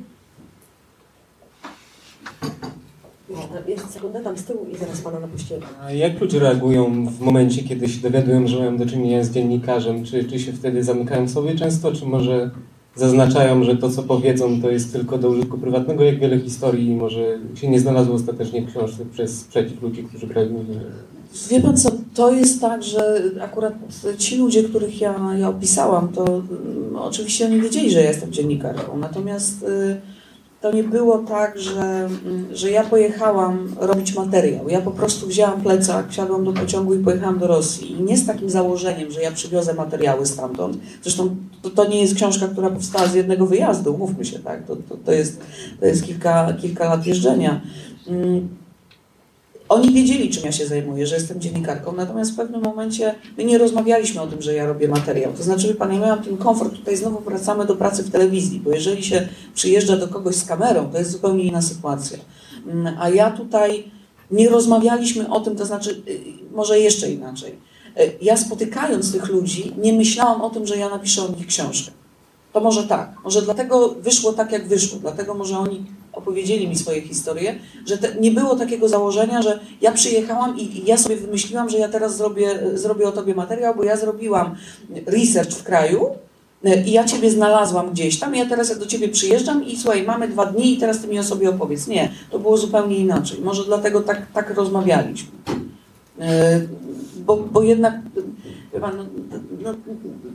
Można, 3.30 3.60
jest 3.68 3.90
sekundę 3.90 4.20
tam 4.20 4.36
z 4.38 4.44
tyłu 4.44 4.66
i 4.74 4.76
zaraz 4.78 5.00
pana 5.00 5.20
napuścimy. 5.20 5.60
A 5.82 5.92
jak 5.92 6.20
ludzie 6.20 6.38
reagują 6.38 7.06
w 7.06 7.20
momencie, 7.20 7.62
kiedy 7.62 7.88
się 7.88 8.00
dowiadują, 8.00 8.46
że 8.46 8.58
mają 8.58 8.76
do 8.76 8.86
czynienia 8.86 9.24
z 9.24 9.30
dziennikarzem? 9.30 10.04
Czy, 10.04 10.24
czy 10.24 10.38
się 10.38 10.52
wtedy 10.52 10.84
zamykają 10.84 11.26
w 11.26 11.30
sobie 11.30 11.54
często, 11.54 11.92
czy 11.92 12.06
może 12.06 12.50
zaznaczają, 12.96 13.64
że 13.64 13.76
to, 13.76 13.90
co 13.90 14.02
powiedzą, 14.02 14.62
to 14.62 14.70
jest 14.70 14.92
tylko 14.92 15.18
do 15.18 15.28
użytku 15.28 15.58
prywatnego, 15.58 16.04
jak 16.04 16.18
wiele 16.18 16.40
historii 16.40 16.96
może 16.96 17.38
się 17.54 17.68
nie 17.68 17.80
znalazło 17.80 18.14
ostatecznie 18.14 18.62
w 18.62 18.70
książce 18.70 19.04
przez 19.12 19.44
przeciw 19.44 19.82
ludzi, 19.82 20.04
którzy 20.04 20.26
brali? 20.26 20.50
Wie 21.50 21.60
pan 21.60 21.76
co, 21.76 21.90
to 22.14 22.32
jest 22.32 22.60
tak, 22.60 22.82
że 22.82 23.22
akurat 23.40 23.74
ci 24.18 24.36
ludzie, 24.36 24.64
których 24.64 25.00
ja, 25.00 25.34
ja 25.38 25.48
opisałam, 25.48 26.08
to 26.08 26.24
mm, 26.24 26.96
oczywiście 26.96 27.46
oni 27.46 27.60
wiedzieli, 27.60 27.90
że 27.90 28.00
ja 28.00 28.08
jestem 28.08 28.32
dziennikarką. 28.32 28.98
Natomiast 28.98 29.62
y, 29.62 30.00
to 30.60 30.72
nie 30.72 30.84
było 30.84 31.18
tak, 31.18 31.58
że, 31.58 31.80
mm, 31.80 32.46
że 32.52 32.70
ja 32.70 32.84
pojechałam 32.84 33.74
robić 33.80 34.14
materiał. 34.14 34.68
Ja 34.68 34.80
po 34.80 34.90
prostu 34.90 35.26
wzięłam 35.26 35.60
plecak, 35.60 36.10
wsiadłam 36.10 36.44
do 36.44 36.52
pociągu 36.52 36.94
i 36.94 36.98
pojechałam 36.98 37.38
do 37.38 37.46
Rosji. 37.46 37.92
I 37.92 38.02
nie 38.02 38.16
z 38.16 38.26
takim 38.26 38.50
założeniem, 38.50 39.10
że 39.10 39.22
ja 39.22 39.32
przywiozę 39.32 39.74
materiały 39.74 40.26
stamtąd. 40.26 40.78
Zresztą 41.02 41.36
to, 41.62 41.70
to 41.70 41.88
nie 41.88 42.00
jest 42.00 42.14
książka, 42.14 42.48
która 42.48 42.70
powstała 42.70 43.06
z 43.06 43.14
jednego 43.14 43.46
wyjazdu, 43.46 43.98
mówmy 43.98 44.24
się, 44.24 44.38
tak? 44.38 44.66
To, 44.66 44.76
to, 44.76 44.96
to, 45.04 45.12
jest, 45.12 45.40
to 45.80 45.86
jest 45.86 46.04
kilka, 46.04 46.52
kilka 46.52 46.84
lat 46.84 47.06
jeżdżenia. 47.06 47.60
Oni 49.70 49.92
wiedzieli, 49.92 50.30
czym 50.30 50.44
ja 50.44 50.52
się 50.52 50.66
zajmuję, 50.66 51.06
że 51.06 51.14
jestem 51.14 51.40
dziennikarką, 51.40 51.92
natomiast 51.92 52.32
w 52.32 52.36
pewnym 52.36 52.62
momencie 52.62 53.14
my 53.38 53.44
nie 53.44 53.58
rozmawialiśmy 53.58 54.20
o 54.20 54.26
tym, 54.26 54.42
że 54.42 54.54
ja 54.54 54.66
robię 54.66 54.88
materiał. 54.88 55.32
To 55.32 55.42
znaczy, 55.42 55.74
pan, 55.74 55.92
ja 55.92 56.00
miałam 56.00 56.22
ten 56.22 56.36
komfort, 56.36 56.74
tutaj 56.74 56.96
znowu 56.96 57.20
wracamy 57.20 57.66
do 57.66 57.76
pracy 57.76 58.02
w 58.02 58.10
telewizji, 58.10 58.60
bo 58.60 58.70
jeżeli 58.70 59.02
się 59.04 59.28
przyjeżdża 59.54 59.96
do 59.96 60.08
kogoś 60.08 60.34
z 60.34 60.44
kamerą, 60.44 60.90
to 60.92 60.98
jest 60.98 61.10
zupełnie 61.10 61.44
inna 61.44 61.62
sytuacja. 61.62 62.18
Mm, 62.66 62.96
A 63.00 63.08
ja 63.08 63.30
tutaj 63.30 63.84
nie 64.30 64.48
rozmawialiśmy 64.48 65.28
o 65.28 65.40
tym, 65.40 65.56
to 65.56 65.64
znaczy, 65.66 66.02
y, 66.08 66.20
może 66.52 66.80
jeszcze 66.80 67.10
inaczej. 67.10 67.52
Y, 68.00 68.12
Ja 68.22 68.36
spotykając 68.36 69.12
tych 69.12 69.28
ludzi, 69.28 69.72
nie 69.78 69.92
myślałam 69.92 70.42
o 70.42 70.50
tym, 70.50 70.66
że 70.66 70.76
ja 70.76 70.88
napiszę 70.88 71.22
o 71.22 71.28
nich 71.28 71.46
książkę. 71.46 71.90
To 72.52 72.60
może 72.60 72.84
tak. 72.84 73.12
Może 73.24 73.42
dlatego 73.42 73.88
wyszło 73.88 74.32
tak, 74.32 74.52
jak 74.52 74.68
wyszło. 74.68 74.98
Dlatego 74.98 75.34
może 75.34 75.58
oni 75.58 75.84
opowiedzieli 76.12 76.68
mi 76.68 76.76
swoje 76.76 77.00
historie, 77.00 77.58
że 77.86 77.98
te, 77.98 78.14
nie 78.20 78.30
było 78.30 78.56
takiego 78.56 78.88
założenia, 78.88 79.42
że 79.42 79.60
ja 79.80 79.92
przyjechałam 79.92 80.58
i, 80.58 80.78
i 80.78 80.86
ja 80.86 80.96
sobie 80.96 81.16
wymyśliłam, 81.16 81.70
że 81.70 81.78
ja 81.78 81.88
teraz 81.88 82.16
zrobię, 82.16 82.60
zrobię 82.74 83.08
o 83.08 83.12
tobie 83.12 83.34
materiał, 83.34 83.74
bo 83.74 83.84
ja 83.84 83.96
zrobiłam 83.96 84.54
research 85.06 85.52
w 85.52 85.62
kraju 85.62 86.06
e, 86.64 86.82
i 86.84 86.92
ja 86.92 87.04
ciebie 87.04 87.30
znalazłam 87.30 87.90
gdzieś 87.90 88.18
tam 88.18 88.34
i 88.34 88.38
ja 88.38 88.46
teraz 88.46 88.78
do 88.78 88.86
ciebie 88.86 89.08
przyjeżdżam 89.08 89.66
i 89.66 89.76
słuchaj, 89.76 90.02
mamy 90.02 90.28
dwa 90.28 90.46
dni 90.46 90.74
i 90.74 90.78
teraz 90.78 91.00
ty 91.00 91.08
mi 91.08 91.18
o 91.18 91.22
sobie 91.22 91.50
opowiedz. 91.50 91.86
Nie, 91.86 92.10
to 92.30 92.38
było 92.38 92.56
zupełnie 92.56 92.96
inaczej. 92.96 93.38
Może 93.40 93.64
dlatego 93.64 94.00
tak, 94.00 94.26
tak 94.32 94.54
rozmawialiśmy. 94.54 95.30
E, 96.20 96.60
Bo, 97.26 97.36
bo 97.36 97.62
jednak, 97.62 97.94
pan, 98.80 98.96
no, 98.96 99.04
no, 99.62 99.74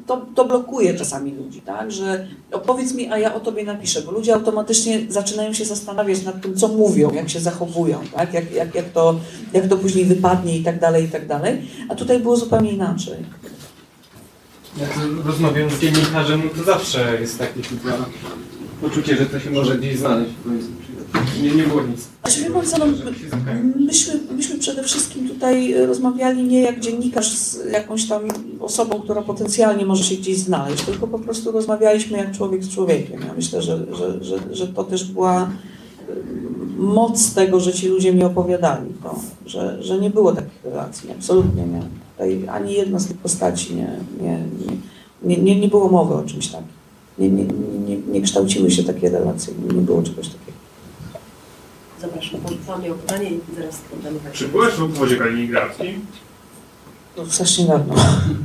to, 0.07 0.25
to 0.35 0.45
blokuje 0.45 0.93
czasami 0.93 1.31
ludzi, 1.31 1.61
tak? 1.61 1.91
Że 1.91 2.27
opowiedz 2.51 2.93
mi, 2.93 3.11
a 3.11 3.17
ja 3.17 3.33
o 3.35 3.39
tobie 3.39 3.63
napiszę, 3.63 4.01
bo 4.01 4.11
ludzie 4.11 4.33
automatycznie 4.33 5.01
zaczynają 5.09 5.53
się 5.53 5.65
zastanawiać 5.65 6.23
nad 6.23 6.41
tym, 6.41 6.55
co 6.55 6.67
mówią, 6.67 7.13
jak 7.13 7.29
się 7.29 7.39
zachowują, 7.39 7.99
tak? 8.15 8.33
Jak, 8.33 8.51
jak, 8.51 8.75
jak, 8.75 8.89
to, 8.89 9.19
jak 9.53 9.67
to 9.67 9.77
później 9.77 10.05
wypadnie 10.05 10.57
i 10.57 10.63
tak 10.63 10.79
dalej, 10.79 11.05
i 11.05 11.07
tak 11.07 11.27
dalej. 11.27 11.61
A 11.89 11.95
tutaj 11.95 12.19
było 12.19 12.37
zupełnie 12.37 12.71
inaczej. 12.71 13.17
Jak 14.81 14.89
rozmawiam 15.25 15.69
z 15.69 15.79
dziennikarzem, 15.79 16.41
to 16.57 16.63
zawsze 16.63 17.17
jest 17.21 17.39
takie 17.39 17.61
poczucie, 18.81 19.17
że 19.17 19.25
to 19.25 19.39
się 19.39 19.51
może 19.51 19.77
gdzieś 19.77 19.97
znaleźć. 19.97 20.33
Nie, 21.41 21.55
nie 21.55 21.63
było 21.63 21.81
nic. 21.81 22.07
Znaczy, 22.21 22.41
wie 22.41 22.49
no, 22.79 22.85
myśmy, 23.75 24.19
myśmy 24.35 24.59
przede 24.59 24.83
wszystkim 24.83 25.29
tutaj 25.29 25.73
rozmawiali 25.87 26.43
nie 26.43 26.61
jak 26.61 26.79
dziennikarz 26.79 27.29
z 27.37 27.71
jakąś 27.71 28.07
tam 28.07 28.21
osobą, 28.59 29.01
która 29.01 29.21
potencjalnie 29.21 29.85
może 29.85 30.03
się 30.03 30.15
gdzieś 30.15 30.37
znaleźć, 30.37 30.83
tylko 30.83 31.07
po 31.07 31.19
prostu 31.19 31.51
rozmawialiśmy 31.51 32.17
jak 32.17 32.31
człowiek 32.31 32.63
z 32.63 32.69
człowiekiem. 32.69 33.21
Ja 33.21 33.33
myślę, 33.33 33.61
że, 33.61 33.85
że, 33.95 34.23
że, 34.23 34.37
że 34.51 34.67
to 34.67 34.83
też 34.83 35.11
była 35.11 35.43
y, 35.43 35.49
moc 36.77 37.33
tego, 37.33 37.59
że 37.59 37.73
ci 37.73 37.87
ludzie 37.87 38.13
mi 38.13 38.23
opowiadali 38.23 38.89
to, 39.03 39.19
że, 39.45 39.83
że 39.83 39.99
nie 39.99 40.09
było 40.09 40.31
takich 40.31 40.63
relacji, 40.63 41.11
absolutnie 41.11 41.63
nie. 41.63 41.81
Tutaj 42.11 42.45
ani 42.49 42.73
jedna 42.73 42.99
z 42.99 43.07
tych 43.07 43.17
postaci 43.17 43.75
nie, 43.75 43.99
nie, 44.21 44.39
nie, 45.23 45.37
nie, 45.37 45.59
nie 45.59 45.67
było 45.67 45.89
mowy 45.89 46.13
o 46.13 46.23
czymś 46.23 46.47
takim. 46.47 46.67
Nie, 47.19 47.29
nie, 47.29 47.45
nie, 47.87 47.97
nie 47.97 48.21
kształciły 48.21 48.71
się 48.71 48.83
takie 48.83 49.09
relacje, 49.09 49.53
nie 49.75 49.81
było 49.81 50.03
czegoś 50.03 50.27
takiego. 50.27 50.64
Zapraszam, 52.01 52.39
pan, 52.41 52.53
pan 52.67 52.83
miał 52.83 52.95
pytanie 52.95 53.29
i 53.29 53.39
zaraz 53.55 53.81
poddamy 53.91 54.19
tak. 54.19 54.33
Czy 54.33 54.47
byłeś 54.47 54.73
w 54.73 54.83
obwodzie 54.83 55.17
kaliningradzkim? 55.17 56.05
No, 57.17 57.25
strasznie 57.25 57.65
dawno. 57.65 57.95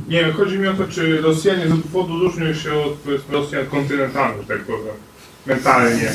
Nie 0.09 0.19
wiem, 0.19 0.33
chodzi 0.33 0.59
mi 0.59 0.67
o 0.67 0.73
to, 0.73 0.87
czy 0.87 1.21
Rosjanie 1.21 1.67
z 1.67 1.71
obwodu 1.71 2.19
różnią 2.19 2.53
się 2.53 2.73
od 2.73 2.93
powiedzmy, 2.93 3.33
Rosjan 3.33 3.65
kontynentalnych, 3.65 4.47
tak 4.47 4.59
powiem, 4.63 4.93
mentalnie. 5.45 6.11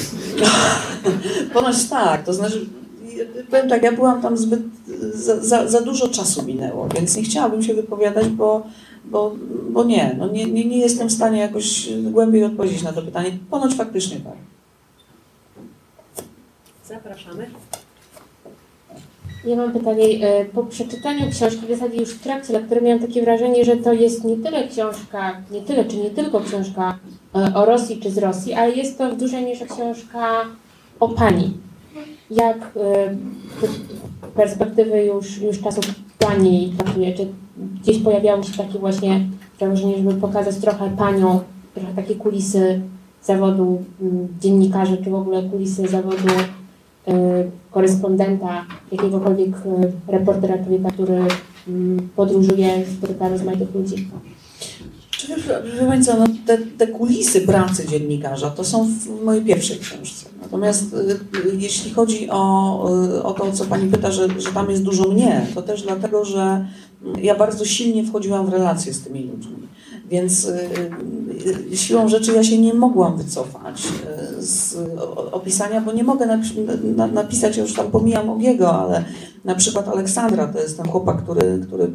Ponoć 1.54 1.88
tak, 1.88 2.24
to 2.24 2.32
znaczy, 2.32 2.66
powiem 3.50 3.68
tak, 3.68 3.82
ja 3.82 3.92
byłam 3.92 4.22
tam 4.22 4.36
zbyt, 4.36 4.60
za, 5.14 5.40
za, 5.40 5.68
za 5.68 5.80
dużo 5.80 6.08
czasu 6.08 6.42
minęło, 6.42 6.88
więc 6.94 7.16
nie 7.16 7.22
chciałabym 7.22 7.62
się 7.62 7.74
wypowiadać, 7.74 8.26
bo, 8.26 8.66
bo, 9.04 9.36
bo 9.70 9.84
nie, 9.84 10.16
no 10.18 10.28
nie, 10.28 10.44
nie, 10.44 10.64
nie 10.64 10.78
jestem 10.78 11.08
w 11.08 11.12
stanie 11.12 11.40
jakoś 11.40 11.88
głębiej 12.02 12.44
odpowiedzieć 12.44 12.82
na 12.82 12.92
to 12.92 13.02
pytanie. 13.02 13.38
Ponoć 13.50 13.74
faktycznie 13.74 14.16
tak. 14.16 14.55
Zapraszamy. 17.06 17.46
Ja 19.44 19.56
mam 19.56 19.72
pytanie. 19.72 20.04
e, 20.04 20.44
Po 20.44 20.62
przeczytaniu 20.62 21.30
książki, 21.30 21.66
w 21.66 21.68
zasadzie 21.68 21.96
już 21.96 22.10
w 22.10 22.22
trakcie 22.22 22.52
lektury, 22.52 22.80
miałam 22.80 23.00
takie 23.02 23.22
wrażenie, 23.22 23.64
że 23.64 23.76
to 23.76 23.92
jest 23.92 24.24
nie 24.24 24.36
tyle 24.36 24.68
książka, 24.68 25.36
nie 25.50 25.60
tyle 25.60 25.84
czy 25.84 25.96
nie 25.96 26.10
tylko 26.10 26.40
książka 26.40 26.98
e, 27.34 27.54
o 27.54 27.64
Rosji 27.64 28.00
czy 28.00 28.10
z 28.10 28.18
Rosji, 28.18 28.54
ale 28.54 28.72
jest 28.72 28.98
to 28.98 29.10
w 29.10 29.16
dużej 29.16 29.44
mierze 29.44 29.66
książka 29.66 30.44
o 31.00 31.08
pani. 31.08 31.52
Jak 32.30 32.56
e, 32.56 33.14
z 33.60 34.30
perspektywy 34.34 35.04
już, 35.04 35.38
już 35.38 35.60
czasów 35.60 35.84
pani 36.18 36.74
traktuje, 36.78 37.14
czy 37.14 37.26
gdzieś 37.82 37.98
pojawiało 37.98 38.42
się 38.42 38.52
takie 38.52 38.78
właśnie 38.78 39.20
założenie, 39.60 39.96
żeby 39.96 40.14
pokazać 40.14 40.56
trochę 40.56 40.96
panią, 40.96 41.40
trochę 41.74 41.94
takie 41.94 42.14
kulisy 42.14 42.80
zawodu 43.22 43.82
mm, 44.02 44.28
dziennikarza, 44.40 44.96
czy 45.04 45.10
w 45.10 45.14
ogóle 45.14 45.42
kulisy 45.42 45.88
zawodu 45.88 46.28
korespondenta, 47.70 48.66
jakiegokolwiek 48.92 49.48
y, 49.48 50.12
reportera, 50.12 50.58
człowieka, 50.58 50.90
który 50.90 51.18
mm, 51.68 52.08
podróżuje, 52.16 52.84
spotyka 52.98 53.28
rozmaitych 53.28 53.74
ludzi. 53.74 54.08
Czy 55.10 55.26
wie, 55.28 55.86
Pani 55.88 56.06
no 56.18 56.26
te, 56.46 56.58
te 56.58 56.86
kulisy 56.86 57.40
pracy 57.40 57.88
dziennikarza 57.88 58.50
to 58.50 58.64
są 58.64 58.86
w 58.86 59.24
mojej 59.24 59.44
pierwszej 59.44 59.78
książce. 59.78 60.26
Natomiast 60.42 60.94
y, 60.94 60.96
y, 61.48 61.56
jeśli 61.58 61.90
chodzi 61.90 62.30
o, 62.30 62.90
y, 63.16 63.22
o 63.22 63.32
to, 63.32 63.52
co 63.52 63.64
Pani 63.64 63.90
pyta, 63.90 64.10
że, 64.10 64.28
że 64.40 64.52
tam 64.52 64.70
jest 64.70 64.82
dużo 64.82 65.08
mnie, 65.08 65.46
to 65.54 65.62
też 65.62 65.82
dlatego, 65.82 66.24
że 66.24 66.66
ja 67.22 67.34
bardzo 67.34 67.64
silnie 67.64 68.04
wchodziłam 68.04 68.46
w 68.46 68.52
relacje 68.52 68.94
z 68.94 69.00
tymi 69.00 69.22
ludźmi. 69.22 69.56
Więc 70.10 70.44
y, 70.44 70.58
y, 71.72 71.76
siłą 71.76 72.08
rzeczy 72.08 72.32
ja 72.32 72.44
się 72.44 72.58
nie 72.58 72.74
mogłam 72.74 73.16
wycofać 73.16 73.82
y, 74.38 74.42
z 74.42 74.76
opisania, 75.32 75.80
bo 75.80 75.92
nie 75.92 76.04
mogę 76.04 76.26
napi- 76.26 76.94
na, 76.96 77.06
napisać, 77.06 77.56
już 77.56 77.74
tam 77.74 77.90
pomijam 77.90 78.30
Ogiego, 78.30 78.72
ale 78.72 79.04
na 79.44 79.54
przykład 79.54 79.88
Aleksandra, 79.88 80.46
to 80.46 80.58
jest 80.58 80.76
ten 80.76 80.88
chłopak, 80.88 81.22
który, 81.22 81.60
który 81.66 81.88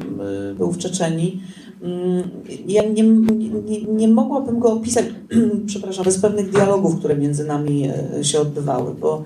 był 0.57 0.71
w 0.71 0.77
Czeczenii. 0.77 1.41
Mm, 1.81 2.23
Ja 2.67 2.83
nie, 2.83 3.03
nie, 3.03 3.81
nie 3.81 4.07
mogłabym 4.07 4.59
go 4.59 4.73
opisać, 4.73 5.05
przepraszam, 5.67 6.05
bez 6.05 6.19
pewnych 6.19 6.49
dialogów, 6.51 6.99
które 6.99 7.15
między 7.15 7.45
nami 7.45 7.89
się 8.21 8.39
odbywały, 8.39 8.93
bo 8.93 9.23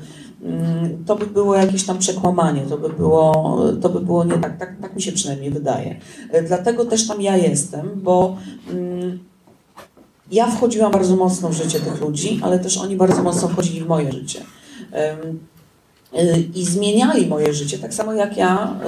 to 1.05 1.15
by 1.15 1.27
było 1.27 1.55
jakieś 1.55 1.85
tam 1.85 1.97
przekłamanie, 1.97 2.61
to 2.61 2.77
by 2.77 2.89
było, 2.89 3.57
to 3.81 3.89
by 3.89 3.99
było 3.99 4.23
nie 4.23 4.37
tak, 4.37 4.57
tak, 4.57 4.81
tak 4.81 4.95
mi 4.95 5.01
się 5.01 5.11
przynajmniej 5.11 5.51
wydaje. 5.51 5.99
E, 6.31 6.43
Dlatego 6.43 6.85
też 6.85 7.07
tam 7.07 7.21
ja 7.21 7.37
jestem, 7.37 7.89
bo 7.95 8.37
mm, 8.71 9.19
ja 10.31 10.47
wchodziłam 10.47 10.91
bardzo 10.91 11.15
mocno 11.15 11.49
w 11.49 11.53
życie 11.53 11.79
tych 11.79 12.01
ludzi, 12.01 12.39
ale 12.43 12.59
też 12.59 12.77
oni 12.77 12.95
bardzo 12.95 13.23
mocno 13.23 13.47
wchodzili 13.47 13.81
w 13.81 13.87
moje 13.87 14.11
życie. 14.11 14.41
Y, 16.19 16.49
I 16.55 16.65
zmieniali 16.65 17.27
moje 17.27 17.53
życie, 17.53 17.77
tak 17.77 17.93
samo 17.93 18.13
jak 18.13 18.37
ja 18.37 18.79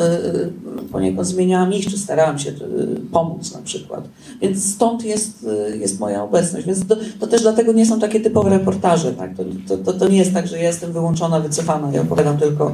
y, 0.83 0.87
poniekąd 0.91 1.27
zmieniałam 1.27 1.73
ich, 1.73 1.87
czy 1.87 1.97
starałam 1.97 2.39
się 2.39 2.49
y, 2.49 2.55
pomóc 3.11 3.53
na 3.53 3.61
przykład. 3.61 4.07
Więc 4.41 4.73
stąd 4.73 5.03
jest, 5.03 5.47
y, 5.73 5.77
jest 5.77 5.99
moja 5.99 6.23
obecność. 6.23 6.67
Więc 6.67 6.87
to, 6.87 6.95
to 7.19 7.27
też 7.27 7.41
dlatego 7.41 7.71
nie 7.71 7.85
są 7.85 7.99
takie 7.99 8.19
typowe 8.19 8.49
reportaże. 8.49 9.13
Tak? 9.13 9.31
To, 9.37 9.43
to, 9.67 9.77
to, 9.83 9.99
to 9.99 10.07
nie 10.07 10.17
jest 10.17 10.33
tak, 10.33 10.47
że 10.47 10.57
ja 10.57 10.63
jestem 10.63 10.93
wyłączona, 10.93 11.39
wycofana 11.39 11.91
i 11.93 11.99
opowiadam 11.99 12.37
tylko 12.37 12.73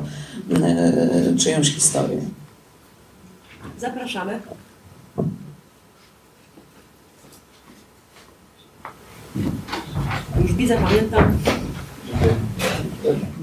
y, 1.32 1.38
czyjąś 1.38 1.76
historię. 1.76 2.22
Zapraszamy. 3.80 4.40
Już 10.42 10.54
widzę, 10.54 10.78
pamiętam. 10.78 11.38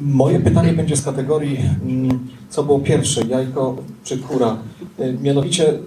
Moje 0.00 0.40
pytanie 0.40 0.72
będzie 0.72 0.96
z 0.96 1.02
kategorii, 1.02 1.58
mm, 1.82 2.28
co 2.50 2.62
było 2.62 2.78
pierwsze, 2.78 3.22
jajko 3.22 3.76
czy 4.04 4.18
kura. 4.18 4.56
Y, 5.00 5.18
Mianowicie, 5.22 5.78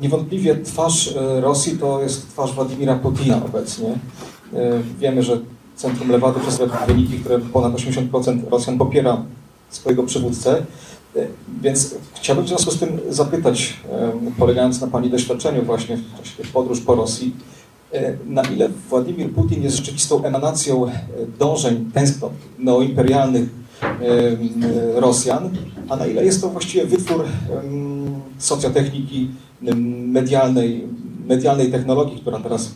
niewątpliwie 0.00 0.56
twarz 0.64 1.06
y, 1.06 1.40
Rosji 1.40 1.78
to 1.78 2.02
jest 2.02 2.28
twarz 2.28 2.52
Władimira 2.52 2.94
Putina 2.94 3.44
obecnie. 3.44 3.88
Y, 3.88 3.96
Wiemy, 4.98 5.22
że 5.22 5.40
Centrum 5.76 6.10
Lewady 6.10 6.40
przedstawia 6.40 6.86
wyniki, 6.86 7.18
które 7.18 7.38
ponad 7.38 7.72
80% 7.74 8.48
Rosjan 8.50 8.78
popiera 8.78 9.22
swojego 9.70 10.02
przywódcę. 10.02 10.62
Y, 11.16 11.28
Więc 11.62 11.94
chciałbym 12.14 12.44
w 12.44 12.48
związku 12.48 12.70
z 12.70 12.78
tym 12.78 13.00
zapytać, 13.08 13.76
polegając 14.38 14.80
na 14.80 14.86
Pani 14.86 15.10
doświadczeniu 15.10 15.62
właśnie 15.62 15.96
w 15.96 16.22
czasie 16.22 16.52
podróż 16.52 16.80
po 16.80 16.94
Rosji, 16.94 17.32
E, 17.32 17.55
na 18.26 18.42
ile 18.42 18.68
Władimir 18.68 19.30
Putin 19.30 19.62
jest 19.62 19.76
rzeczywistą 19.76 20.24
emanacją 20.24 20.86
e, 20.86 20.92
dążeń, 21.38 21.90
tęsknot 21.94 22.32
neoimperialnych 22.58 23.48
e, 23.82 23.86
e, 23.86 25.00
Rosjan, 25.00 25.50
a 25.88 25.96
na 25.96 26.06
ile 26.06 26.24
jest 26.24 26.40
to 26.40 26.48
właściwie 26.48 26.86
wytwór 26.86 27.24
socjotechniki 28.38 29.30
medialnej, 30.06 30.88
medialnej 31.26 31.70
technologii, 31.70 32.20
która 32.20 32.38
teraz 32.38 32.74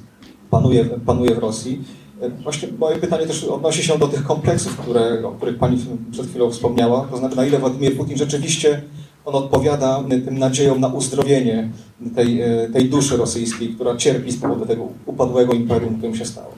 panuje, 0.51 0.85
panuje 0.85 1.35
w 1.35 1.39
Rosji. 1.39 1.85
E, 2.21 2.31
Właśnie 2.31 2.69
moje 2.79 2.97
pytanie 2.97 3.27
też 3.27 3.45
odnosi 3.45 3.83
się 3.83 3.99
do 3.99 4.09
tych 4.09 4.23
kompleksów, 4.25 4.77
które, 4.77 5.27
o 5.27 5.33
których 5.33 5.59
Pani 5.59 5.79
przed 6.11 6.27
chwilą 6.27 6.51
wspomniała, 6.51 7.07
to 7.11 7.17
znaczy 7.17 7.37
na 7.37 7.47
ile 7.47 7.59
Władimir 7.59 7.97
Putin 7.97 8.17
rzeczywiście 8.17 8.83
on 9.25 9.35
odpowiada 9.35 10.03
tym 10.25 10.39
nadziejom 10.39 10.81
na 10.81 10.89
uzdrowienie 10.89 11.69
tej, 12.15 12.41
e, 12.43 12.69
tej 12.73 12.89
duszy 12.89 13.17
rosyjskiej, 13.17 13.69
która 13.69 13.97
cierpi 13.97 14.33
z 14.33 14.41
powodu 14.41 14.67
tego 14.67 14.89
upadłego 15.07 15.53
imperium, 15.53 15.97
którym 15.97 16.17
się 16.17 16.25
stało. 16.25 16.51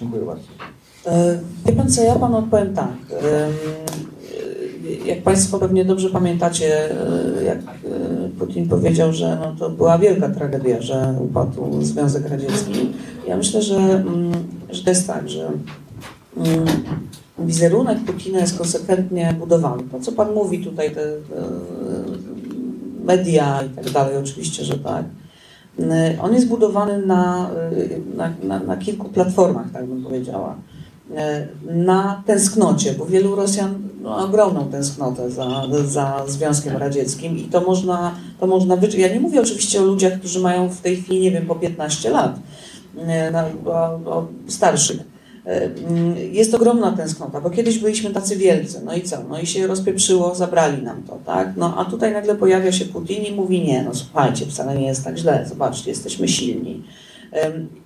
Dziękuję 0.00 0.22
bardzo. 0.22 0.42
E, 1.06 1.38
Wie 1.66 1.72
pan 1.72 1.88
co, 1.90 2.02
ja 2.02 2.14
panu 2.14 2.36
odpowiem 2.36 2.74
tak. 2.74 2.88
E, 3.22 3.48
Jak 5.06 5.22
państwo 5.22 5.58
pewnie 5.58 5.84
dobrze 5.84 6.10
pamiętacie, 6.10 6.88
jak 7.46 7.58
Putin 8.38 8.68
powiedział, 8.68 9.12
że 9.12 9.38
no 9.40 9.54
to 9.58 9.70
była 9.70 9.98
wielka 9.98 10.28
tragedia, 10.28 10.82
że 10.82 11.14
upadł 11.20 11.82
Związek 11.82 12.28
Radziecki. 12.28 12.92
Ja 13.28 13.36
myślę, 13.36 13.62
że, 13.62 13.76
mm, 13.76 14.32
że 14.70 14.84
to 14.84 14.90
jest 14.90 15.06
tak, 15.06 15.28
że 15.28 15.50
mm, 16.36 16.64
wizerunek 17.38 17.98
Putina 18.06 18.38
jest 18.38 18.58
konsekwentnie 18.58 19.34
budowany. 19.38 19.82
To, 19.92 20.00
co 20.00 20.12
pan 20.12 20.34
mówi 20.34 20.64
tutaj, 20.64 20.90
te 20.90 21.00
media 23.04 23.62
i 23.62 23.68
tak 23.68 23.90
dalej, 23.90 24.16
oczywiście, 24.16 24.64
że 24.64 24.78
tak. 24.78 25.04
Y, 25.80 26.18
On 26.22 26.34
jest 26.34 26.48
budowany 26.48 27.06
na, 27.06 27.50
y, 27.72 28.00
na, 28.16 28.32
na, 28.42 28.58
na 28.58 28.76
kilku 28.76 29.08
platformach, 29.08 29.66
tak 29.72 29.86
bym 29.86 30.02
powiedziała. 30.02 30.56
Y, 31.10 31.14
Na 31.74 32.22
tęsknocie, 32.26 32.92
bo 32.92 33.06
wielu 33.06 33.34
Rosjan 33.34 33.88
no, 34.02 34.16
ogromną 34.18 34.68
tęsknotę 34.68 35.30
za, 35.30 35.62
za 35.84 36.24
Związkiem 36.26 36.76
Radzieckim 36.76 37.38
i 37.38 37.42
to 37.42 37.60
można, 37.60 38.14
to 38.40 38.46
można 38.46 38.76
wyczuć. 38.76 39.00
Ja 39.00 39.14
nie 39.14 39.20
mówię 39.20 39.40
oczywiście 39.40 39.80
o 39.80 39.84
ludziach, 39.84 40.18
którzy 40.18 40.40
mają 40.40 40.68
w 40.68 40.80
tej 40.80 40.96
chwili, 40.96 41.20
nie 41.20 41.30
wiem, 41.30 41.46
po 41.46 41.54
15 41.54 42.10
lat, 42.10 42.38
na, 43.32 43.44
o, 43.66 43.72
o 44.16 44.26
starszych. 44.48 45.13
E, 45.46 45.70
Jest 46.32 46.54
ogromna 46.54 46.92
tęsknota, 46.92 47.40
bo 47.40 47.50
kiedyś 47.50 47.78
byliśmy 47.78 48.10
tacy 48.10 48.36
wielcy, 48.36 48.80
no 48.84 48.94
i 48.94 49.02
co? 49.02 49.24
No 49.28 49.38
i 49.40 49.46
się 49.46 49.66
rozpieprzyło, 49.66 50.34
zabrali 50.34 50.82
nam 50.82 51.02
to, 51.02 51.18
tak? 51.26 51.52
No 51.56 51.74
a 51.78 51.84
tutaj 51.84 52.12
nagle 52.12 52.34
pojawia 52.34 52.72
się 52.72 52.84
Putin 52.84 53.24
i 53.24 53.32
mówi 53.32 53.62
nie, 53.62 53.82
no 53.82 53.94
słuchajcie, 53.94 54.46
wcale 54.46 54.74
nie 54.78 54.86
jest 54.86 55.04
tak 55.04 55.16
źle, 55.18 55.46
zobaczcie, 55.48 55.90
jesteśmy 55.90 56.28
silni. 56.28 56.82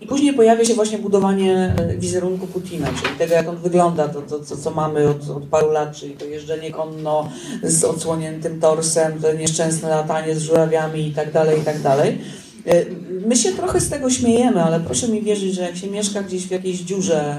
I 0.00 0.06
później 0.06 0.34
pojawia 0.34 0.64
się 0.64 0.74
właśnie 0.74 0.98
budowanie 0.98 1.74
e, 1.78 1.96
wizerunku 1.96 2.46
Putina, 2.46 2.86
czyli 3.02 3.18
tego, 3.18 3.34
jak 3.34 3.48
on 3.48 3.56
wygląda, 3.56 4.09
to, 4.09 4.22
to, 4.22 4.38
to 4.38 4.56
co 4.56 4.70
mamy 4.70 5.09
od, 5.09 5.30
od 5.30 5.44
paru 5.44 5.70
lat, 5.70 5.96
czyli 5.96 6.14
to 6.14 6.24
jeżdżenie 6.24 6.70
konno 6.70 7.28
z 7.62 7.84
odsłoniętym 7.84 8.61
torsem, 8.61 9.20
to 9.20 9.32
nieszczęsne 9.32 9.88
latanie 9.88 10.34
z 10.34 10.42
żurawiami 10.42 11.09
i 11.09 11.12
tak 11.12 11.32
dalej, 11.32 11.61
i 11.61 11.64
tak 11.64 11.80
dalej. 11.82 12.18
E, 12.66 12.84
My 13.26 13.36
się 13.36 13.52
trochę 13.52 13.80
z 13.80 13.88
tego 13.88 14.11
śmiejemy, 14.11 14.62
ale 14.62 14.80
proszę 14.80 15.09
mi 15.09 15.22
wierzyć, 15.22 15.54
że 15.54 15.62
jak 15.62 15.76
się 15.76 15.90
mieszka 15.90 16.22
gdzieś 16.22 16.46
w 16.46 16.50
jakiejś 16.50 16.78
dziurze 16.78 17.38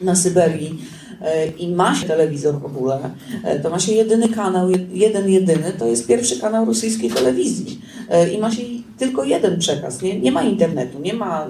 na 0.00 0.16
Syberii 0.16 0.78
e, 1.22 1.46
i 1.46 1.68
ma 1.74 1.94
się 1.94 2.06
telewizor 2.06 2.60
w 2.60 2.64
ogóle, 2.64 3.10
e, 3.44 3.60
to 3.60 3.70
ma 3.70 3.78
się 3.78 3.92
jedyny 3.92 4.28
kanał, 4.28 4.68
jed- 4.70 4.86
jeden 4.92 5.28
jedyny, 5.30 5.72
to 5.78 5.86
jest 5.86 6.06
pierwszy 6.06 6.40
kanał 6.40 6.64
rosyjskiej 6.64 7.10
telewizji. 7.10 7.80
I 8.34 8.38
ma 8.38 8.50
się 8.50 8.62
tylko 8.98 9.24
jeden 9.24 9.58
przekaz, 9.58 10.02
nie, 10.02 10.20
nie 10.20 10.32
ma 10.32 10.42
internetu, 10.42 11.00
nie 11.00 11.14
ma, 11.14 11.46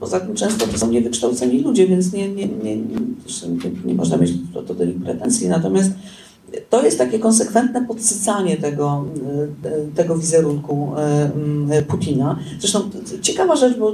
poza 0.00 0.20
tym 0.20 0.34
często 0.34 0.66
to 0.66 0.78
są 0.78 0.90
niewykształceni 0.90 1.60
ludzie, 1.60 1.86
więc 1.86 2.12
nie, 2.12 2.28
nie, 2.28 2.46
nie, 2.46 2.76
nie, 2.76 2.86
nie, 3.84 3.94
można 3.94 4.16
mieć 4.16 4.32
do, 4.34 4.62
do 4.62 4.74
pretensji, 5.04 5.48
natomiast 5.48 5.90
to 6.70 6.82
jest 6.82 6.98
takie 6.98 7.18
konsekwentne 7.18 7.86
podsycanie 7.86 8.56
tego, 8.56 9.04
e, 9.64 9.96
tego 9.96 10.16
wizerunku 10.16 10.92
e, 11.70 11.82
Putina. 11.82 12.38
Zresztą 12.58 12.90
ciekawa 13.22 13.56
rzecz, 13.56 13.78
bo 13.78 13.92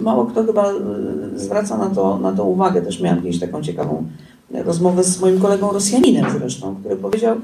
mało 0.00 0.26
kto 0.26 0.44
chyba 0.44 0.72
e, 0.72 0.74
zwraca 1.36 1.78
na 1.78 1.90
to, 1.90 2.18
na 2.18 2.32
to 2.32 2.44
uwagę. 2.44 2.82
Też 2.82 3.00
miałam 3.00 3.22
kiedyś 3.22 3.40
taką 3.40 3.62
ciekawą 3.62 4.06
rozmowę 4.50 5.04
z 5.04 5.20
moim 5.20 5.40
kolegą 5.40 5.72
Rosjaninem 5.72 6.26
zresztą, 6.38 6.76
który 6.76 6.96
powiedział, 6.96 7.36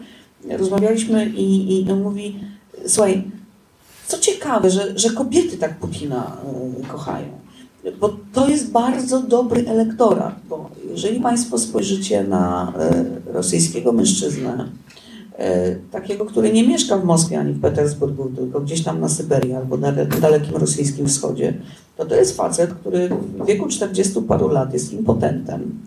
rozmawialiśmy 0.50 1.26
i, 1.26 1.76
i 1.86 1.92
on 1.92 2.02
mówi, 2.02 2.40
słuchaj, 2.86 3.24
co 4.06 4.18
ciekawe, 4.18 4.70
że, 4.70 4.98
że 4.98 5.10
kobiety 5.10 5.56
tak 5.56 5.78
Putina 5.78 6.36
kochają. 6.88 7.47
Bo 8.00 8.16
to 8.32 8.48
jest 8.48 8.70
bardzo 8.70 9.22
dobry 9.22 9.68
elektorat, 9.68 10.34
bo 10.48 10.70
jeżeli 10.90 11.20
Państwo 11.20 11.58
spojrzycie 11.58 12.24
na 12.24 12.72
e, 12.78 13.04
rosyjskiego 13.32 13.92
mężczyznę, 13.92 14.68
e, 15.38 15.76
takiego, 15.76 16.24
który 16.24 16.52
nie 16.52 16.68
mieszka 16.68 16.98
w 16.98 17.04
Moskwie 17.04 17.40
ani 17.40 17.52
w 17.52 17.60
Petersburgu, 17.60 18.30
tylko 18.36 18.60
gdzieś 18.60 18.84
tam 18.84 19.00
na 19.00 19.08
Syberii 19.08 19.54
albo 19.54 19.76
na 19.76 19.92
dalekim 19.92 20.56
rosyjskim 20.56 21.06
wschodzie, 21.06 21.54
to 21.96 22.06
to 22.06 22.14
jest 22.14 22.36
facet, 22.36 22.74
który 22.74 23.08
w 23.08 23.46
wieku 23.46 23.68
40 23.68 24.22
paru 24.22 24.48
lat 24.48 24.72
jest 24.72 24.92
impotentem, 24.92 25.80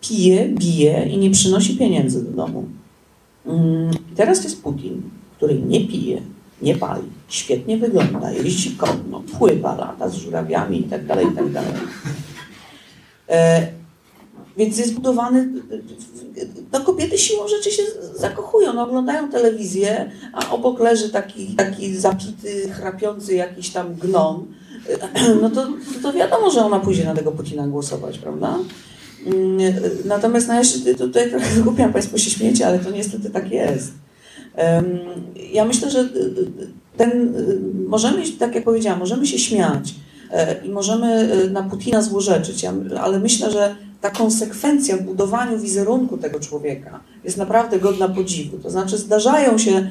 pije, 0.00 0.48
bije 0.48 1.08
i 1.08 1.18
nie 1.18 1.30
przynosi 1.30 1.76
pieniędzy 1.76 2.24
do 2.24 2.30
domu. 2.30 2.64
Mm, 3.46 3.90
Teraz 4.16 4.44
jest 4.44 4.62
Putin, 4.62 5.02
który 5.36 5.58
nie 5.58 5.80
pije, 5.80 6.22
nie 6.62 6.74
pali, 6.74 7.02
świetnie 7.28 7.78
wygląda, 7.78 8.30
jeździ 8.30 8.76
konno, 8.76 9.22
pływa, 9.38 9.76
lata 9.76 10.08
z 10.08 10.14
żurawiami 10.14 10.80
i 10.80 10.84
tak 10.84 11.06
dalej, 11.06 11.26
i 11.26 11.34
tak. 11.34 11.64
E, 13.28 13.66
Więc 14.56 14.78
jest 14.78 14.94
budowany, 14.94 15.48
no 16.72 16.80
kobiety 16.80 17.18
siłą 17.18 17.48
rzeczy 17.48 17.70
się 17.70 17.82
zakochują, 18.14 18.72
no, 18.72 18.82
oglądają 18.82 19.30
telewizję, 19.30 20.10
a 20.32 20.50
obok 20.50 20.80
leży 20.80 21.10
taki, 21.10 21.46
taki 21.46 21.96
zapity, 21.96 22.70
chrapiący 22.70 23.34
jakiś 23.34 23.70
tam 23.70 23.94
gnom, 23.94 24.46
E, 24.88 25.34
no 25.42 25.50
to, 25.50 25.68
to 26.02 26.12
wiadomo, 26.12 26.50
że 26.50 26.64
ona 26.64 26.80
pójdzie 26.80 27.04
na 27.04 27.14
tego 27.14 27.32
Putina 27.32 27.66
głosować, 27.66 28.18
prawda? 28.18 28.58
Mm, 29.26 29.74
Natomiast 30.04 30.48
no 30.48 30.54
ja 30.54 30.64
się 30.64 30.94
tutaj 30.94 31.30
trochę 31.30 31.54
zgubiam, 31.54 31.92
Państwo 31.92 32.18
się 32.18 32.30
śmiecie, 32.30 32.66
ale 32.66 32.78
to 32.78 32.90
niestety 32.90 33.30
tak 33.30 33.50
jest. 33.50 33.92
Ja 35.52 35.64
myślę, 35.64 35.90
że 35.90 36.08
ten, 36.96 37.34
możemy, 37.88 38.22
tak 38.38 38.54
jak 38.54 38.64
powiedziałam, 38.64 38.98
możemy 38.98 39.26
się 39.26 39.38
śmiać 39.38 39.94
e, 40.30 40.64
i 40.64 40.68
możemy 40.68 41.06
e, 41.06 41.50
na 41.50 41.62
Putina 41.62 42.02
złorzeczyć, 42.02 42.66
ale 43.00 43.18
myślę, 43.18 43.50
że 43.50 43.76
ta 44.00 44.10
konsekwencja 44.10 44.96
w 44.96 45.02
budowaniu 45.02 45.58
wizerunku 45.58 46.18
tego 46.18 46.40
człowieka 46.40 47.00
jest 47.24 47.36
naprawdę 47.36 47.78
godna 47.78 48.08
podziwu. 48.08 48.58
To 48.58 48.70
znaczy 48.70 48.98
zdarzają 48.98 49.58
się 49.58 49.88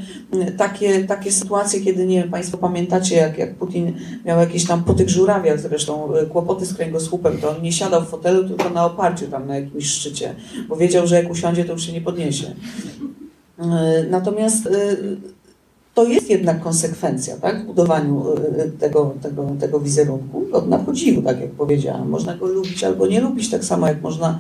takie, 0.58 1.04
takie 1.04 1.32
sytuacje, 1.32 1.82
kiedy, 1.82 2.06
nie 2.06 2.22
wiem, 2.22 2.32
Państwo 2.32 2.58
pamiętacie, 2.58 3.16
jak, 3.16 3.38
jak 3.38 3.56
Putin 3.56 3.94
miał 4.26 4.40
jakieś 4.40 4.68
tam 4.68 4.84
po 4.84 4.94
tych 4.94 5.10
żurawiach 5.10 5.60
zresztą 5.60 6.16
e, 6.16 6.26
kłopoty 6.26 6.66
z 6.66 6.74
kręgosłupem, 6.74 7.38
to 7.38 7.50
on 7.50 7.62
nie 7.62 7.72
siadał 7.72 8.02
w 8.02 8.10
fotelu, 8.10 8.48
tylko 8.48 8.70
na 8.70 8.86
oparciu 8.86 9.28
tam 9.28 9.48
na 9.48 9.56
jakimś 9.56 9.86
szczycie, 9.86 10.36
bo 10.70 10.76
wiedział, 10.76 11.08
że 11.08 11.16
jak 11.16 11.32
usiądzie, 11.32 11.66
to 11.66 11.74
już 11.74 11.86
się 11.86 11.94
nie 11.94 12.02
podniesie. 12.02 12.56
E, 13.60 14.06
Natomiast 14.10 14.68
e, 14.68 14.98
to 15.94 16.04
jest 16.04 16.30
jednak 16.30 16.62
konsekwencja 16.62 17.38
tak, 17.38 17.64
w 17.64 17.66
budowaniu 17.66 18.26
e, 18.58 18.70
tego, 18.70 19.14
tego, 19.22 19.56
tego 19.60 19.80
wizerunku. 19.80 20.46
Godna 20.52 20.80
podziwu, 20.80 21.22
tak 21.22 21.42
jak 21.42 21.52
powiedziałam. 21.52 22.10
Można 22.10 22.38
go 22.38 22.48
lubić 22.48 22.84
albo 22.84 23.08
nie 23.08 23.22
lubić, 23.22 23.50
tak 23.50 23.66
samo 23.66 23.88
jak 23.88 24.02
można 24.02 24.40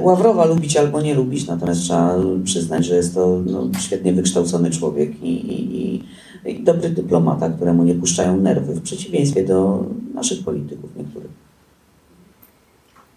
Ławrowa 0.00 0.44
lubić 0.44 0.76
albo 0.76 1.00
nie 1.00 1.14
lubić. 1.14 1.46
Natomiast 1.46 1.80
trzeba 1.80 2.14
przyznać, 2.44 2.84
że 2.84 2.96
jest 2.96 3.14
to 3.14 3.42
no, 3.46 3.68
świetnie 3.80 4.12
wykształcony 4.12 4.70
człowiek 4.70 5.22
i, 5.22 5.30
i, 5.30 5.76
i, 5.94 6.04
i 6.50 6.64
dobry 6.64 6.90
dyplomata, 6.90 7.50
któremu 7.50 7.84
nie 7.84 7.94
puszczają 7.94 8.36
nerwy, 8.36 8.74
w 8.74 8.82
przeciwieństwie 8.82 9.44
do 9.44 9.84
naszych 10.14 10.44
polityków 10.44 10.96
niektórych. 10.96 11.30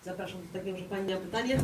Zapraszam 0.05 0.39
do 0.41 0.59
takiego, 0.59 0.77
że 0.77 0.83
Pani 0.83 1.13
ma 1.13 1.17
pytanie. 1.19 1.57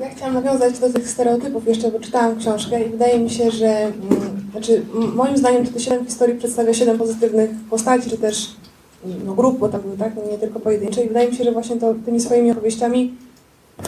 Ja 0.00 0.10
chciałam 0.16 0.34
nawiązać 0.34 0.78
do 0.78 0.92
tych 0.92 1.08
stereotypów 1.08 1.68
jeszcze, 1.68 1.90
bo 1.90 2.00
czytałam 2.00 2.38
książkę 2.38 2.84
i 2.84 2.90
wydaje 2.90 3.18
mi 3.18 3.30
się, 3.30 3.50
że 3.50 3.66
mm, 3.68 4.50
znaczy, 4.52 4.82
moim 5.14 5.36
zdaniem 5.36 5.66
to 5.66 5.78
siedem 5.78 6.04
historii 6.04 6.38
przedstawia 6.38 6.74
siedem 6.74 6.98
pozytywnych 6.98 7.50
postaci, 7.70 8.10
czy 8.10 8.18
też 8.18 8.56
mm, 9.04 9.26
no, 9.26 9.34
grup, 9.34 9.58
bo 9.58 9.68
tam 9.68 9.80
były 9.80 9.96
tak, 9.96 10.12
nie 10.30 10.38
tylko 10.38 10.60
pojedyncze 10.60 11.04
i 11.04 11.08
wydaje 11.08 11.30
mi 11.30 11.36
się, 11.36 11.44
że 11.44 11.52
właśnie 11.52 11.76
to 11.76 11.94
tymi 12.04 12.20
swoimi 12.20 12.50
opowieściami, 12.50 13.14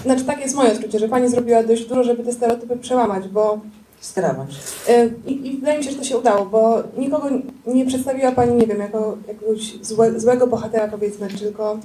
znaczy 0.03 0.25
takie 0.25 0.43
jest 0.43 0.55
moje 0.55 0.73
odczucie, 0.73 0.99
że 0.99 1.09
Pani 1.09 1.29
zrobiła 1.29 1.63
dość 1.63 1.87
dużo, 1.87 2.05
żeby 2.05 2.25
te 2.25 2.33
stereotypy 2.33 2.77
przełamać, 2.77 3.29
bo 3.29 3.61
Staram 4.01 4.37
się. 4.51 4.93
y, 4.93 5.13
i, 5.27 5.47
i 5.47 5.57
wydaje 5.59 5.79
mi 5.79 5.85
się, 5.85 5.91
że 5.91 5.97
to 5.97 6.05
się 6.05 6.19
udało, 6.19 6.47
bo 6.47 6.83
nikogo 6.99 7.29
nie 7.67 7.87
przedstawiła 7.87 8.33
Pani, 8.33 8.55
nie 8.55 8.67
wiem, 8.67 8.79
jako 8.79 9.17
jakiegoś 9.29 9.79
złe, 9.83 10.21
złego 10.21 10.47
bohatera 10.47 10.89
powiedzmy, 10.89 11.29
tylko 11.29 11.79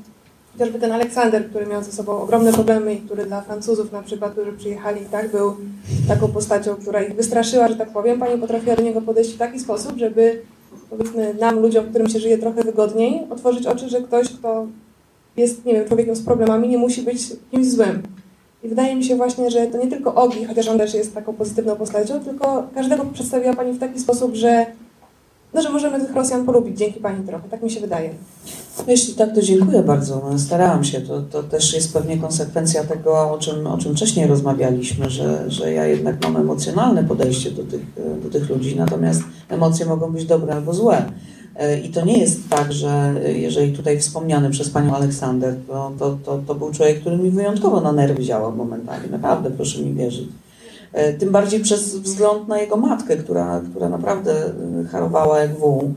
chociażby 0.54 0.80
ten 0.80 0.92
Aleksander, 0.92 1.50
który 1.50 1.66
miał 1.66 1.84
ze 1.84 1.92
sobą 1.92 2.22
ogromne 2.22 2.54
problemy 2.54 2.94
i 2.94 2.98
który 2.98 3.26
dla 3.26 3.42
Francuzów 3.42 3.92
na 3.92 4.02
przykład, 4.02 4.32
którzy 4.32 4.54
przyjechali, 4.54 5.02
tak, 5.12 5.32
był 5.32 5.56
taką 6.08 6.28
postacią, 6.28 6.76
która 6.76 7.04
ich 7.04 7.16
wystraszyła, 7.16 7.68
że 7.68 7.76
tak 7.76 7.90
powiem. 7.90 8.20
Pani 8.20 8.42
potrafiła 8.42 8.76
do 8.76 8.82
niego 8.82 9.02
podejść 9.02 9.34
w 9.34 9.38
taki 9.38 9.60
sposób, 9.60 9.98
żeby 9.98 10.42
powiedzmy 10.90 11.34
nam, 11.34 11.60
ludziom, 11.60 11.86
którym 11.86 12.10
się 12.10 12.20
żyje 12.20 12.38
trochę 12.38 12.64
wygodniej, 12.64 13.28
otworzyć 13.30 13.68
oczy, 13.68 13.90
że 13.90 14.02
ktoś, 14.02 14.30
kto 14.30 14.68
jest, 15.38 15.66
nie 15.66 15.74
wiem, 15.74 15.88
człowiekiem 15.88 16.16
z 16.16 16.26
problemami, 16.26 16.68
nie 16.68 16.78
musi 16.78 17.02
być 17.02 17.22
kimś 17.52 17.68
złym. 17.68 18.04
I 18.64 18.70
wydaje 18.70 18.96
mi 18.96 19.04
się 19.04 19.16
właśnie, 19.16 19.52
że 19.52 19.68
to 19.68 19.78
nie 19.78 19.88
tylko 19.88 20.16
Ogi, 20.16 20.46
chociaż 20.46 20.68
on 20.68 20.78
też 20.78 20.94
jest 20.94 21.14
taką 21.14 21.34
pozytywną 21.34 21.76
postacią, 21.76 22.20
tylko 22.20 22.68
każdego 22.76 23.06
przedstawiła 23.06 23.54
Pani 23.54 23.74
w 23.74 23.80
taki 23.80 24.00
sposób, 24.00 24.36
że, 24.36 24.66
no, 25.54 25.62
że 25.62 25.70
możemy 25.70 26.00
tych 26.00 26.16
Rosjan 26.16 26.46
polubić 26.46 26.78
dzięki 26.78 27.00
Pani 27.00 27.28
trochę. 27.28 27.50
Tak 27.50 27.64
mi 27.64 27.72
się 27.72 27.80
wydaje. 27.80 28.10
Jeśli 28.88 29.14
tak, 29.14 29.36
to 29.36 29.42
dziękuję 29.42 29.84
bardzo. 29.84 30.22
No, 30.32 30.40
Starałam 30.40 30.84
się. 30.84 31.02
To, 31.02 31.22
to 31.22 31.44
też 31.44 31.74
jest 31.74 31.94
pewnie 31.94 32.18
konsekwencja 32.18 32.84
tego, 32.84 33.32
o 33.32 33.38
czym, 33.38 33.68
o 33.68 33.78
czym 33.78 33.96
wcześniej 33.96 34.28
rozmawialiśmy, 34.28 35.10
że, 35.10 35.52
że 35.52 35.74
ja 35.74 35.88
jednak 35.88 36.24
mam 36.24 36.38
emocjonalne 36.38 37.04
podejście 37.04 37.52
do 37.52 37.64
tych, 37.64 37.82
do 38.24 38.30
tych 38.30 38.50
ludzi, 38.50 38.76
natomiast 38.76 39.22
emocje 39.50 39.86
mogą 39.86 40.12
być 40.12 40.26
dobre 40.26 40.54
albo 40.54 40.74
złe. 40.74 41.06
E, 41.56 41.80
I 41.80 41.90
to 41.90 42.06
nie 42.06 42.18
jest 42.18 42.50
tak, 42.50 42.74
że 42.74 43.14
jeżeli 43.36 43.74
tutaj 43.74 44.00
wspomniany 44.00 44.50
przez 44.50 44.70
panią 44.70 44.96
Aleksander, 44.96 45.56
to, 45.68 45.92
to, 46.00 46.18
to, 46.26 46.40
to 46.48 46.56
był 46.56 46.72
człowiek, 46.72 47.02
który 47.02 47.18
mi 47.18 47.32
wyjątkowo 47.32 47.82
na 47.82 47.92
nerwy 47.92 48.24
działał 48.24 48.56
momentami. 48.56 49.10
Naprawdę, 49.12 49.52
proszę 49.52 49.82
mi 49.82 49.94
wierzyć. 49.94 50.30
E, 50.94 51.14
Tym 51.14 51.32
bardziej 51.32 51.60
przez 51.60 51.96
wzgląd 51.96 52.48
na 52.48 52.60
jego 52.60 52.78
matkę, 52.78 53.18
która, 53.18 53.62
która 53.72 53.90
naprawdę 53.90 54.46
e, 54.46 54.52
harowała 54.92 55.40
jak 55.40 55.58
wół 55.58 55.94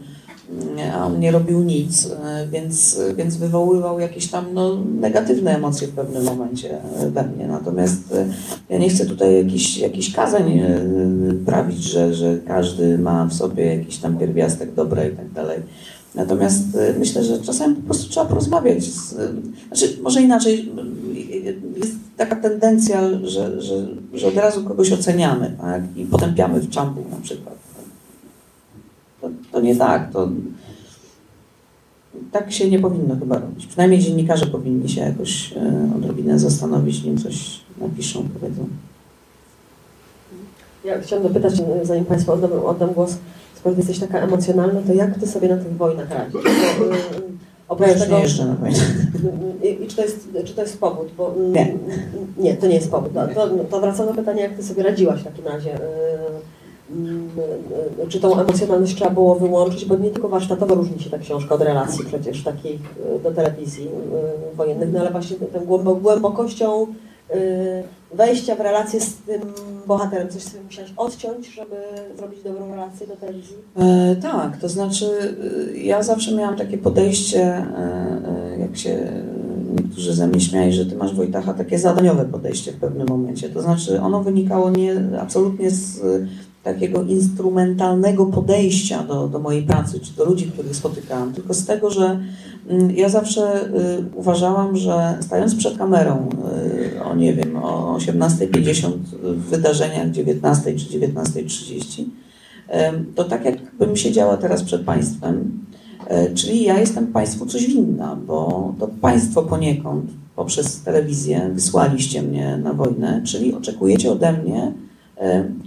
a 0.95 1.07
on 1.07 1.21
nie 1.21 1.31
robił 1.31 1.61
nic, 1.61 2.07
e, 2.07 2.47
więc, 2.53 3.01
więc 3.17 3.37
wywoływał 3.37 4.01
jakieś 4.01 4.31
tam 4.31 4.45
no, 4.55 4.77
negatywne 5.01 5.57
emocje 5.57 5.89
w 5.89 5.91
pewnym 5.93 6.25
momencie 6.25 6.79
we 7.13 7.23
mnie. 7.23 7.47
Natomiast 7.47 8.15
ja 8.69 8.79
nie 8.79 8.89
chcę 8.89 9.07
tutaj 9.07 9.37
jakichś, 9.37 9.79
jakichś 9.79 10.13
kazań 10.13 10.61
prawić, 11.47 11.85
że, 11.85 12.15
że 12.15 12.39
każdy 12.47 12.99
ma 12.99 13.27
w 13.27 13.35
sobie 13.35 13.77
jakiś 13.77 13.99
tam 13.99 14.19
pierwiastek 14.19 14.75
dobra 14.75 15.05
i 15.05 15.11
tak 15.11 15.31
dalej. 15.31 15.59
Natomiast 16.15 16.65
myślę, 16.99 17.25
że 17.25 17.39
czasami 17.39 17.75
po 17.75 17.83
prostu 17.83 18.11
trzeba 18.11 18.27
porozmawiać. 18.27 18.85
Z, 18.85 19.15
znaczy, 19.67 19.99
może 20.03 20.23
inaczej, 20.23 20.73
taka 22.17 22.37
tendencja, 22.37 23.01
że, 23.25 23.63
że, 23.63 23.87
że 24.15 24.29
od 24.29 24.37
razu 24.37 24.65
kogoś 24.65 24.93
oceniamy 24.93 25.57
tak? 25.61 25.83
i 25.97 26.05
potępiamy 26.05 26.61
w 26.61 26.71
czambu 26.71 27.05
na 27.11 27.17
przykład. 27.17 27.55
To 29.21 29.31
to 29.53 29.61
nie 29.61 29.77
tak, 29.77 30.13
to 30.13 30.29
tak 32.33 32.53
się 32.53 32.71
nie 32.71 32.79
powinno 32.79 33.17
chyba 33.17 33.39
robić. 33.39 33.67
Przynajmniej 33.67 34.01
dziennikarze 34.01 34.47
powinni 34.47 34.89
się 34.89 35.01
jakoś 35.01 35.53
e, 35.53 35.91
odrobinę 35.97 36.39
zastanowić, 36.39 37.05
nim 37.05 37.19
coś 37.19 37.61
napiszą, 37.79 38.29
powiedzą. 38.29 38.67
Ja 40.85 41.01
chciałam 41.01 41.23
dopytać, 41.23 41.53
zanim 41.83 42.05
Państwu 42.05 42.33
oddam, 42.33 42.53
oddam 42.53 42.93
głos, 42.93 43.17
skoro 43.59 43.77
jesteś 43.77 43.99
taka 43.99 44.19
emocjonalna, 44.19 44.81
to 44.87 44.93
jak 44.93 45.19
Ty 45.19 45.27
sobie 45.27 45.49
na 45.49 45.57
tych 45.57 45.77
wojnach 45.77 46.11
radzisz? 46.11 46.43
Y, 47.81 47.89
Ja 47.89 47.95
oprócz 47.97 48.37
tego, 48.37 48.49
na 48.49 48.55
wojnę. 48.55 48.77
I, 49.63 49.85
i 49.85 49.87
czy, 49.89 49.97
to 49.97 50.03
jest, 50.03 50.29
czy 50.45 50.55
to 50.55 50.63
jest 50.63 50.81
powód? 50.81 51.09
Bo, 51.19 51.35
mm, 51.37 51.53
Nie. 51.53 51.75
Nie, 52.39 52.57
to 52.57 52.67
nie 52.67 52.75
jest 52.75 52.91
powód. 52.91 53.13
To, 53.15 53.27
to, 53.49 53.65
to 53.71 53.81
wracam 53.81 54.07
do 54.07 54.15
pytania, 54.15 54.43
jak 54.43 54.57
Ty 54.57 54.63
sobie 54.63 54.83
radziłaś 54.83 55.21
w 55.21 55.25
takim 55.25 55.47
razie. 55.47 55.75
Y, 55.75 55.79
mm, 56.93 57.29
y, 58.05 58.09
Czy 58.09 58.21
tą 58.21 58.41
emocjonalność 58.41 58.95
trzeba 58.97 59.11
było 59.11 59.35
wyłączyć? 59.35 59.85
Bo 59.85 59.97
nie 59.97 60.11
tylko 60.11 60.29
warsztatowo 60.29 60.75
różni 60.75 61.01
się 61.01 61.11
ta 61.11 61.19
książka 61.19 61.55
od 61.55 61.63
relacji 61.63 62.05
przecież 62.05 62.45
takich 62.45 62.81
y, 63.17 63.23
do 63.23 63.31
telewizji 63.31 63.87
y, 64.53 64.57
wojennych, 64.57 64.93
no 64.93 65.01
ale 65.01 65.11
właśnie 65.11 65.37
tą 65.37 65.61
głębo- 65.61 66.01
głębokością 66.01 66.87
y, 67.35 67.83
wejścia 68.15 68.55
w 68.55 68.61
relację 68.61 69.01
z 69.01 69.17
tym 69.17 69.41
bohaterem. 69.87 70.29
Coś 70.29 70.43
sobie 70.43 70.65
musiałeś 70.65 70.93
odciąć, 70.97 71.47
żeby 71.47 71.77
zrobić 72.17 72.43
dobrą 72.43 72.71
relację 72.71 73.07
do 73.07 73.17
telewizji? 73.17 73.57
E, 73.77 74.17
tak, 74.17 74.57
to 74.57 74.69
znaczy 74.69 75.37
e, 75.75 75.77
ja 75.77 76.03
zawsze 76.03 76.35
miałam 76.35 76.57
takie 76.57 76.79
podejście, 76.79 77.43
e, 77.43 77.67
e, 78.55 78.59
jak 78.59 78.77
się 78.77 79.13
niektórzy 79.81 80.15
ze 80.15 80.27
mnie 80.27 80.41
śmiali, 80.41 80.73
że 80.73 80.87
ty 80.87 80.97
masz 80.97 81.15
Wojtacha 81.15 81.55
takie 81.55 81.79
zadaniowe 81.79 82.25
podejście 82.25 82.73
w 82.73 82.77
pewnym 82.77 83.09
momencie. 83.09 83.49
To 83.49 83.63
znaczy 83.63 84.01
ono 84.01 84.23
wynikało 84.23 84.71
nie 84.71 84.95
absolutnie 85.21 85.71
z 85.71 86.01
takiego 86.63 87.03
instrumentalnego 87.03 88.27
podejścia 88.27 89.03
do, 89.03 89.29
do 89.29 89.39
mojej 89.39 89.63
pracy, 89.63 90.01
czy 90.01 90.13
do 90.13 90.25
ludzi, 90.25 90.47
których 90.47 90.77
spotykałam, 90.77 91.33
tylko 91.33 91.55
z 91.55 91.67
tego, 91.67 91.91
że 91.91 92.21
mm, 92.69 92.91
ja 92.91 93.09
zawsze 93.09 93.67
y, 93.67 94.05
uważałam, 94.15 94.77
że 94.77 95.19
stając 95.21 95.55
przed 95.55 95.79
kamerą 95.79 96.29
y, 96.97 97.05
o 97.05 97.15
nie 97.15 97.35
wiem, 97.35 97.57
o 97.57 97.97
18.50 97.99 98.91
w 99.23 99.43
wydarzeniach 99.43 100.11
19 100.11 100.75
czy 100.75 100.99
19.30, 100.99 102.05
Em, 102.73 103.07
to 103.15 103.25
tak 103.25 103.45
jakbym 103.45 103.97
siedziała 103.97 104.37
teraz 104.37 104.63
przed 104.63 104.85
Państwem, 104.85 105.65
e, 106.07 106.35
czyli 106.35 106.65
ja 106.65 106.81
jestem 106.81 107.07
Państwu 107.07 107.47
coś 107.47 107.67
winna, 107.67 108.17
bo 108.27 108.75
to 108.79 108.89
Państwo 108.89 109.43
poniekąd 109.43 110.11
poprzez 110.37 110.83
telewizję 110.83 111.51
wysłaliście 111.55 112.23
mnie 112.23 112.57
na 112.57 112.73
wojnę, 112.73 113.23
czyli 113.25 113.55
oczekujecie 113.55 114.13
ode 114.13 114.33
mnie 114.33 114.73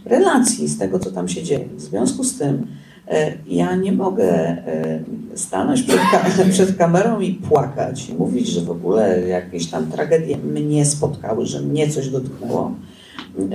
relacji 0.06 0.68
z 0.68 0.78
tego, 0.78 1.00
co 1.00 1.12
tam 1.12 1.28
się 1.28 1.44
dzieje. 1.44 1.66
W 1.76 1.82
związku 1.82 2.24
z 2.24 2.38
tym 2.38 2.68
e, 3.08 3.34
ja 3.48 3.76
nie 3.76 3.92
mogę 3.92 4.34
e, 4.34 5.00
stanąć 5.36 5.82
przed, 5.82 6.00
ka- 6.12 6.26
przed 6.52 6.78
kamerą 6.78 7.20
i 7.20 7.34
płakać 7.34 8.10
i 8.10 8.14
mówić, 8.14 8.48
że 8.48 8.62
w 8.62 8.72
ogóle 8.72 9.28
jakieś 9.28 9.68
tam 9.68 9.92
tragedie 9.92 10.38
mnie 10.38 10.86
spotkały, 10.86 11.46
że 11.46 11.62
mnie 11.62 11.90
coś 11.90 12.10
dotknęło, 12.10 12.72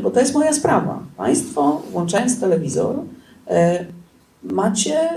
bo 0.02 0.10
to 0.10 0.20
jest 0.20 0.34
moja 0.34 0.52
sprawa. 0.52 1.02
Państwo, 1.16 1.82
włączając 1.92 2.40
telewizor, 2.40 2.96
e, 3.48 3.84
macie 4.42 5.08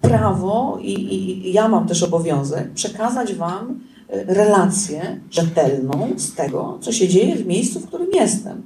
prawo 0.00 0.78
i, 0.82 1.14
i, 1.14 1.52
ja 1.52 1.68
mam 1.68 1.88
też 1.88 2.02
obowiązek 2.02 2.70
przekazać 2.70 3.34
Wam 3.34 3.80
relację 4.26 5.20
rzetelną 5.30 6.08
z 6.16 6.34
tego, 6.34 6.78
co 6.80 6.92
się 6.92 7.08
dzieje 7.08 7.36
w 7.36 7.46
miejscu, 7.46 7.80
w 7.80 7.86
którym 7.86 8.08
jestem. 8.14 8.62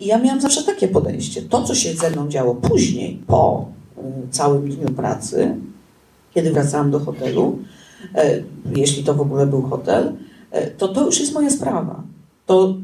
I 0.00 0.06
ja 0.06 0.18
miałam 0.18 0.40
zawsze 0.40 0.62
takie 0.62 0.88
podejście. 0.88 1.42
To, 1.42 1.62
co 1.62 1.74
się 1.74 1.94
ze 1.94 2.10
mną 2.10 2.28
działo 2.28 2.54
później, 2.54 3.22
po 3.26 3.68
y, 3.98 4.02
całym 4.30 4.68
dniu 4.68 4.88
pracy, 4.88 5.56
kiedy 6.34 6.52
wracałam 6.52 6.90
do 6.90 7.00
hotelu, 7.00 7.58
y, 8.16 8.44
jeśli 8.76 9.04
to 9.04 9.14
w 9.14 9.20
ogóle 9.20 9.46
był 9.46 9.62
hotel, 9.62 10.12
y, 10.54 10.70
to 10.78 10.88
to 10.88 11.06
już 11.06 11.20
jest 11.20 11.34
moja 11.34 11.50
sprawa. 11.50 12.02
To, 12.46 12.74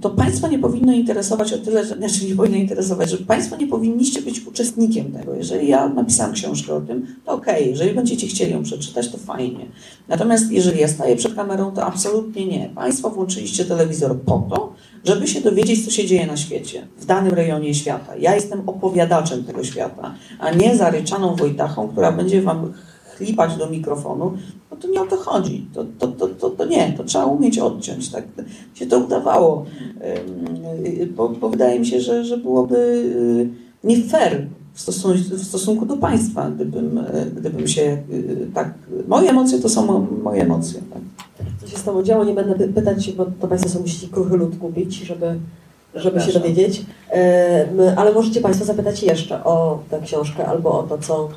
to 0.00 0.10
Państwa 0.10 0.48
nie 0.48 0.58
powinno 0.58 0.92
interesować 0.92 1.52
o 1.52 1.58
tyle, 1.58 1.84
że, 1.84 1.96
znaczy 1.96 2.26
nie 2.26 2.34
powinno 2.34 2.56
interesować, 2.58 3.10
że 3.10 3.16
Państwo 3.18 3.56
nie 3.56 3.66
powinniście 3.66 4.22
być 4.22 4.46
uczestnikiem 4.46 5.12
tego. 5.12 5.34
Jeżeli 5.34 5.68
ja 5.68 5.88
napisałam 5.88 6.32
książkę 6.32 6.74
o 6.74 6.80
tym, 6.80 7.06
to 7.24 7.32
okej, 7.32 7.70
jeżeli 7.70 7.94
będziecie 7.94 8.26
chcieli 8.26 8.52
ją 8.52 8.62
przeczytać, 8.62 9.08
to 9.08 9.18
fajnie. 9.18 9.66
Natomiast 10.08 10.52
jeżeli 10.52 10.80
ja 10.80 10.88
staję 10.88 11.16
przed 11.16 11.34
kamerą, 11.34 11.72
to 11.72 11.84
absolutnie 11.84 12.46
nie. 12.46 12.70
Państwo 12.74 13.10
włączyliście 13.10 13.64
telewizor 13.64 14.20
po 14.20 14.46
to, 14.50 14.72
żeby 15.04 15.28
się 15.28 15.40
dowiedzieć, 15.40 15.84
co 15.84 15.90
się 15.90 16.06
dzieje 16.06 16.26
na 16.26 16.36
świecie, 16.36 16.86
w 16.98 17.06
danym 17.06 17.32
rejonie 17.32 17.74
świata. 17.74 18.16
Ja 18.16 18.34
jestem 18.34 18.62
opowiadaczem 18.68 19.44
tego 19.44 19.64
świata, 19.64 20.14
a 20.38 20.50
nie 20.50 20.76
zaryczaną 20.76 21.36
Wojtachą, 21.36 21.88
która 21.88 22.12
będzie 22.12 22.42
Wam 22.42 22.72
chlipać 23.16 23.56
do 23.56 23.70
mikrofonu, 23.70 24.32
no 24.70 24.76
to 24.76 24.88
nie 24.88 25.00
o 25.00 25.06
to 25.06 25.16
chodzi. 25.16 25.66
To, 25.74 25.84
to, 25.98 26.08
to, 26.08 26.28
to, 26.28 26.50
to 26.50 26.64
nie, 26.66 26.92
to 26.96 27.04
trzeba 27.04 27.24
umieć 27.24 27.58
odciąć. 27.58 28.10
Tak 28.10 28.24
się 28.74 28.86
to 28.86 28.98
udawało. 28.98 29.64
Bo, 31.16 31.28
bo 31.28 31.48
wydaje 31.48 31.80
mi 31.80 31.86
się, 31.86 32.00
że, 32.00 32.24
że 32.24 32.36
byłoby 32.36 32.76
y, 32.76 33.48
nie 33.84 34.02
fair 34.02 34.46
w 34.74 34.80
stosunku, 34.80 35.18
w 35.30 35.44
stosunku 35.44 35.86
do 35.86 35.96
państwa, 35.96 36.50
gdybym, 36.50 37.04
gdybym 37.36 37.68
się 37.68 37.98
y, 38.10 38.46
tak... 38.54 38.74
Moje 39.08 39.30
emocje 39.30 39.58
to 39.58 39.68
są 39.68 39.86
mo- 39.86 40.06
moje 40.22 40.42
emocje. 40.42 40.80
Tak. 40.92 41.02
Co 41.68 41.72
się 41.76 41.78
z 41.78 41.84
Tobą 41.84 42.02
działo? 42.02 42.24
Nie 42.24 42.34
będę 42.34 42.54
py- 42.54 42.72
pytać, 42.72 43.12
bo 43.12 43.26
to 43.40 43.48
Państwo 43.48 43.70
sobie 43.70 43.82
musicie 43.82 44.08
kruchy 44.08 44.36
lud 44.36 44.58
kupić, 44.58 44.94
żeby, 44.96 45.38
żeby 45.94 46.20
się 46.20 46.32
dowiedzieć. 46.32 46.82
Ale 47.96 48.12
możecie 48.12 48.40
Państwo 48.40 48.64
zapytać 48.64 49.02
jeszcze 49.02 49.44
o 49.44 49.78
tę 49.90 50.00
książkę 50.04 50.46
albo 50.46 50.78
o 50.78 50.82
to, 50.82 50.98
co, 50.98 51.28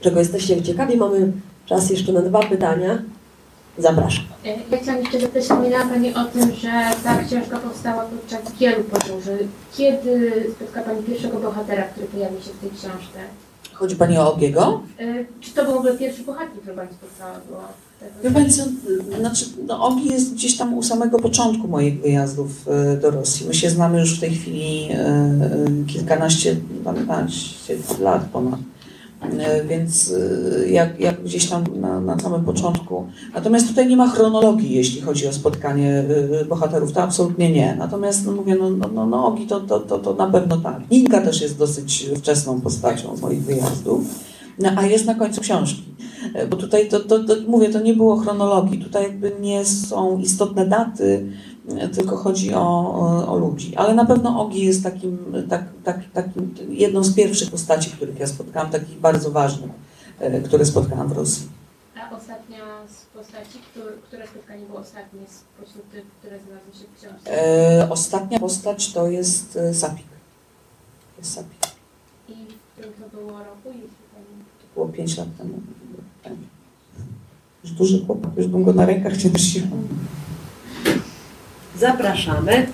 czego 0.00 0.18
jesteście 0.18 0.62
ciekawi. 0.62 0.96
Mamy 0.96 1.32
czas 1.66 1.90
jeszcze 1.90 2.12
na 2.12 2.22
dwa 2.22 2.40
pytania. 2.40 2.98
Zapraszam. 3.78 4.24
Ja 4.70 4.78
chciałam 4.82 5.00
jeszcze 5.00 5.20
zapytać, 5.20 5.42
wspominała 5.42 5.84
Pani 5.84 6.14
o 6.14 6.24
tym, 6.24 6.42
że 6.54 6.70
ta 7.04 7.24
książka 7.24 7.58
powstała 7.58 8.04
podczas 8.04 8.52
wielu 8.60 8.84
podróży. 8.84 9.38
Kiedy 9.76 10.44
spotka 10.56 10.80
Pani 10.82 11.02
pierwszego 11.02 11.38
bohatera, 11.38 11.82
który 11.82 12.06
pojawi 12.06 12.42
się 12.44 12.50
w 12.50 12.60
tej 12.60 12.70
książce? 12.70 13.18
Chodzi 13.80 13.96
Pani 13.96 14.18
o 14.18 14.34
Ogiego? 14.34 14.82
Y, 15.00 15.26
Czy 15.40 15.50
to 15.50 15.64
był 15.64 15.72
w 15.72 15.76
ogóle 15.76 15.98
pierwszy 15.98 16.22
bohater, 16.22 16.60
który 16.60 16.76
Pani 16.76 16.88
spotkała? 16.94 17.40
Wie 18.24 18.30
Pani 18.30 18.50
co, 18.50 18.62
znaczy, 19.18 19.44
no, 19.66 19.84
Ogi 19.84 20.08
jest 20.08 20.34
gdzieś 20.34 20.56
tam 20.56 20.74
u 20.74 20.82
samego 20.82 21.18
początku 21.18 21.68
moich 21.68 22.00
wyjazdów 22.00 22.68
e, 22.68 22.96
do 22.96 23.10
Rosji. 23.10 23.46
My 23.46 23.54
się 23.54 23.70
znamy 23.70 24.00
już 24.00 24.16
w 24.16 24.20
tej 24.20 24.30
chwili 24.30 24.88
e, 24.92 24.96
e, 24.96 25.28
kilkanaście, 25.86 26.56
kilkanaście 26.84 27.76
lat 28.00 28.24
ponad. 28.32 28.60
E, 29.22 29.64
Więc 29.64 30.14
e, 30.62 30.68
jak, 30.68 31.00
jak 31.00 31.22
gdzieś 31.22 31.48
tam 31.48 31.64
na, 31.80 32.00
na 32.00 32.18
samym 32.18 32.44
początku. 32.44 33.06
Natomiast 33.34 33.68
tutaj 33.68 33.88
nie 33.88 33.96
ma 33.96 34.08
chronologii, 34.08 34.74
jeśli 34.74 35.00
chodzi 35.00 35.26
o 35.28 35.32
spotkanie 35.32 36.04
e, 36.40 36.44
bohaterów. 36.44 36.92
To 36.92 37.02
absolutnie 37.02 37.52
nie. 37.52 37.76
Natomiast 37.78 38.26
no, 38.26 38.32
mówię, 38.32 38.56
no, 38.60 38.70
no, 38.70 38.88
no, 38.94 39.06
no 39.06 39.26
Ogi 39.26 39.46
to, 39.46 39.60
to, 39.60 39.80
to, 39.80 39.98
to 39.98 40.14
na 40.14 40.26
pewno 40.26 40.56
tak. 40.56 40.90
Ninka 40.90 41.20
też 41.20 41.42
jest 41.42 41.58
dosyć 41.58 42.10
wczesną 42.16 42.60
postacią 42.60 43.16
z 43.16 43.20
moich 43.20 43.42
wyjazdów. 43.42 44.00
No, 44.58 44.70
a 44.76 44.86
jest 44.86 45.06
na 45.06 45.14
końcu 45.14 45.40
książki. 45.40 45.82
Bo 46.50 46.56
tutaj 46.56 46.88
to, 46.88 47.00
to, 47.00 47.24
to 47.24 47.34
mówię, 47.48 47.68
to 47.68 47.80
nie 47.80 47.94
było 47.94 48.16
chronologii. 48.16 48.78
Tutaj 48.78 49.02
jakby 49.02 49.32
nie 49.40 49.64
są 49.64 50.18
istotne 50.18 50.66
daty, 50.66 51.26
tylko 51.94 52.16
chodzi 52.16 52.54
o, 52.54 53.28
o, 53.28 53.38
ludzi. 53.38 53.76
Ale 53.76 53.94
na 53.94 54.04
pewno 54.04 54.40
Ogi 54.40 54.64
jest 54.64 54.82
takim, 54.82 55.18
tak, 55.48 55.64
tak, 55.84 56.00
takim 56.12 56.54
jedną 56.68 57.04
z 57.04 57.14
pierwszych 57.14 57.50
postaci, 57.50 57.90
których 57.90 58.18
ja 58.18 58.26
spotkałam, 58.26 58.70
takich 58.70 59.00
bardzo 59.00 59.30
ważnych, 59.30 59.70
e, 60.18 60.40
które 60.40 60.66
spotkałam 60.66 61.08
w 61.08 61.12
Rosji. 61.12 61.48
A 61.96 62.16
ostatnia 62.16 62.58
z 62.88 63.16
postaci, 63.16 63.58
które, 63.70 63.92
które 64.06 64.26
spotkanie 64.26 64.66
było 64.66 64.78
ostatnie 64.78 65.20
spośród 65.28 65.90
tych, 65.90 66.04
które 66.18 66.38
znalazły 66.38 66.72
się 66.72 66.86
w 66.94 67.00
książce? 67.00 67.44
E, 67.80 67.90
ostatnia 67.90 68.38
postać 68.38 68.92
to 68.92 69.08
jest 69.08 69.56
e, 69.56 69.74
Sapik. 69.74 70.06
Jest 71.18 71.34
Sapik. 71.34 71.58
I 72.28 72.32
w 72.32 72.72
którym 72.72 72.92
to 72.92 73.16
było 73.16 73.38
roku? 73.38 73.66
Jeśli 73.66 74.04
Pani... 74.14 74.44
To 74.60 74.74
było 74.74 74.88
5 74.88 75.16
lat 75.16 75.28
temu. 75.38 75.60
Już 77.64 77.72
duży 77.72 78.06
chłopak, 78.06 78.30
już 78.36 78.46
bym 78.46 78.64
go 78.64 78.72
na 78.72 78.86
rękach 78.86 79.24
nie 79.24 79.30
nosiła. 79.30 79.66
Zapraszamy. 81.78 82.66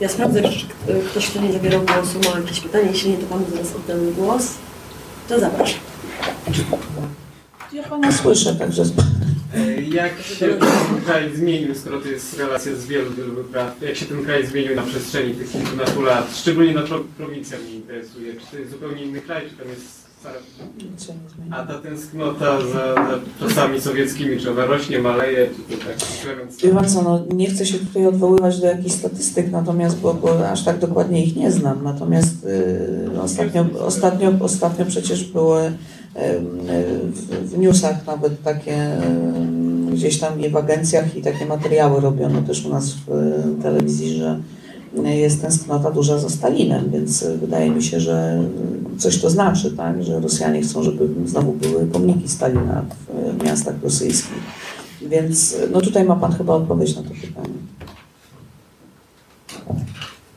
Ja 0.00 0.08
sprawdzę, 0.08 0.42
czy 0.42 0.66
ktoś, 1.10 1.30
kto 1.30 1.40
nie 1.40 1.52
zabierał 1.52 1.82
głosu, 1.82 2.18
ma 2.24 2.40
jakieś 2.40 2.60
pytanie. 2.60 2.88
Jeśli 2.92 3.10
nie, 3.10 3.16
to 3.16 3.26
Panu 3.26 3.44
zaraz 3.50 3.76
oddam 3.76 4.12
głos. 4.12 4.48
To 5.28 5.40
zapraszam. 5.40 5.80
Ja 7.72 7.82
Pana 7.82 8.12
słyszę, 8.12 8.54
także 8.54 8.84
Jak 9.92 10.22
się 10.22 10.48
ten 10.48 11.00
kraj 11.04 11.36
zmienił, 11.36 11.74
skoro 11.74 12.00
to 12.00 12.08
jest 12.08 12.38
relacja 12.38 12.74
z 12.74 12.86
wielu, 12.86 13.10
wielu 13.10 13.34
wypraw, 13.34 13.82
jak 13.82 13.96
się 13.96 14.06
ten 14.06 14.24
kraj 14.24 14.46
zmienił 14.46 14.76
na 14.76 14.82
przestrzeni 14.82 15.34
tych 15.34 15.52
kilkunastu 15.52 16.02
lat, 16.02 16.36
szczególnie 16.36 16.74
na 16.74 16.82
pro, 16.82 17.00
prowincja 17.16 17.58
mnie 17.58 17.74
interesuje, 17.74 18.32
czy 18.34 18.46
to 18.50 18.58
jest 18.58 18.70
zupełnie 18.70 19.02
inny 19.02 19.20
kraj, 19.20 19.42
czy 19.50 19.56
tam 19.56 19.68
jest 19.68 20.01
A 21.50 21.66
ta 21.66 21.78
tęsknota 21.78 22.60
za, 22.60 22.94
za 22.94 23.18
czasami 23.40 23.80
sowieckimi, 23.80 24.40
czy 24.40 24.50
ona 24.50 24.66
rośnie, 24.66 24.98
maleje, 24.98 25.46
czy 25.46 25.76
to 25.76 25.84
tak? 25.84 25.96
Wie 26.62 26.74
pan 26.74 26.88
co, 26.88 27.02
no, 27.02 27.24
nie 27.34 27.46
chcę 27.50 27.66
się 27.66 27.78
tutaj 27.78 28.06
odwoływać 28.06 28.60
do 28.60 28.66
jakichś 28.66 28.94
statystyk, 28.94 29.50
natomiast, 29.50 30.00
bo, 30.00 30.14
bo 30.14 30.48
aż 30.48 30.64
tak 30.64 30.78
dokładnie 30.78 31.24
ich 31.24 31.36
nie 31.36 31.52
znam, 31.52 31.84
natomiast 31.84 32.44
y, 32.44 33.20
ostatnio, 33.22 33.64
ostatnio, 33.86 34.32
ostatnio 34.40 34.86
przecież 34.86 35.24
były 35.24 35.66
y, 35.66 35.70
w, 37.06 37.50
w 37.50 37.58
newsach 37.58 38.06
nawet 38.06 38.42
takie 38.42 38.76
y, 38.76 39.92
gdzieś 39.92 40.18
tam 40.18 40.40
i 40.40 40.48
w 40.48 40.56
agencjach 40.56 41.16
i 41.16 41.22
takie 41.22 41.46
materiały 41.46 42.00
robiono 42.00 42.42
też 42.42 42.66
u 42.66 42.68
nas 42.68 42.92
w 42.92 43.08
y, 43.08 43.62
telewizji, 43.62 44.16
że 44.16 44.40
jest 44.94 45.42
tęsknota 45.42 45.90
duża 45.90 46.18
za 46.18 46.28
Stalinem, 46.28 46.90
więc 46.90 47.22
y, 47.22 47.38
wydaje 47.38 47.70
mi 47.70 47.82
się, 47.82 48.00
że 48.00 48.44
coś 48.98 49.20
to 49.20 49.30
znaczy, 49.30 49.70
tak, 49.70 50.04
że 50.04 50.20
Rosjanie 50.20 50.62
chcą, 50.62 50.82
żeby 50.82 51.08
znowu 51.26 51.52
były 51.52 51.86
pomniki 51.86 52.28
Stalina 52.28 52.84
w 53.08 53.42
y, 53.42 53.44
miastach 53.44 53.74
rosyjskich. 53.82 54.42
Więc 55.10 55.56
no 55.72 55.80
tutaj 55.80 56.04
ma 56.04 56.16
Pan 56.16 56.32
chyba 56.32 56.54
odpowiedź 56.54 56.96
na 56.96 57.02
to 57.02 57.08
pytanie. 57.08 57.61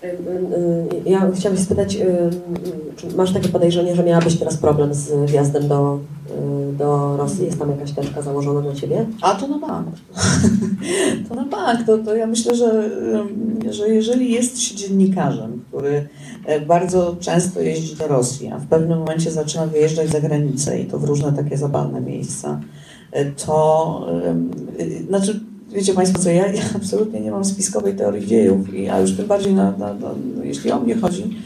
Y, 0.05 1.07
y, 1.07 1.09
Ja 1.09 1.31
chciałam 1.35 1.57
się 1.57 1.63
spytać, 1.63 1.95
y, 1.95 2.29
czy 2.95 3.15
masz 3.15 3.33
takie 3.33 3.49
podejrzenie, 3.49 3.95
że 3.95 4.03
miałabyś 4.03 4.39
teraz 4.39 4.57
problem 4.57 4.93
z 4.93 5.31
wjazdem 5.31 5.67
do, 5.67 5.99
y, 6.69 6.73
do 6.73 7.17
Rosji? 7.17 7.45
Jest 7.45 7.59
tam 7.59 7.71
jakaś 7.71 7.91
teczka 7.91 8.21
założona 8.21 8.61
na 8.61 8.75
ciebie? 8.75 9.05
A 9.21 9.35
to 9.35 9.47
na 9.47 9.59
bank. 9.59 9.87
to 11.29 11.35
na 11.35 11.45
bank. 11.45 11.85
To, 11.85 11.97
to 11.97 12.15
ja 12.15 12.27
myślę, 12.27 12.55
że, 12.55 12.89
że 13.69 13.89
jeżeli 13.89 14.31
jest 14.31 14.59
się 14.59 14.75
dziennikarzem, 14.75 15.61
który 15.67 16.07
e, 16.45 16.61
bardzo 16.61 17.15
często 17.19 17.61
jeździ 17.61 17.95
do 17.95 18.07
Rosji, 18.07 18.51
a 18.51 18.59
w 18.59 18.67
pewnym 18.67 18.99
momencie 18.99 19.31
zaczyna 19.31 19.65
wyjeżdżać 19.65 20.09
za 20.09 20.21
granicę 20.21 20.79
i 20.79 20.85
to 20.85 20.99
w 20.99 21.03
różne 21.03 21.33
takie 21.33 21.57
zabawne 21.57 22.01
miejsca, 22.01 22.59
e, 23.11 23.25
to 23.25 24.07
y, 24.79 25.03
znaczy 25.07 25.39
Wiecie 25.75 25.93
Państwo 25.93 26.19
co, 26.19 26.29
ja, 26.29 26.47
ja 26.47 26.63
absolutnie 26.75 27.21
nie 27.21 27.31
mam 27.31 27.45
spiskowej 27.45 27.95
teorii 27.95 28.27
dziejów, 28.27 28.73
i, 28.73 28.89
a 28.89 28.99
już 28.99 29.11
tym 29.11 29.27
bardziej 29.27 29.53
na, 29.53 29.71
na, 29.71 29.93
na, 29.93 30.09
jeśli 30.43 30.71
o 30.71 30.79
mnie 30.79 30.95
chodzi, 30.95 31.37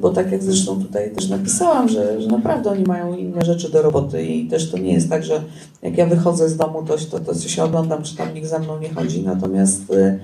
bo 0.00 0.10
tak 0.10 0.32
jak 0.32 0.42
zresztą 0.42 0.82
tutaj 0.82 1.10
też 1.10 1.28
napisałam, 1.28 1.88
że, 1.88 2.22
że 2.22 2.28
naprawdę 2.28 2.70
oni 2.70 2.84
mają 2.84 3.16
inne 3.16 3.44
rzeczy 3.44 3.70
do 3.70 3.82
roboty 3.82 4.22
i 4.22 4.46
też 4.48 4.70
to 4.70 4.78
nie 4.78 4.92
jest 4.92 5.08
tak, 5.08 5.24
że 5.24 5.42
jak 5.82 5.98
ja 5.98 6.06
wychodzę 6.06 6.48
z 6.48 6.56
domu, 6.56 6.82
to, 6.82 6.96
to, 7.10 7.20
to 7.20 7.34
się 7.34 7.64
oglądam, 7.64 8.02
czy 8.02 8.16
tam 8.16 8.34
nikt 8.34 8.48
ze 8.48 8.58
mną 8.58 8.80
nie 8.80 8.94
chodzi, 8.94 9.22
natomiast 9.22 9.90
y, 9.90 10.20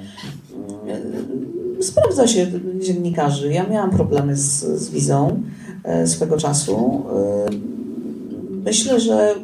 y, 1.78 1.82
sprawdza 1.82 2.26
się 2.26 2.46
dziennikarzy. 2.80 3.52
Ja 3.52 3.66
miałam 3.66 3.90
problemy 3.90 4.36
z, 4.36 4.64
z 4.64 4.90
wizą 4.90 5.42
y, 6.02 6.06
swego 6.06 6.36
czasu. 6.36 7.02
Y, 7.52 7.76
Myślę, 8.66 9.00
że 9.00 9.34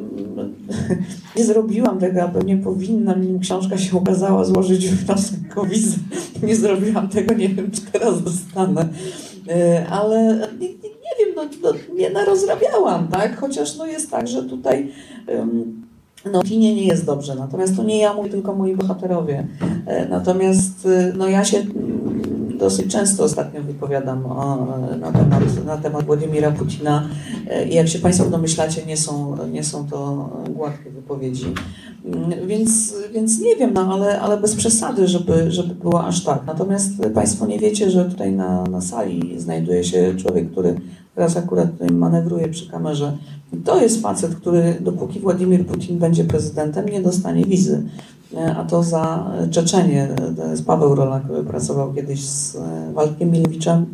nie 1.37 1.45
zrobiłam 1.45 1.99
tego, 1.99 2.23
a 2.23 2.27
pewnie 2.27 2.57
powinnam, 2.57 3.21
nim 3.21 3.39
książka 3.39 3.77
się 3.77 3.97
ukazała, 3.97 4.45
złożyć 4.45 4.87
wniosek 4.89 5.57
o. 5.57 5.65
Nie 6.43 6.55
zrobiłam 6.55 7.09
tego, 7.09 7.33
nie 7.33 7.49
wiem, 7.49 7.71
czy 7.71 7.81
teraz 7.81 8.23
dostanę. 8.23 8.89
Y, 9.47 9.87
Ale 9.89 10.47
nie, 10.59 10.67
nie, 10.67 10.75
nie 10.75 11.25
wiem, 11.25 11.35
no, 11.35 11.43
no, 11.63 11.73
nie 11.95 12.09
narozrabiałam, 12.09 13.07
tak? 13.07 13.39
Chociaż 13.39 13.77
no 13.77 13.85
jest 13.85 14.11
tak, 14.11 14.27
że 14.27 14.43
tutaj 14.43 14.91
ym, 15.29 15.83
no, 16.31 16.41
nie 16.49 16.85
jest 16.85 17.05
dobrze. 17.05 17.35
Natomiast 17.35 17.75
to 17.75 17.83
nie 17.83 17.99
ja 17.99 18.13
mówię, 18.13 18.29
tylko 18.29 18.55
moi 18.55 18.75
bohaterowie. 18.75 19.47
E, 19.85 20.09
Natomiast 20.09 20.85
y, 20.85 21.13
no, 21.17 21.27
ja 21.27 21.45
się 21.45 21.63
dosyć 22.57 22.91
często 22.91 23.23
ostatnio 23.23 23.63
wypowiadam 23.63 24.25
o, 24.25 24.67
na, 24.99 25.11
temat, 25.11 25.65
na 25.65 25.77
temat 25.77 26.05
Władimira 26.05 26.51
Putina 26.51 27.09
E, 27.49 27.67
i 27.67 27.73
jak 27.75 27.87
się 27.87 27.99
Państwo 27.99 28.25
domyślacie, 28.25 28.85
nie 28.85 28.97
są, 28.97 29.37
nie 29.47 29.63
są 29.63 29.87
to 29.89 30.29
gładkie 30.49 30.89
wypowiedzi. 30.89 31.45
Mm, 32.05 32.47
Więc, 32.47 32.95
więc 33.13 33.39
nie 33.39 33.55
wiem, 33.55 33.73
no, 33.73 33.93
ale, 33.93 34.21
ale 34.21 34.37
bez 34.37 34.55
przesady, 34.55 35.07
żeby, 35.07 35.51
żeby 35.51 35.75
było 35.75 36.05
aż 36.05 36.23
tak. 36.23 36.41
Natomiast 36.45 36.89
Państwo 37.13 37.45
nie 37.45 37.59
wiecie, 37.59 37.91
że 37.91 38.05
tutaj 38.05 38.31
na, 38.31 38.63
na 38.63 38.81
sali 38.81 39.39
znajduje 39.39 39.83
się 39.83 40.15
człowiek, 40.17 40.51
który 40.51 40.75
teraz 41.15 41.37
akurat 41.37 41.69
manewruje 41.91 42.47
przy 42.47 42.69
kamerze. 42.69 43.17
To 43.65 43.81
jest 43.81 44.01
facet, 44.01 44.35
który 44.35 44.77
dopóki 44.81 45.19
Władimir 45.19 45.65
Putin 45.65 45.99
będzie 45.99 46.23
prezydentem, 46.23 46.89
nie 46.89 47.01
dostanie 47.01 47.45
wizy. 47.45 47.83
E, 48.37 48.55
A 48.55 48.63
to 48.63 48.83
za 48.83 49.31
Czeczenie. 49.51 50.09
To 50.37 50.47
jest 50.47 50.65
Paweł 50.65 50.95
Rola, 50.95 51.19
który 51.19 51.43
pracował 51.43 51.93
kiedyś 51.93 52.25
z 52.25 52.55
e, 52.55 52.93
Waldkiem 52.93 53.31
Milewiczem. 53.31 53.85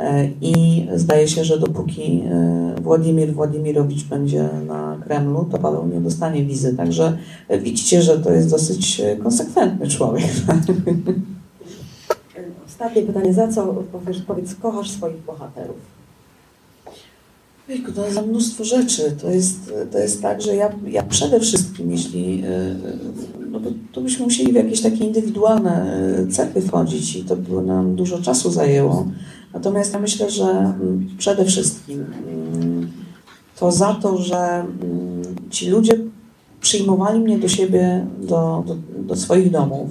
E, 0.00 0.28
I 0.40 0.86
zdaje 0.94 1.28
się, 1.28 1.44
że 1.44 1.58
dopóki 1.58 2.22
e, 2.30 2.74
Władimir 2.82 3.34
Władimirowicz 3.34 4.04
będzie 4.04 4.48
na 4.66 4.98
Kremlu, 5.04 5.48
to 5.52 5.58
Paweł 5.58 5.86
nie 5.86 6.00
dostanie 6.00 6.44
wizy. 6.44 6.76
Także 6.76 7.18
widzicie, 7.62 8.02
że 8.02 8.18
to 8.18 8.32
jest 8.32 8.50
dosyć 8.50 9.00
e, 9.00 9.16
konsekwentny 9.16 9.88
człowiek. 9.88 10.30
Ostatnie 12.66 13.02
pytanie, 13.02 13.34
za 13.34 13.48
co 13.48 13.66
powiesz, 13.92 14.22
powiedz, 14.26 14.54
kochasz 14.54 14.90
swoich 14.90 15.24
bohaterów? 15.24 15.76
Ojku, 17.70 17.92
to 17.92 18.10
za 18.10 18.22
mnóstwo 18.22 18.64
rzeczy. 18.64 19.16
To 19.22 19.30
jest, 19.30 19.74
to 19.92 19.98
jest 19.98 20.22
tak, 20.22 20.42
że 20.42 20.56
ja, 20.56 20.72
ja 20.86 21.02
przede 21.02 21.40
wszystkim, 21.40 21.90
jeśli, 21.90 22.44
no 23.50 23.60
to, 23.60 23.70
to 23.92 24.00
byśmy 24.00 24.24
musieli 24.24 24.52
w 24.52 24.56
jakieś 24.56 24.80
takie 24.80 25.04
indywidualne 25.04 26.02
cechy 26.30 26.60
wchodzić 26.60 27.16
i 27.16 27.24
to 27.24 27.36
by 27.36 27.62
nam 27.62 27.96
dużo 27.96 28.22
czasu 28.22 28.50
zajęło. 28.50 29.06
Natomiast 29.54 29.92
ja 29.92 29.98
myślę, 29.98 30.30
że 30.30 30.44
mm, 30.44 31.08
przede 31.18 31.44
wszystkim 31.44 32.06
mm, 32.28 32.90
to 33.58 33.72
za 33.72 33.94
to, 33.94 34.18
że 34.18 34.36
mm, 34.36 34.70
ci 35.50 35.70
ludzie 35.70 35.92
przyjmowali 36.60 37.20
mnie 37.20 37.38
do 37.38 37.48
siebie, 37.48 38.06
do, 38.20 38.64
do, 38.66 38.76
do 38.98 39.16
swoich 39.16 39.50
domów, 39.50 39.90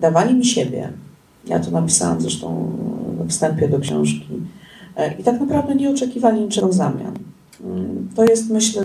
dawali 0.00 0.34
mi 0.34 0.44
siebie. 0.44 0.92
Ja 1.46 1.60
to 1.60 1.70
napisałam 1.70 2.20
zresztą 2.20 2.72
we 3.18 3.28
wstępie 3.28 3.68
do 3.68 3.78
książki. 3.78 4.28
E, 4.96 5.14
I 5.18 5.24
tak 5.24 5.40
naprawdę 5.40 5.74
nie 5.74 5.90
oczekiwali 5.90 6.40
niczego 6.40 6.68
w 6.68 6.74
zamian. 6.74 7.14
To 8.14 8.24
jest, 8.24 8.50
myślę, 8.50 8.84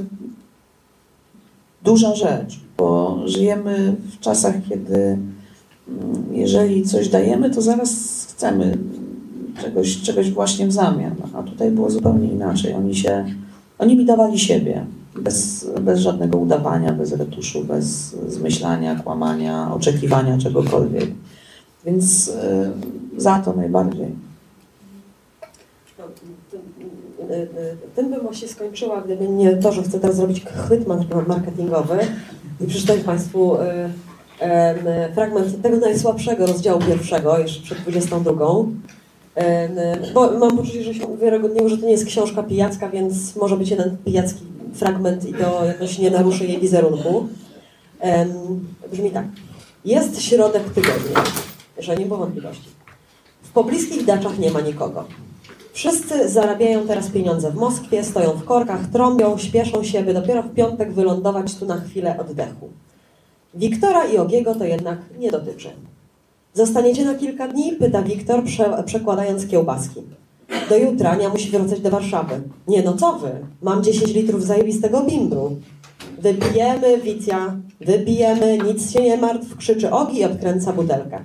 duża 1.84 2.16
rzecz, 2.16 2.60
bo 2.78 3.20
żyjemy 3.26 3.96
w 4.12 4.20
czasach, 4.20 4.56
kiedy 4.70 5.18
jeżeli 6.32 6.84
coś 6.84 7.10
dajemy, 7.10 7.50
to 7.50 7.62
zaraz 7.62 7.92
chcemy 8.30 8.78
czegoś, 9.62 10.02
czegoś 10.02 10.32
właśnie 10.32 10.68
w 10.68 10.72
zamian. 10.72 11.16
A 11.34 11.44
tutaj 11.44 11.72
było 11.72 11.90
zupełnie 11.90 12.28
inaczej. 12.32 12.74
Oni 12.74 12.96
się, 12.96 13.26
oni 13.80 13.96
mi 13.98 14.06
dawali 14.06 14.40
siebie. 14.40 14.86
Bez, 15.20 15.68
bez 15.82 16.00
żadnego 16.00 16.38
udawania, 16.38 16.94
bez 16.94 17.12
retuszu, 17.12 17.64
bez 17.64 18.16
zmyślania, 18.28 18.96
kłamania, 18.96 19.74
oczekiwania 19.74 20.38
czegokolwiek. 20.38 21.12
Więc 21.86 22.28
y, 22.28 22.32
za 23.18 23.40
to 23.40 23.54
najbardziej. 23.54 24.08
Tym- 27.96 28.12
bym 28.12 28.34
się 28.34 28.48
skończyła, 28.48 29.02
gdyby 29.02 29.28
nie 29.28 29.56
to, 29.56 29.72
że 29.72 29.84
chcę 29.84 30.00
teraz 30.00 30.16
zrobić 30.16 30.46
chwyt 30.46 30.88
mar- 30.88 31.28
marketingowy 31.28 31.98
i 32.62 32.68
przeczytać 32.68 33.00
Państwu 33.00 33.58
em, 33.58 33.92
fragment 35.14 35.62
tego 35.62 35.78
najsłabszego 35.78 36.46
rozdziału 36.46 36.82
pierwszego, 36.82 37.38
jeszcze 37.38 37.62
przed 37.62 37.78
22. 37.78 38.66
Em, 39.36 39.72
Bo 40.14 40.40
mam 40.40 40.58
poczucie, 40.58 40.84
że 40.84 40.94
się 40.94 41.08
uwiarygodniło, 41.08 41.70
że 41.70 41.78
to 41.78 41.86
nie 41.86 41.92
jest 41.92 42.06
książka 42.06 42.44
pijacka, 42.44 42.90
więc 42.90 43.36
może 43.36 43.58
być 43.58 43.70
jeden 43.70 43.98
pijacki 44.06 44.42
fragment 44.74 45.26
i 45.26 45.34
to 45.34 45.66
jakoś 45.66 46.00
nie 46.00 46.12
naruszy 46.12 46.46
jej 46.46 46.60
wizerunku. 46.60 47.28
Brzmi 48.92 49.12
tak. 49.12 49.26
Jest 49.86 50.22
środek 50.22 50.64
tygodnia, 50.64 51.24
że 51.78 51.96
nie 51.96 52.06
było 52.06 52.20
wątpliwości. 52.20 52.70
W 53.44 53.50
pobliskich 53.50 54.06
daczach 54.06 54.40
nie 54.40 54.52
ma 54.52 54.62
nikogo. 54.62 55.06
Wszyscy 55.74 56.30
zarabiają 56.30 56.88
teraz 56.88 57.10
pieniądze 57.10 57.52
w 57.52 57.56
Moskwie, 57.56 58.04
stoją 58.04 58.32
w 58.32 58.46
korkach, 58.46 58.90
trąbią, 58.90 59.38
śpieszą 59.38 59.84
się, 59.84 60.04
by 60.04 60.14
dopiero 60.14 60.44
w 60.44 60.54
piątek 60.54 60.94
wylądować 60.94 61.56
tu 61.56 61.66
na 61.66 61.82
chwilę 61.82 62.18
oddechu. 62.20 62.70
Wiktora 63.56 64.06
i 64.06 64.18
Ogiego 64.18 64.56
to 64.56 64.66
jednak 64.66 65.00
nie 65.20 65.32
dotyczy. 65.32 65.70
Zostaniecie 66.54 67.06
na 67.06 67.16
kilka 67.16 67.48
dni? 67.48 67.72
Pyta 67.72 68.02
Wiktor, 68.02 68.44
prze, 68.44 68.84
przekładając 68.86 69.48
kiełbaski. 69.48 70.02
Do 70.70 70.78
jutra 70.78 71.16
nie 71.16 71.30
musi 71.30 71.50
wracać 71.50 71.80
do 71.80 71.90
Warszawy. 71.90 72.42
Nie 72.68 72.84
no 72.84 72.94
co 72.94 73.14
wy? 73.14 73.32
Mam 73.62 73.84
10 73.84 74.14
litrów 74.14 74.46
zajebistego 74.46 75.02
bimbru. 75.02 75.56
Wypijemy, 76.20 76.98
Wicja, 76.98 77.56
wypijemy, 77.82 78.58
nic 78.58 78.92
się 78.92 79.02
nie 79.02 79.18
martw, 79.18 79.58
krzyczy 79.58 79.92
Ogi 79.92 80.20
i 80.20 80.26
odkręca 80.26 80.74
butelkę. 80.74 81.20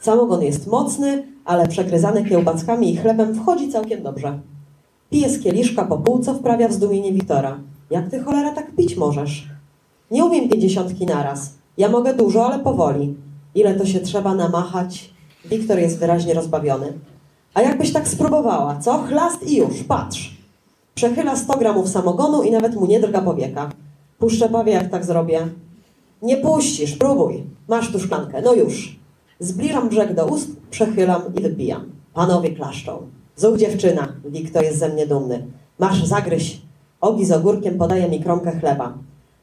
Samogon 0.00 0.42
jest 0.42 0.66
mocny, 0.66 1.26
ale 1.44 1.68
przegryzany 1.68 2.24
kiełbaskami 2.24 2.92
i 2.92 2.96
chlebem 2.96 3.34
wchodzi 3.34 3.68
całkiem 3.68 4.02
dobrze. 4.02 4.38
Pije 5.10 5.30
z 5.30 5.42
kieliszka 5.42 5.84
po 5.84 5.98
pół, 5.98 6.18
co 6.18 6.34
wprawia 6.34 6.68
w 6.68 6.72
zdumienie 6.72 7.12
Wiktora. 7.12 7.60
Jak 7.90 8.10
ty 8.10 8.20
cholera 8.20 8.52
tak 8.52 8.74
pić 8.76 8.96
możesz? 8.96 9.48
Nie 10.10 10.24
umiem 10.24 10.48
pięćdziesiątki 10.48 11.06
naraz. 11.06 11.63
Ja 11.78 11.88
mogę 11.88 12.14
dużo, 12.14 12.46
ale 12.46 12.58
powoli. 12.58 13.14
Ile 13.54 13.74
to 13.74 13.86
się 13.86 14.00
trzeba 14.00 14.34
namachać? 14.34 15.14
Wiktor 15.44 15.78
jest 15.78 15.98
wyraźnie 15.98 16.34
rozbawiony. 16.34 16.92
A 17.54 17.62
jakbyś 17.62 17.92
tak 17.92 18.08
spróbowała, 18.08 18.78
co? 18.80 18.98
Chlast 18.98 19.42
i 19.42 19.56
już, 19.56 19.82
patrz. 19.82 20.34
Przechyla 20.94 21.36
100 21.36 21.58
gramów 21.58 21.88
samogonu 21.88 22.42
i 22.42 22.50
nawet 22.50 22.74
mu 22.74 22.86
nie 22.86 23.00
drga 23.00 23.22
powieka. 23.22 23.70
Puszczę 24.18 24.48
pawie, 24.48 24.72
jak 24.72 24.90
tak 24.90 25.04
zrobię. 25.04 25.48
Nie 26.22 26.36
puścisz, 26.36 26.96
próbuj. 26.96 27.44
Masz 27.68 27.92
tu 27.92 28.00
szklankę, 28.00 28.42
no 28.42 28.54
już. 28.54 28.98
Zbliżam 29.40 29.88
brzeg 29.88 30.14
do 30.14 30.26
ust, 30.26 30.50
przechylam 30.70 31.22
i 31.38 31.42
wypijam. 31.42 31.90
Panowie 32.14 32.50
klaszczą. 32.50 33.06
Zuch 33.36 33.58
dziewczyna, 33.58 34.08
Wiktor 34.24 34.64
jest 34.64 34.78
ze 34.78 34.88
mnie 34.88 35.06
dumny. 35.06 35.46
Masz, 35.78 36.04
zagryź. 36.04 36.62
Ogi 37.00 37.24
z 37.24 37.32
ogórkiem 37.32 37.78
podaje 37.78 38.08
mi 38.08 38.20
kromkę 38.20 38.52
chleba. 38.60 38.94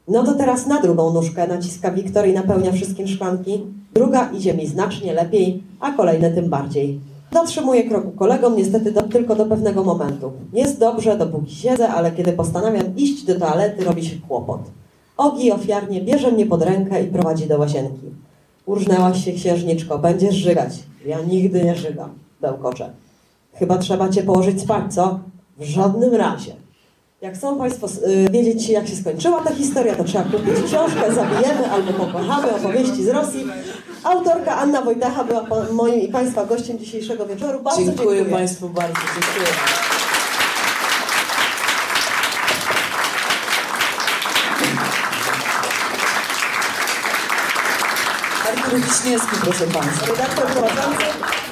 No 0.08 0.24
to 0.24 0.34
teraz 0.34 0.66
na 0.66 0.80
drugą 0.80 1.12
nóżkę 1.12 1.48
naciska 1.48 1.90
Wiktor 1.90 2.28
i 2.28 2.32
napełnia 2.32 2.72
wszystkim 2.72 3.08
szklanki. 3.08 3.66
Druga 3.94 4.30
idzie 4.30 4.54
mi 4.54 4.66
znacznie 4.66 5.12
lepiej, 5.12 5.62
a 5.80 5.92
kolejne 5.92 6.30
tym 6.30 6.50
bardziej. 6.50 7.00
Dotrzymuję 7.32 7.84
kroku 7.84 8.10
kolegom 8.10 8.56
niestety 8.56 8.92
do, 8.92 9.02
tylko 9.02 9.36
do 9.36 9.46
pewnego 9.46 9.84
momentu. 9.84 10.32
Jest 10.52 10.78
dobrze, 10.78 11.18
dopóki 11.18 11.54
siedzę, 11.54 11.88
ale 11.88 12.12
kiedy 12.12 12.32
postanawiam 12.32 12.96
iść 12.96 13.24
do 13.24 13.38
toalety, 13.38 13.84
robi 13.84 14.04
się 14.04 14.16
kłopot. 14.28 14.60
Ogi 15.16 15.52
ofiarnie 15.52 16.00
bierze 16.00 16.32
mnie 16.32 16.46
pod 16.46 16.62
rękę 16.62 17.04
i 17.04 17.06
prowadzi 17.06 17.46
do 17.46 17.58
łazienki. 17.58 18.06
Urżnęłaś 18.66 19.24
się, 19.24 19.32
księżniczko, 19.32 19.98
będziesz 19.98 20.34
żygać. 20.34 20.72
Ja 21.06 21.20
nigdy 21.20 21.64
nie 21.64 21.76
żygam, 21.76 22.10
bełkoczę. 22.40 22.90
Chyba 23.52 23.78
trzeba 23.78 24.08
cię 24.08 24.22
położyć 24.22 24.60
spać, 24.60 24.94
co? 24.94 25.18
W 25.58 25.64
żadnym 25.64 26.14
razie. 26.14 26.61
Jak 27.22 27.34
chcą 27.34 27.58
Państwo 27.58 27.86
y, 28.06 28.30
wiedzieć, 28.30 28.68
jak 28.68 28.88
się 28.88 28.96
skończyła 28.96 29.40
ta 29.40 29.54
historia, 29.54 29.94
to 29.94 30.04
trzeba 30.04 30.24
kupić 30.24 30.54
książkę 30.66 31.14
Zabijemy 31.14 31.70
albo 31.70 31.92
Pokochamy 31.92 32.54
opowieści 32.54 33.04
z 33.04 33.08
Rosji. 33.08 33.46
Autorka 34.04 34.56
Anna 34.56 34.82
Wojtecha 34.82 35.24
była 35.24 35.46
moim 35.72 36.00
i 36.00 36.08
Państwa 36.08 36.46
gościem 36.46 36.78
dzisiejszego 36.78 37.26
wieczoru. 37.26 37.62
Bardzo 37.62 37.82
Dziękuję, 37.84 38.16
dziękuję. 38.16 38.36
Państwu 38.36 38.68
bardzo. 38.68 39.00
Dziękuję. 39.14 39.46
Artur 48.48 48.80
Wiśniewski, 48.80 49.36
proszę 49.40 49.66
Państwa. 49.66 50.06
Redaktor 50.06 50.46
prowadzący. 50.46 51.51